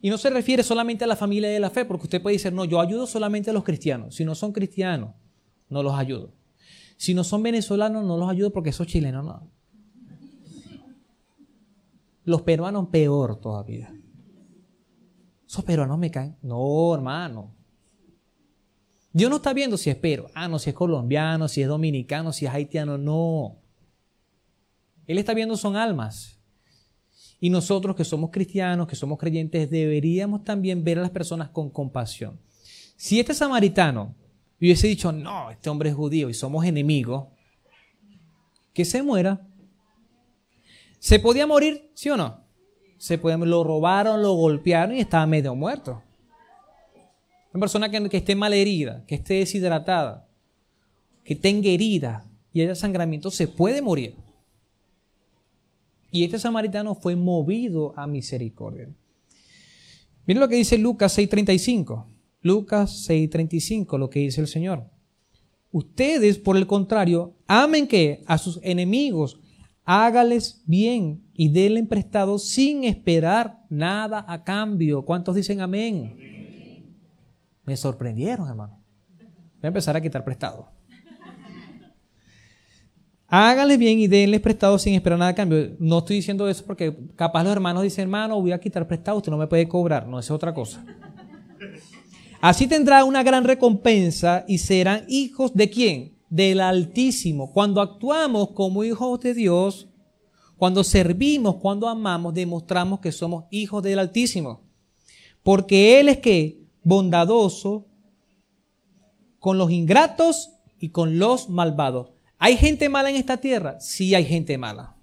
Y 0.00 0.10
no 0.10 0.18
se 0.18 0.30
refiere 0.30 0.62
solamente 0.62 1.02
a 1.02 1.08
la 1.08 1.16
familia 1.16 1.48
de 1.48 1.58
la 1.58 1.70
fe, 1.70 1.84
porque 1.84 2.04
usted 2.04 2.22
puede 2.22 2.36
decir, 2.36 2.52
no, 2.52 2.64
yo 2.64 2.80
ayudo 2.80 3.06
solamente 3.08 3.50
a 3.50 3.52
los 3.52 3.64
cristianos. 3.64 4.14
Si 4.14 4.24
no 4.24 4.36
son 4.36 4.52
cristianos, 4.52 5.14
no 5.68 5.82
los 5.82 5.94
ayudo. 5.94 6.32
Si 6.96 7.14
no 7.14 7.24
son 7.24 7.42
venezolanos, 7.42 8.04
no 8.04 8.16
los 8.16 8.30
ayudo 8.30 8.50
porque 8.52 8.72
son 8.72 8.86
chilenos, 8.86 9.24
no. 9.24 9.55
Los 12.26 12.42
peruanos 12.42 12.88
peor 12.88 13.40
todavía. 13.40 13.94
Esos 15.46 15.64
peruanos 15.64 15.96
me 15.96 16.10
caen. 16.10 16.36
No, 16.42 16.92
hermano. 16.92 17.54
Dios 19.12 19.30
no 19.30 19.36
está 19.36 19.52
viendo 19.52 19.78
si 19.78 19.90
es 19.90 19.96
pero, 19.96 20.26
ah, 20.34 20.58
si 20.58 20.70
es 20.70 20.76
colombiano, 20.76 21.46
si 21.46 21.62
es 21.62 21.68
dominicano, 21.68 22.32
si 22.32 22.44
es 22.44 22.52
haitiano, 22.52 22.98
no. 22.98 23.62
Él 25.06 25.18
está 25.18 25.34
viendo 25.34 25.56
son 25.56 25.76
almas. 25.76 26.40
Y 27.38 27.48
nosotros 27.48 27.94
que 27.94 28.04
somos 28.04 28.30
cristianos, 28.30 28.88
que 28.88 28.96
somos 28.96 29.18
creyentes, 29.18 29.70
deberíamos 29.70 30.42
también 30.42 30.82
ver 30.82 30.98
a 30.98 31.02
las 31.02 31.10
personas 31.10 31.50
con 31.50 31.70
compasión. 31.70 32.40
Si 32.96 33.20
este 33.20 33.34
samaritano 33.34 34.16
hubiese 34.60 34.88
dicho, 34.88 35.12
no, 35.12 35.52
este 35.52 35.70
hombre 35.70 35.90
es 35.90 35.94
judío 35.94 36.28
y 36.28 36.34
somos 36.34 36.64
enemigos, 36.64 37.28
que 38.74 38.84
se 38.84 39.00
muera. 39.02 39.45
¿Se 41.06 41.20
podía 41.20 41.46
morir, 41.46 41.92
sí 41.94 42.10
o 42.10 42.16
no? 42.16 42.40
Se 42.98 43.16
lo 43.16 43.62
robaron, 43.62 44.22
lo 44.22 44.32
golpearon 44.32 44.96
y 44.96 44.98
estaba 44.98 45.24
medio 45.24 45.54
muerto. 45.54 46.02
Una 47.54 47.60
persona 47.60 47.88
que, 47.88 48.16
esté 48.16 48.34
mal 48.34 48.52
herida, 48.52 49.04
que 49.06 49.14
esté 49.14 49.34
deshidratada, 49.34 50.26
que 51.22 51.36
tenga 51.36 51.68
herida 51.68 52.24
y 52.52 52.62
haya 52.62 52.74
sangramiento, 52.74 53.30
se 53.30 53.46
puede 53.46 53.82
morir. 53.82 54.16
Y 56.10 56.24
este 56.24 56.40
samaritano 56.40 56.96
fue 56.96 57.14
movido 57.14 57.94
a 57.96 58.08
misericordia. 58.08 58.88
Miren 60.26 60.40
lo 60.40 60.48
que 60.48 60.56
dice 60.56 60.76
Lucas 60.76 61.16
6:35. 61.16 62.04
Lucas 62.42 63.08
6:35, 63.08 63.96
lo 63.96 64.10
que 64.10 64.18
dice 64.18 64.40
el 64.40 64.48
Señor. 64.48 64.82
Ustedes, 65.70 66.38
por 66.38 66.56
el 66.56 66.66
contrario, 66.66 67.36
amen 67.46 67.86
que 67.86 68.24
a 68.26 68.38
sus 68.38 68.58
enemigos, 68.64 69.38
hágales 69.86 70.62
bien 70.66 71.22
y 71.32 71.48
denle 71.48 71.84
prestado 71.84 72.38
sin 72.38 72.84
esperar 72.84 73.62
nada 73.70 74.24
a 74.28 74.42
cambio. 74.42 75.04
¿Cuántos 75.04 75.36
dicen 75.36 75.60
amén? 75.60 76.92
Me 77.64 77.76
sorprendieron, 77.76 78.48
hermano. 78.48 78.82
Voy 79.18 79.62
a 79.62 79.68
empezar 79.68 79.96
a 79.96 80.00
quitar 80.00 80.24
prestado. 80.24 80.68
Háganles 83.28 83.78
bien 83.78 83.98
y 83.98 84.06
denles 84.06 84.40
prestado 84.40 84.78
sin 84.78 84.94
esperar 84.94 85.18
nada 85.18 85.30
a 85.30 85.34
cambio. 85.34 85.76
No 85.78 85.98
estoy 85.98 86.16
diciendo 86.16 86.48
eso 86.48 86.64
porque 86.66 86.96
capaz 87.14 87.44
los 87.44 87.52
hermanos 87.52 87.82
dicen, 87.82 88.02
hermano, 88.02 88.40
voy 88.40 88.52
a 88.52 88.60
quitar 88.60 88.86
prestado, 88.86 89.18
usted 89.18 89.32
no 89.32 89.38
me 89.38 89.46
puede 89.46 89.68
cobrar. 89.68 90.06
No, 90.06 90.18
es 90.18 90.30
otra 90.30 90.52
cosa. 90.52 90.84
Así 92.40 92.66
tendrá 92.66 93.04
una 93.04 93.22
gran 93.22 93.44
recompensa 93.44 94.44
y 94.46 94.58
serán 94.58 95.04
hijos 95.08 95.54
de 95.54 95.70
quién? 95.70 96.15
Del 96.36 96.60
Altísimo. 96.60 97.50
Cuando 97.50 97.80
actuamos 97.80 98.50
como 98.50 98.84
hijos 98.84 99.20
de 99.20 99.32
Dios, 99.32 99.88
cuando 100.58 100.84
servimos, 100.84 101.56
cuando 101.56 101.88
amamos, 101.88 102.34
demostramos 102.34 103.00
que 103.00 103.10
somos 103.10 103.46
hijos 103.50 103.82
del 103.82 103.98
Altísimo. 103.98 104.60
Porque 105.42 105.98
Él 105.98 106.10
es 106.10 106.18
que 106.18 106.60
bondadoso 106.82 107.86
con 109.38 109.56
los 109.56 109.70
ingratos 109.70 110.50
y 110.78 110.90
con 110.90 111.18
los 111.18 111.48
malvados. 111.48 112.10
¿Hay 112.38 112.56
gente 112.56 112.88
mala 112.88 113.08
en 113.08 113.16
esta 113.16 113.38
tierra? 113.38 113.80
Sí 113.80 114.14
hay 114.14 114.24
gente 114.24 114.58
mala. 114.58 114.94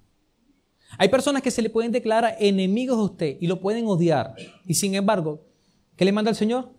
Hay 0.99 1.09
personas 1.09 1.41
que 1.41 1.49
se 1.49 1.63
le 1.63 1.69
pueden 1.69 1.91
declarar 1.91 2.36
enemigos 2.39 2.97
a 2.99 3.03
usted 3.03 3.38
y 3.39 3.47
lo 3.47 3.59
pueden 3.59 3.88
odiar. 3.88 4.36
Y 4.67 4.75
sin 4.75 4.93
embargo, 4.93 5.47
¿qué 5.95 6.05
le 6.05 6.11
manda 6.11 6.29
el 6.29 6.36
Señor? 6.36 6.71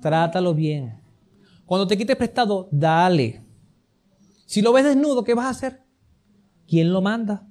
Trátalo 0.00 0.54
bien. 0.54 0.98
Cuando 1.66 1.86
te 1.86 1.98
quites 1.98 2.16
prestado, 2.16 2.68
dale. 2.70 3.45
Si 4.46 4.62
lo 4.62 4.72
ves 4.72 4.84
desnudo, 4.84 5.24
¿qué 5.24 5.34
vas 5.34 5.46
a 5.46 5.50
hacer? 5.50 5.82
¿Quién 6.66 6.92
lo 6.92 7.02
manda? 7.02 7.46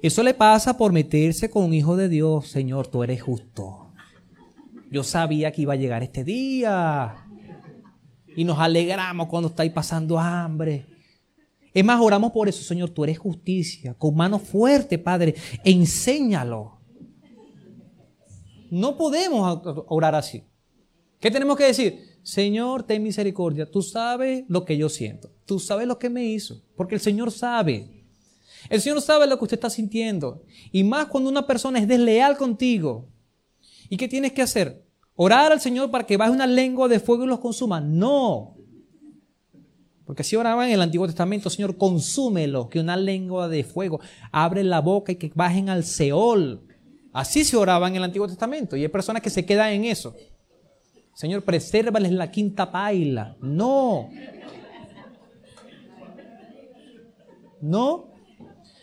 Eso 0.00 0.22
le 0.22 0.34
pasa 0.34 0.76
por 0.76 0.92
meterse 0.92 1.50
con 1.50 1.64
un 1.64 1.74
hijo 1.74 1.96
de 1.96 2.08
Dios. 2.08 2.48
Señor, 2.48 2.86
tú 2.86 3.02
eres 3.02 3.22
justo. 3.22 3.92
Yo 4.90 5.02
sabía 5.02 5.50
que 5.50 5.62
iba 5.62 5.72
a 5.72 5.76
llegar 5.76 6.02
este 6.02 6.24
día. 6.24 7.26
Y 8.36 8.44
nos 8.44 8.58
alegramos 8.58 9.28
cuando 9.28 9.48
estáis 9.48 9.72
pasando 9.72 10.18
hambre. 10.18 10.86
Es 11.72 11.84
más, 11.84 12.00
oramos 12.00 12.30
por 12.30 12.48
eso, 12.48 12.62
Señor, 12.62 12.90
tú 12.90 13.02
eres 13.02 13.18
justicia, 13.18 13.94
con 13.94 14.14
mano 14.14 14.38
fuerte, 14.38 14.96
Padre, 14.96 15.34
enséñalo. 15.64 16.78
No 18.70 18.96
podemos 18.96 19.60
orar 19.88 20.14
así. 20.14 20.44
¿Qué 21.18 21.32
tenemos 21.32 21.56
que 21.56 21.64
decir? 21.64 22.18
Señor, 22.22 22.84
ten 22.84 23.02
misericordia. 23.02 23.68
Tú 23.68 23.82
sabes 23.82 24.44
lo 24.48 24.64
que 24.64 24.76
yo 24.76 24.88
siento. 24.88 25.33
Tú 25.46 25.58
sabes 25.58 25.86
lo 25.86 25.98
que 25.98 26.10
me 26.10 26.24
hizo. 26.24 26.62
Porque 26.76 26.94
el 26.94 27.00
Señor 27.00 27.30
sabe. 27.30 28.04
El 28.70 28.80
Señor 28.80 29.00
sabe 29.00 29.26
lo 29.26 29.38
que 29.38 29.44
usted 29.44 29.56
está 29.56 29.70
sintiendo. 29.70 30.42
Y 30.72 30.84
más 30.84 31.06
cuando 31.06 31.30
una 31.30 31.46
persona 31.46 31.78
es 31.78 31.88
desleal 31.88 32.36
contigo. 32.36 33.08
¿Y 33.88 33.96
qué 33.96 34.08
tienes 34.08 34.32
que 34.32 34.42
hacer? 34.42 34.84
Orar 35.16 35.52
al 35.52 35.60
Señor 35.60 35.90
para 35.90 36.06
que 36.06 36.16
baje 36.16 36.32
una 36.32 36.46
lengua 36.46 36.88
de 36.88 37.00
fuego 37.00 37.24
y 37.24 37.28
los 37.28 37.38
consuma. 37.38 37.80
No. 37.80 38.56
Porque 40.04 40.22
así 40.22 40.36
oraban 40.36 40.68
en 40.68 40.74
el 40.74 40.82
Antiguo 40.82 41.06
Testamento, 41.06 41.48
Señor, 41.48 41.76
consúmelo, 41.78 42.68
que 42.68 42.80
una 42.80 42.96
lengua 42.96 43.48
de 43.48 43.64
fuego 43.64 44.00
abre 44.32 44.62
la 44.62 44.80
boca 44.80 45.12
y 45.12 45.16
que 45.16 45.32
bajen 45.34 45.70
al 45.70 45.84
Seol. 45.84 46.66
Así 47.12 47.44
se 47.44 47.56
oraba 47.56 47.88
en 47.88 47.96
el 47.96 48.04
Antiguo 48.04 48.26
Testamento. 48.26 48.76
Y 48.76 48.82
hay 48.82 48.88
personas 48.88 49.22
que 49.22 49.30
se 49.30 49.46
quedan 49.46 49.70
en 49.70 49.84
eso. 49.84 50.14
Señor, 51.14 51.42
presérvales 51.42 52.12
la 52.12 52.30
quinta 52.30 52.70
paila. 52.70 53.36
No. 53.40 54.10
No. 57.64 58.10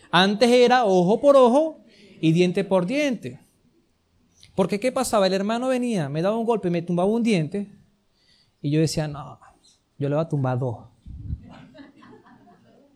Antes 0.10 0.50
era 0.50 0.86
ojo 0.86 1.22
por 1.22 1.38
ojo 1.38 1.84
y 2.20 2.32
diente 2.32 2.64
por 2.64 2.88
diente. 2.88 3.40
Porque 4.56 4.80
¿qué 4.80 4.92
pasaba? 4.92 5.28
El 5.28 5.34
hermano 5.34 5.68
venía, 5.68 6.10
me 6.10 6.22
daba 6.22 6.36
un 6.36 6.46
golpe, 6.46 6.70
me 6.70 6.82
tumbaba 6.82 7.10
un 7.10 7.22
diente 7.22 7.72
y 8.60 8.72
yo 8.72 8.80
decía, 8.80 9.08
no, 9.08 9.40
yo 9.98 10.10
le 10.10 10.16
voy 10.16 10.26
a 10.26 10.28
tumbar 10.28 10.58
dos. 10.58 10.78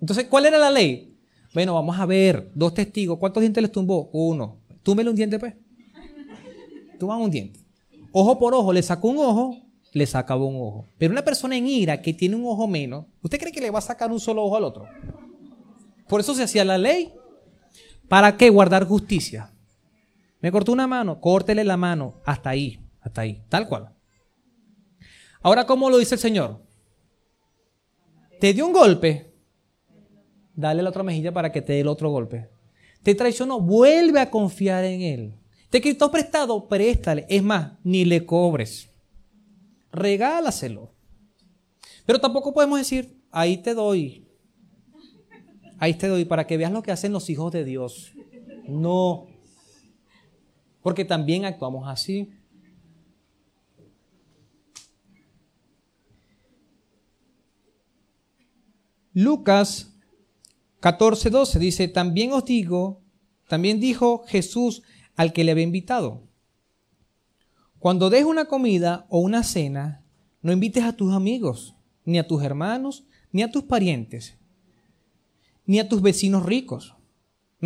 Entonces, 0.02 0.26
¿cuál 0.26 0.48
era 0.48 0.58
la 0.58 0.72
ley? 0.72 1.16
Bueno, 1.54 1.76
vamos 1.76 1.98
a 1.98 2.06
ver, 2.06 2.52
dos 2.54 2.74
testigos, 2.74 3.18
¿cuántos 3.20 3.42
dientes 3.42 3.62
les 3.62 3.72
tumbó? 3.72 4.10
Uno. 4.12 4.58
Túmbele 4.84 5.12
un 5.12 5.16
diente, 5.16 5.40
pues. 5.40 5.54
Tumban 7.00 7.22
un 7.22 7.30
diente. 7.30 7.60
Ojo 8.12 8.40
por 8.40 8.54
ojo, 8.54 8.74
le 8.74 8.82
sacó 8.82 9.10
un 9.10 9.18
ojo, 9.20 9.58
le 9.94 10.06
sacaba 10.06 10.44
un 10.44 10.56
ojo. 10.56 10.86
Pero 10.98 11.12
una 11.12 11.24
persona 11.24 11.56
en 11.56 11.68
ira 11.68 12.02
que 12.02 12.14
tiene 12.14 12.36
un 12.36 12.46
ojo 12.46 12.68
menos, 12.68 13.06
¿usted 13.22 13.40
cree 13.40 13.52
que 13.52 13.62
le 13.62 13.72
va 13.72 13.80
a 13.80 13.84
sacar 13.84 14.12
un 14.12 14.20
solo 14.20 14.44
ojo 14.44 14.58
al 14.58 14.64
otro? 14.64 14.88
Por 16.08 16.20
eso 16.20 16.36
se 16.36 16.44
hacía 16.44 16.66
la 16.66 16.78
ley. 16.78 17.14
¿Para 18.08 18.38
qué? 18.38 18.50
Guardar 18.50 18.86
justicia. 18.86 19.52
Me 20.42 20.52
cortó 20.52 20.72
una 20.72 20.88
mano, 20.88 21.20
córtele 21.20 21.64
la 21.64 21.78
mano. 21.78 22.22
Hasta 22.26 22.52
ahí, 22.52 22.80
hasta 23.02 23.22
ahí, 23.22 23.44
tal 23.50 23.68
cual. 23.68 23.96
Ahora, 25.42 25.66
¿cómo 25.66 25.90
lo 25.90 25.98
dice 25.98 26.16
el 26.16 26.22
Señor? 26.22 26.62
Te 28.40 28.54
dio 28.54 28.68
un 28.68 28.74
golpe, 28.74 29.34
dale 30.54 30.84
la 30.84 30.90
otra 30.90 31.04
mejilla 31.04 31.32
para 31.32 31.52
que 31.52 31.62
te 31.62 31.74
dé 31.74 31.80
el 31.82 31.88
otro 31.88 32.10
golpe. 32.10 32.50
Te 33.02 33.16
traicionó, 33.16 33.60
vuelve 33.60 34.20
a 34.20 34.30
confiar 34.30 34.84
en 34.84 35.02
Él. 35.02 35.36
Te 35.70 35.82
quitó 35.82 36.10
prestado, 36.12 36.68
préstale. 36.68 37.26
Es 37.30 37.44
más, 37.44 37.74
ni 37.84 38.06
le 38.06 38.26
cobres. 38.26 38.90
Regálaselo. 39.92 40.94
Pero 42.06 42.20
tampoco 42.20 42.54
podemos 42.54 42.80
decir, 42.80 43.22
ahí 43.32 43.58
te 43.58 43.74
doy. 43.74 44.25
Ahí 45.78 45.94
te 45.94 46.08
doy 46.08 46.26
para 46.26 46.48
que 46.48 46.58
veas 46.58 46.72
lo 46.72 46.84
que 46.84 46.92
hacen 46.92 47.12
los 47.12 47.30
hijos 47.30 47.52
de 47.52 47.64
Dios. 47.64 48.14
No. 48.68 49.28
Porque 50.82 51.06
también 51.06 51.46
actuamos 51.46 51.88
así. 51.88 52.32
Lucas 59.14 59.96
14, 60.82 61.30
12 61.30 61.58
dice, 61.58 61.88
también 61.88 62.34
os 62.34 62.44
digo, 62.44 63.02
también 63.48 63.80
dijo 63.80 64.26
Jesús 64.28 64.84
al 65.16 65.32
que 65.32 65.46
le 65.46 65.52
había 65.52 65.64
invitado, 65.64 66.28
cuando 67.80 68.10
des 68.10 68.26
una 68.26 68.46
comida 68.46 69.06
o 69.10 69.20
una 69.20 69.44
cena, 69.44 70.04
no 70.42 70.52
invites 70.52 70.84
a 70.84 70.94
tus 70.94 71.14
amigos, 71.14 71.76
ni 72.04 72.20
a 72.20 72.28
tus 72.28 72.44
hermanos, 72.44 73.06
ni 73.32 73.42
a 73.42 73.50
tus 73.50 73.64
parientes, 73.64 74.38
ni 75.66 75.80
a 75.80 75.90
tus 75.90 76.02
vecinos 76.02 76.46
ricos 76.46 76.96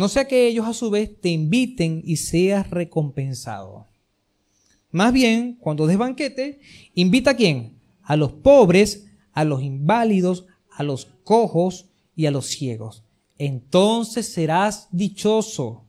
no 0.00 0.08
sea 0.08 0.26
que 0.26 0.46
ellos 0.46 0.66
a 0.66 0.72
su 0.72 0.88
vez 0.90 1.20
te 1.20 1.28
inviten 1.28 2.00
y 2.04 2.16
seas 2.16 2.70
recompensado. 2.70 3.88
Más 4.90 5.12
bien, 5.12 5.56
cuando 5.60 5.86
des 5.86 5.98
banquete, 5.98 6.60
invita 6.94 7.32
a 7.32 7.36
quién? 7.36 7.78
A 8.02 8.16
los 8.16 8.32
pobres, 8.32 9.08
a 9.32 9.44
los 9.44 9.62
inválidos, 9.62 10.46
a 10.70 10.84
los 10.84 11.06
cojos 11.22 11.90
y 12.16 12.24
a 12.24 12.30
los 12.30 12.46
ciegos. 12.46 13.04
Entonces 13.36 14.32
serás 14.32 14.88
dichoso, 14.90 15.84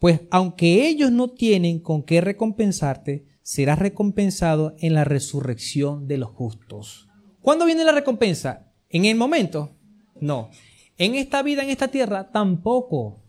pues 0.00 0.22
aunque 0.30 0.88
ellos 0.88 1.12
no 1.12 1.28
tienen 1.30 1.78
con 1.78 2.02
qué 2.02 2.20
recompensarte, 2.20 3.24
serás 3.42 3.78
recompensado 3.78 4.74
en 4.78 4.94
la 4.94 5.04
resurrección 5.04 6.08
de 6.08 6.18
los 6.18 6.30
justos. 6.30 7.08
¿Cuándo 7.40 7.66
viene 7.66 7.84
la 7.84 7.92
recompensa? 7.92 8.72
¿En 8.88 9.04
el 9.04 9.16
momento? 9.16 9.76
No. 10.20 10.50
En 10.98 11.14
esta 11.14 11.42
vida, 11.42 11.62
en 11.62 11.70
esta 11.70 11.88
tierra, 11.88 12.30
tampoco. 12.30 13.22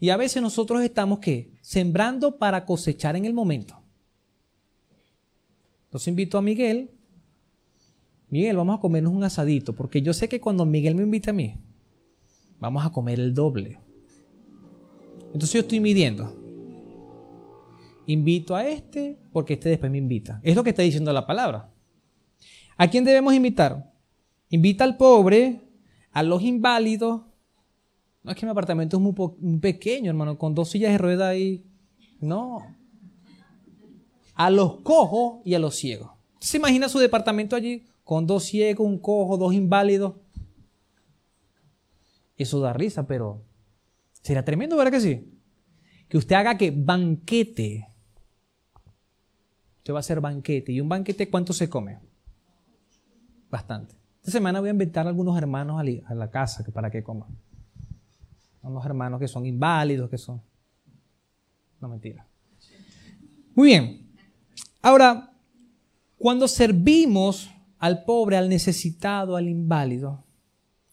Y 0.00 0.10
a 0.10 0.16
veces 0.16 0.42
nosotros 0.42 0.82
estamos, 0.82 1.20
¿qué? 1.20 1.52
Sembrando 1.60 2.38
para 2.38 2.64
cosechar 2.66 3.16
en 3.16 3.24
el 3.24 3.32
momento. 3.32 3.80
Entonces 5.84 6.08
invito 6.08 6.38
a 6.38 6.42
Miguel. 6.42 6.90
Miguel, 8.28 8.56
vamos 8.56 8.78
a 8.78 8.80
comernos 8.80 9.12
un 9.12 9.24
asadito, 9.24 9.74
porque 9.74 10.00
yo 10.00 10.14
sé 10.14 10.28
que 10.28 10.40
cuando 10.40 10.64
Miguel 10.64 10.94
me 10.94 11.02
invita 11.02 11.30
a 11.30 11.34
mí, 11.34 11.54
vamos 12.58 12.84
a 12.84 12.90
comer 12.90 13.20
el 13.20 13.34
doble. 13.34 13.78
Entonces 15.26 15.52
yo 15.52 15.60
estoy 15.60 15.80
midiendo. 15.80 16.34
Invito 18.06 18.56
a 18.56 18.66
este 18.66 19.18
porque 19.32 19.54
este 19.54 19.68
después 19.68 19.92
me 19.92 19.98
invita. 19.98 20.40
Es 20.42 20.56
lo 20.56 20.64
que 20.64 20.70
está 20.70 20.82
diciendo 20.82 21.12
la 21.12 21.26
palabra. 21.26 21.72
¿A 22.76 22.88
quién 22.88 23.04
debemos 23.04 23.34
invitar? 23.34 23.92
Invita 24.48 24.84
al 24.84 24.96
pobre, 24.96 25.60
a 26.12 26.22
los 26.22 26.42
inválidos. 26.42 27.22
No 28.22 28.30
es 28.30 28.36
que 28.36 28.46
mi 28.46 28.50
apartamento 28.50 28.96
es 28.96 29.02
muy, 29.02 29.58
pequeño, 29.58 30.10
hermano, 30.10 30.38
con 30.38 30.54
dos 30.54 30.70
sillas 30.70 30.92
de 30.92 30.98
rueda 30.98 31.28
ahí. 31.28 31.64
No. 32.20 32.76
A 34.34 34.50
los 34.50 34.76
cojos 34.80 35.40
y 35.44 35.54
a 35.54 35.58
los 35.58 35.74
ciegos. 35.74 36.10
¿Se 36.38 36.58
imagina 36.58 36.88
su 36.88 36.98
departamento 36.98 37.56
allí 37.56 37.84
con 38.04 38.26
dos 38.26 38.44
ciegos, 38.44 38.86
un 38.86 38.98
cojo, 38.98 39.36
dos 39.36 39.52
inválidos? 39.54 40.14
Eso 42.36 42.60
da 42.60 42.72
risa, 42.72 43.06
pero 43.06 43.42
sería 44.22 44.44
tremendo, 44.44 44.76
¿verdad 44.76 44.92
que 44.92 45.00
sí? 45.00 45.32
Que 46.08 46.18
usted 46.18 46.36
haga 46.36 46.56
que 46.56 46.70
banquete. 46.70 47.88
Usted 49.78 49.92
va 49.92 49.98
a 49.98 50.00
hacer 50.00 50.20
banquete. 50.20 50.72
¿Y 50.72 50.80
un 50.80 50.88
banquete 50.88 51.28
cuánto 51.28 51.52
se 51.52 51.68
come? 51.68 51.98
Bastante. 53.50 54.01
Esta 54.22 54.30
semana 54.30 54.60
voy 54.60 54.68
a 54.68 54.72
invitar 54.72 55.04
a 55.04 55.08
algunos 55.08 55.36
hermanos 55.36 55.82
a 56.06 56.14
la 56.14 56.30
casa 56.30 56.64
para 56.72 56.92
que 56.92 57.02
coman. 57.02 57.28
Unos 58.62 58.86
hermanos 58.86 59.18
que 59.18 59.26
son 59.26 59.44
inválidos, 59.46 60.08
que 60.08 60.16
son... 60.16 60.40
No 61.80 61.88
mentira. 61.88 62.24
Muy 63.56 63.70
bien. 63.70 64.14
Ahora, 64.80 65.32
cuando 66.18 66.46
servimos 66.46 67.50
al 67.80 68.04
pobre, 68.04 68.36
al 68.36 68.48
necesitado, 68.48 69.34
al 69.34 69.48
inválido, 69.48 70.22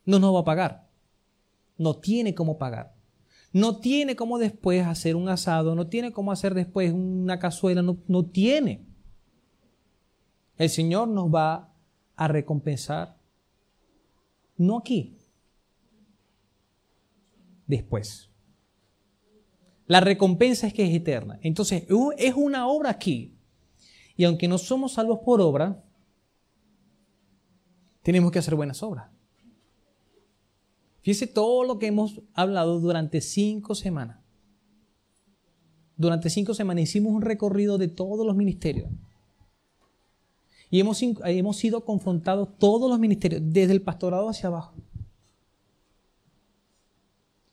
no 0.05 0.17
nos 0.17 0.34
va 0.34 0.39
a 0.39 0.45
pagar. 0.45 0.89
No 1.77 1.97
tiene 1.97 2.34
cómo 2.34 2.57
pagar. 2.57 2.95
No 3.53 3.77
tiene 3.77 4.15
cómo 4.15 4.39
después 4.39 4.88
hacer 4.88 5.15
un 5.15 5.30
asado, 5.30 5.75
no 5.75 5.86
tiene 5.86 6.11
cómo 6.11 6.32
hacer 6.32 6.55
después 6.55 6.91
una 6.93 7.38
cazuela, 7.38 7.84
no 7.84 8.25
tiene. 8.25 8.88
El 10.57 10.69
Señor 10.71 11.09
nos 11.09 11.27
va 11.27 11.71
a 12.15 12.27
recompensar 12.27 13.18
no 14.60 14.78
aquí. 14.78 15.18
Después. 17.66 18.30
La 19.88 20.01
recompensa 20.01 20.68
es 20.68 20.74
que 20.74 20.86
es 20.86 20.93
eterna. 20.93 21.39
Entonces, 21.41 21.86
es 22.18 22.34
una 22.36 22.68
obra 22.68 22.91
aquí. 22.91 23.36
Y 24.16 24.26
aunque 24.26 24.47
no 24.47 24.57
somos 24.57 24.93
salvos 24.93 25.20
por 25.26 25.41
obra, 25.41 25.84
tenemos 28.03 28.32
que 28.32 28.39
hacer 28.39 28.55
buenas 28.55 28.84
obras. 28.84 29.10
Fíjese 31.01 31.26
todo 31.26 31.64
lo 31.64 31.80
que 31.80 31.88
hemos 31.88 32.22
hablado 32.34 32.80
durante 32.80 33.22
cinco 33.22 33.74
semanas. 33.74 34.20
Durante 35.95 36.30
cinco 36.30 36.53
semanas 36.53 36.84
hicimos 36.84 37.14
un 37.14 37.22
recorrido 37.22 37.78
de 37.78 37.88
todos 37.88 38.26
los 38.26 38.36
ministerios. 38.36 38.89
Y 40.70 40.80
hemos, 40.80 41.01
hemos 41.01 41.57
sido 41.57 41.84
confrontados 41.84 42.49
todos 42.57 42.89
los 42.89 42.99
ministerios, 42.99 43.41
desde 43.43 43.74
el 43.74 43.82
pastorado 43.82 44.30
hacia 44.30 44.47
abajo. 44.47 44.76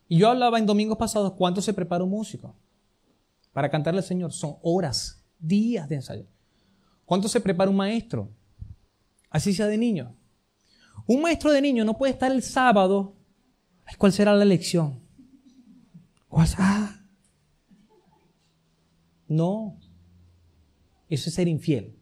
Y 0.09 0.19
yo 0.19 0.29
hablaba 0.29 0.59
en 0.59 0.67
domingos 0.67 0.99
pasados 0.99 1.33
cuánto 1.33 1.61
se 1.61 1.73
prepara 1.73 2.05
un 2.05 2.11
músico 2.11 2.55
para 3.53 3.71
cantarle 3.71 4.01
al 4.01 4.05
Señor. 4.05 4.33
Son 4.33 4.57
horas, 4.63 5.25
días 5.39 5.89
de 5.89 5.97
ensayo. 5.97 6.27
¿Cuánto 7.05 7.29
se 7.29 7.41
prepara 7.41 7.71
un 7.71 7.77
maestro? 7.77 8.29
Así 9.31 9.53
sea 9.53 9.67
de 9.67 9.79
niño. 9.79 10.15
Un 11.07 11.23
maestro 11.23 11.51
de 11.51 11.63
niño 11.63 11.85
no 11.85 11.97
puede 11.97 12.13
estar 12.13 12.31
el 12.31 12.43
sábado. 12.43 13.15
¿Cuál 13.99 14.13
será 14.13 14.35
la 14.35 14.45
lección? 14.45 15.01
Ah. 16.59 17.01
No. 19.29 19.79
Eso 21.09 21.29
es 21.29 21.35
ser 21.35 21.49
infiel. 21.49 21.96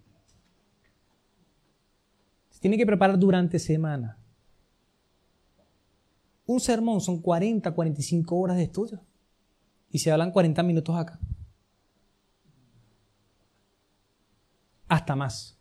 Tiene 2.65 2.79
que 2.79 2.87
preparar 2.87 3.19
durante 3.19 3.59
semana. 3.59 4.17
Un 6.47 6.61
sermón 6.61 7.03
son 7.03 7.21
40, 7.21 7.71
45 7.75 8.37
horas 8.39 8.57
de 8.57 8.63
estudio. 8.63 9.03
Y 9.91 9.99
se 9.99 10.11
hablan 10.11 10.31
40 10.31 10.63
minutos 10.63 10.97
acá. 10.97 11.21
Hasta 14.89 15.15
más. 15.15 15.59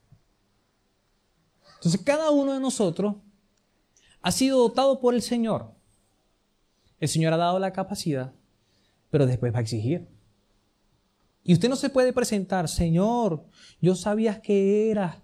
Entonces 1.75 1.99
cada 2.05 2.31
uno 2.31 2.53
de 2.53 2.61
nosotros 2.61 3.17
ha 4.21 4.31
sido 4.31 4.59
dotado 4.59 5.01
por 5.01 5.13
el 5.13 5.21
Señor. 5.21 5.73
El 7.01 7.09
Señor 7.09 7.33
ha 7.33 7.37
dado 7.37 7.59
la 7.59 7.73
capacidad, 7.73 8.33
pero 9.09 9.25
después 9.25 9.53
va 9.53 9.57
a 9.57 9.63
exigir. 9.63 10.07
Y 11.43 11.51
usted 11.51 11.67
no 11.67 11.75
se 11.75 11.89
puede 11.89 12.13
presentar, 12.13 12.69
Señor, 12.69 13.43
yo 13.81 13.93
sabías 13.93 14.39
que 14.39 14.89
eras 14.89 15.22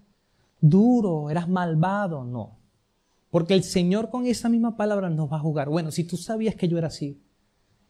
duro, 0.61 1.29
eras 1.29 1.47
malvado. 1.47 2.23
No. 2.23 2.59
Porque 3.29 3.53
el 3.53 3.63
Señor 3.63 4.09
con 4.09 4.25
esa 4.25 4.49
misma 4.49 4.75
palabra 4.75 5.09
nos 5.09 5.31
va 5.31 5.37
a 5.37 5.41
jugar. 5.41 5.69
Bueno, 5.69 5.91
si 5.91 6.03
tú 6.03 6.17
sabías 6.17 6.55
que 6.55 6.67
yo 6.67 6.77
era 6.77 6.87
así, 6.87 7.21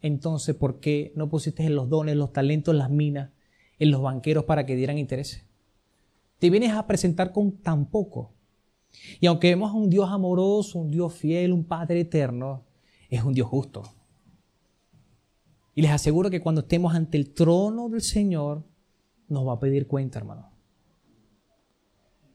entonces 0.01 0.55
¿por 0.55 0.79
qué 0.79 1.13
no 1.15 1.29
pusiste 1.29 1.63
en 1.63 1.75
los 1.75 1.89
dones, 1.89 2.15
los 2.15 2.33
talentos, 2.33 2.75
las 2.75 2.89
minas, 2.89 3.31
en 3.79 3.91
los 3.91 4.01
banqueros 4.01 4.45
para 4.45 4.65
que 4.65 4.75
dieran 4.75 4.97
interés? 4.97 5.45
Te 6.39 6.49
vienes 6.49 6.73
a 6.73 6.87
presentar 6.87 7.31
con 7.31 7.51
tan 7.57 7.85
poco. 7.85 8.33
Y 9.19 9.27
aunque 9.27 9.49
vemos 9.49 9.71
a 9.71 9.75
un 9.75 9.89
Dios 9.89 10.09
amoroso, 10.09 10.79
un 10.79 10.91
Dios 10.91 11.13
fiel, 11.13 11.53
un 11.53 11.65
Padre 11.65 12.01
eterno, 12.01 12.65
es 13.09 13.23
un 13.23 13.33
Dios 13.33 13.47
justo. 13.47 13.83
Y 15.75 15.81
les 15.81 15.91
aseguro 15.91 16.29
que 16.29 16.41
cuando 16.41 16.61
estemos 16.61 16.93
ante 16.93 17.17
el 17.17 17.33
trono 17.33 17.89
del 17.89 18.01
Señor, 18.01 18.65
nos 19.27 19.47
va 19.47 19.53
a 19.53 19.59
pedir 19.59 19.87
cuenta, 19.87 20.19
hermano. 20.19 20.51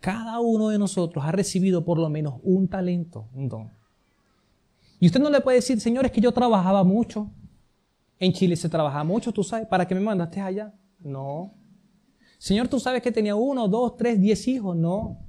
Cada 0.05 0.39
uno 0.39 0.69
de 0.69 0.79
nosotros 0.79 1.25
ha 1.25 1.33
recibido 1.33 1.83
por 1.83 1.99
lo 1.99 2.11
menos 2.11 2.35
un 2.43 2.69
talento, 2.69 3.31
un 3.33 3.49
don. 3.49 3.71
Y 5.01 5.07
usted 5.07 5.19
no 5.19 5.31
le 5.31 5.41
puede 5.41 5.57
decir, 5.57 5.81
Señor, 5.81 6.05
es 6.05 6.13
que 6.13 6.21
yo 6.21 6.31
trabajaba 6.31 6.85
mucho. 6.85 7.31
En 8.19 8.31
Chile 8.35 8.55
se 8.55 8.69
trabaja 8.69 9.03
mucho, 9.03 9.33
tú 9.33 9.43
sabes, 9.43 9.67
¿para 9.67 9.89
qué 9.89 9.95
me 9.95 10.03
mandaste 10.03 10.43
allá? 10.43 10.75
No. 10.99 11.55
Señor, 12.37 12.69
tú 12.69 12.79
sabes 12.79 13.01
que 13.01 13.11
tenía 13.11 13.35
uno, 13.35 13.67
dos, 13.67 13.97
tres, 13.97 14.21
diez 14.21 14.47
hijos. 14.47 14.77
No. 14.77 15.25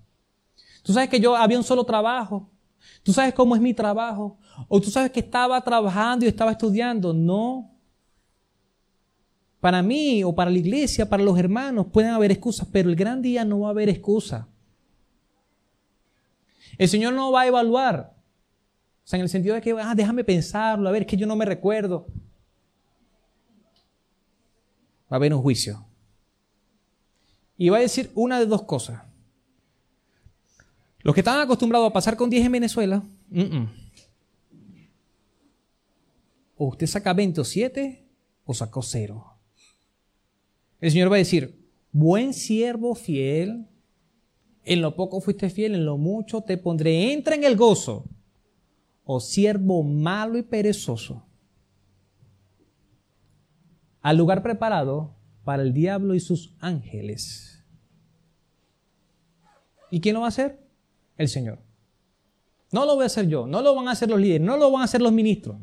Tú 0.84 0.92
sabes 0.92 1.08
que 1.08 1.22
yo 1.22 1.38
había 1.38 1.58
un 1.58 1.64
solo 1.64 1.86
trabajo. 1.86 2.52
Tú 3.02 3.14
sabes 3.14 3.34
cómo 3.34 3.56
es 3.56 3.62
mi 3.62 3.74
trabajo. 3.74 4.40
O 4.68 4.82
tú 4.82 4.90
sabes 4.90 5.10
que 5.10 5.22
estaba 5.22 5.62
trabajando 5.62 6.26
y 6.26 6.28
estaba 6.28 6.52
estudiando. 6.52 7.14
No. 7.14 7.72
Para 9.62 9.82
mí 9.82 10.22
o 10.26 10.36
para 10.36 10.52
la 10.52 10.58
iglesia, 10.58 11.08
para 11.08 11.24
los 11.24 11.40
hermanos, 11.40 11.86
pueden 11.94 12.12
haber 12.12 12.32
excusas, 12.32 12.68
pero 12.70 12.90
el 12.90 12.98
gran 12.98 13.22
día 13.22 13.46
no 13.46 13.62
va 13.62 13.68
a 13.68 13.72
haber 13.72 13.88
excusa. 13.88 14.50
El 16.78 16.90
Señor 16.90 17.14
no 17.14 17.32
va 17.32 17.42
a 17.42 17.48
evaluar. 17.48 18.16
O 19.04 19.08
sea, 19.08 19.18
en 19.18 19.24
el 19.24 19.30
sentido 19.30 19.56
de 19.56 19.62
que, 19.62 19.72
ah, 19.72 19.94
déjame 19.96 20.24
pensarlo, 20.24 20.90
a 20.90 20.92
ver, 20.92 21.04
es 21.04 21.08
que 21.08 21.18
yo 21.18 21.28
no 21.28 21.36
me 21.36 21.46
recuerdo. 21.46 22.08
Va 25.12 25.12
a 25.12 25.16
haber 25.16 25.34
un 25.34 25.42
juicio. 25.42 25.86
Y 27.58 27.70
va 27.70 27.78
a 27.78 27.82
decir 27.82 28.12
una 28.16 28.40
de 28.40 28.46
dos 28.46 28.64
cosas. 28.64 29.04
Los 31.00 31.14
que 31.14 31.22
estaban 31.22 31.42
acostumbrados 31.42 31.88
a 31.88 31.94
pasar 31.94 32.18
con 32.18 32.32
10 32.32 32.48
en 32.48 32.52
Venezuela, 32.52 33.04
o 36.58 36.66
usted 36.68 36.88
saca 36.88 37.14
20 37.14 37.42
o 37.42 37.44
7 37.44 38.08
o 38.44 38.54
sacó 38.56 38.82
0. 38.82 39.24
El 40.82 40.92
Señor 40.92 41.12
va 41.12 41.16
a 41.16 41.20
decir, 41.20 41.64
buen 41.92 42.34
siervo 42.34 42.96
fiel, 42.96 43.68
en 44.66 44.82
lo 44.82 44.96
poco 44.96 45.22
fuiste 45.22 45.50
fiel, 45.50 45.76
en 45.76 45.86
lo 45.86 45.98
mucho 45.98 46.42
te 46.42 46.58
pondré, 46.58 47.14
entra 47.14 47.36
en 47.36 47.44
el 47.44 47.56
gozo. 47.56 48.06
O 49.04 49.20
siervo 49.20 49.84
malo 49.84 50.38
y 50.40 50.42
perezoso. 50.42 51.24
Al 54.02 54.18
lugar 54.18 54.42
preparado 54.42 55.16
para 55.44 55.62
el 55.62 55.74
diablo 55.74 56.16
y 56.16 56.20
sus 56.20 56.56
ángeles. 56.60 57.64
¿Y 59.92 60.02
quién 60.02 60.16
lo 60.16 60.22
va 60.22 60.28
a 60.28 60.30
hacer? 60.30 60.60
El 61.18 61.30
Señor. 61.30 61.60
No 62.72 62.86
lo 62.86 62.96
voy 62.96 63.04
a 63.04 63.06
hacer 63.06 63.28
yo, 63.28 63.46
no 63.46 63.62
lo 63.62 63.76
van 63.76 63.88
a 63.88 63.92
hacer 63.92 64.10
los 64.10 64.20
líderes, 64.20 64.46
no 64.46 64.58
lo 64.58 64.72
van 64.72 64.82
a 64.82 64.86
hacer 64.86 65.02
los 65.02 65.14
ministros. 65.14 65.58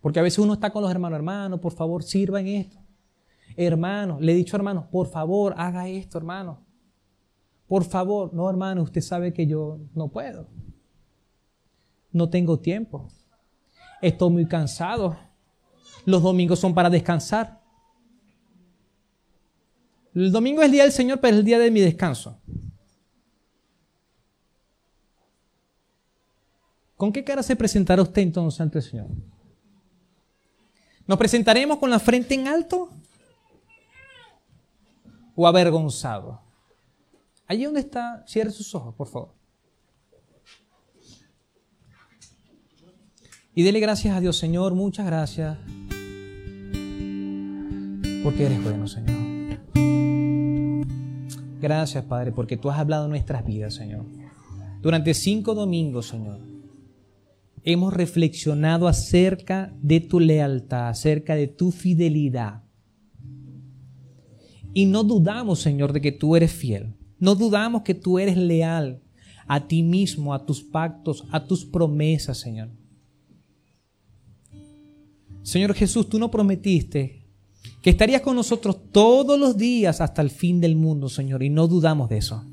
Porque 0.00 0.18
a 0.18 0.22
veces 0.22 0.40
uno 0.40 0.54
está 0.54 0.70
con 0.70 0.82
los 0.82 0.90
hermanos, 0.90 1.16
hermanos, 1.16 1.60
por 1.60 1.72
favor, 1.72 2.02
sirva 2.02 2.40
en 2.40 2.48
esto. 2.48 2.78
Hermano, 3.56 4.18
le 4.20 4.32
he 4.32 4.34
dicho 4.34 4.56
hermano, 4.56 4.90
por 4.90 5.06
favor, 5.06 5.54
haga 5.56 5.88
esto, 5.88 6.18
hermano. 6.18 6.65
Por 7.68 7.84
favor, 7.84 8.32
no, 8.32 8.48
hermano, 8.48 8.82
usted 8.82 9.00
sabe 9.00 9.32
que 9.32 9.46
yo 9.46 9.80
no 9.94 10.08
puedo. 10.08 10.46
No 12.12 12.28
tengo 12.30 12.58
tiempo. 12.58 13.08
Estoy 14.00 14.30
muy 14.30 14.46
cansado. 14.46 15.16
Los 16.04 16.22
domingos 16.22 16.60
son 16.60 16.74
para 16.74 16.88
descansar. 16.88 17.60
El 20.14 20.30
domingo 20.32 20.62
es 20.62 20.66
el 20.66 20.72
día 20.72 20.82
del 20.84 20.92
Señor, 20.92 21.20
pero 21.20 21.34
es 21.34 21.40
el 21.40 21.44
día 21.44 21.58
de 21.58 21.70
mi 21.70 21.80
descanso. 21.80 22.40
¿Con 26.96 27.12
qué 27.12 27.22
cara 27.22 27.42
se 27.42 27.56
presentará 27.56 28.00
usted 28.00 28.22
entonces 28.22 28.60
ante 28.60 28.78
el 28.78 28.84
Señor? 28.84 29.08
¿Nos 31.06 31.18
presentaremos 31.18 31.78
con 31.78 31.90
la 31.90 31.98
frente 31.98 32.34
en 32.34 32.48
alto 32.48 32.90
o 35.34 35.46
avergonzado? 35.46 36.45
Allí 37.46 37.64
donde 37.64 37.80
está, 37.80 38.24
cierre 38.26 38.50
sus 38.50 38.74
ojos, 38.74 38.94
por 38.94 39.08
favor. 39.08 39.34
Y 43.54 43.62
dele 43.62 43.80
gracias 43.80 44.14
a 44.14 44.20
Dios, 44.20 44.36
Señor, 44.36 44.74
muchas 44.74 45.06
gracias. 45.06 45.56
Porque 48.22 48.46
eres 48.46 48.62
bueno, 48.62 48.86
Señor. 48.86 49.16
Gracias, 51.60 52.04
Padre, 52.04 52.32
porque 52.32 52.56
tú 52.56 52.70
has 52.70 52.78
hablado 52.78 53.08
nuestras 53.08 53.46
vidas, 53.46 53.74
Señor. 53.74 54.04
Durante 54.82 55.14
cinco 55.14 55.54
domingos, 55.54 56.08
Señor, 56.08 56.40
hemos 57.62 57.94
reflexionado 57.94 58.88
acerca 58.88 59.72
de 59.80 60.00
tu 60.00 60.20
lealtad, 60.20 60.88
acerca 60.88 61.34
de 61.34 61.48
tu 61.48 61.72
fidelidad. 61.72 62.64
Y 64.74 64.86
no 64.86 65.02
dudamos, 65.02 65.60
Señor, 65.60 65.92
de 65.92 66.02
que 66.02 66.12
tú 66.12 66.36
eres 66.36 66.52
fiel. 66.52 66.94
No 67.18 67.34
dudamos 67.34 67.82
que 67.82 67.94
tú 67.94 68.18
eres 68.18 68.36
leal 68.36 69.02
a 69.46 69.66
ti 69.66 69.82
mismo, 69.82 70.34
a 70.34 70.44
tus 70.44 70.62
pactos, 70.62 71.24
a 71.30 71.46
tus 71.46 71.64
promesas, 71.64 72.38
Señor. 72.38 72.68
Señor 75.42 75.74
Jesús, 75.74 76.08
tú 76.08 76.18
no 76.18 76.30
prometiste 76.30 77.24
que 77.80 77.90
estarías 77.90 78.20
con 78.20 78.34
nosotros 78.34 78.76
todos 78.90 79.38
los 79.38 79.56
días 79.56 80.00
hasta 80.00 80.20
el 80.20 80.30
fin 80.30 80.60
del 80.60 80.74
mundo, 80.74 81.08
Señor, 81.08 81.42
y 81.42 81.50
no 81.50 81.68
dudamos 81.68 82.08
de 82.08 82.18
eso. 82.18 82.44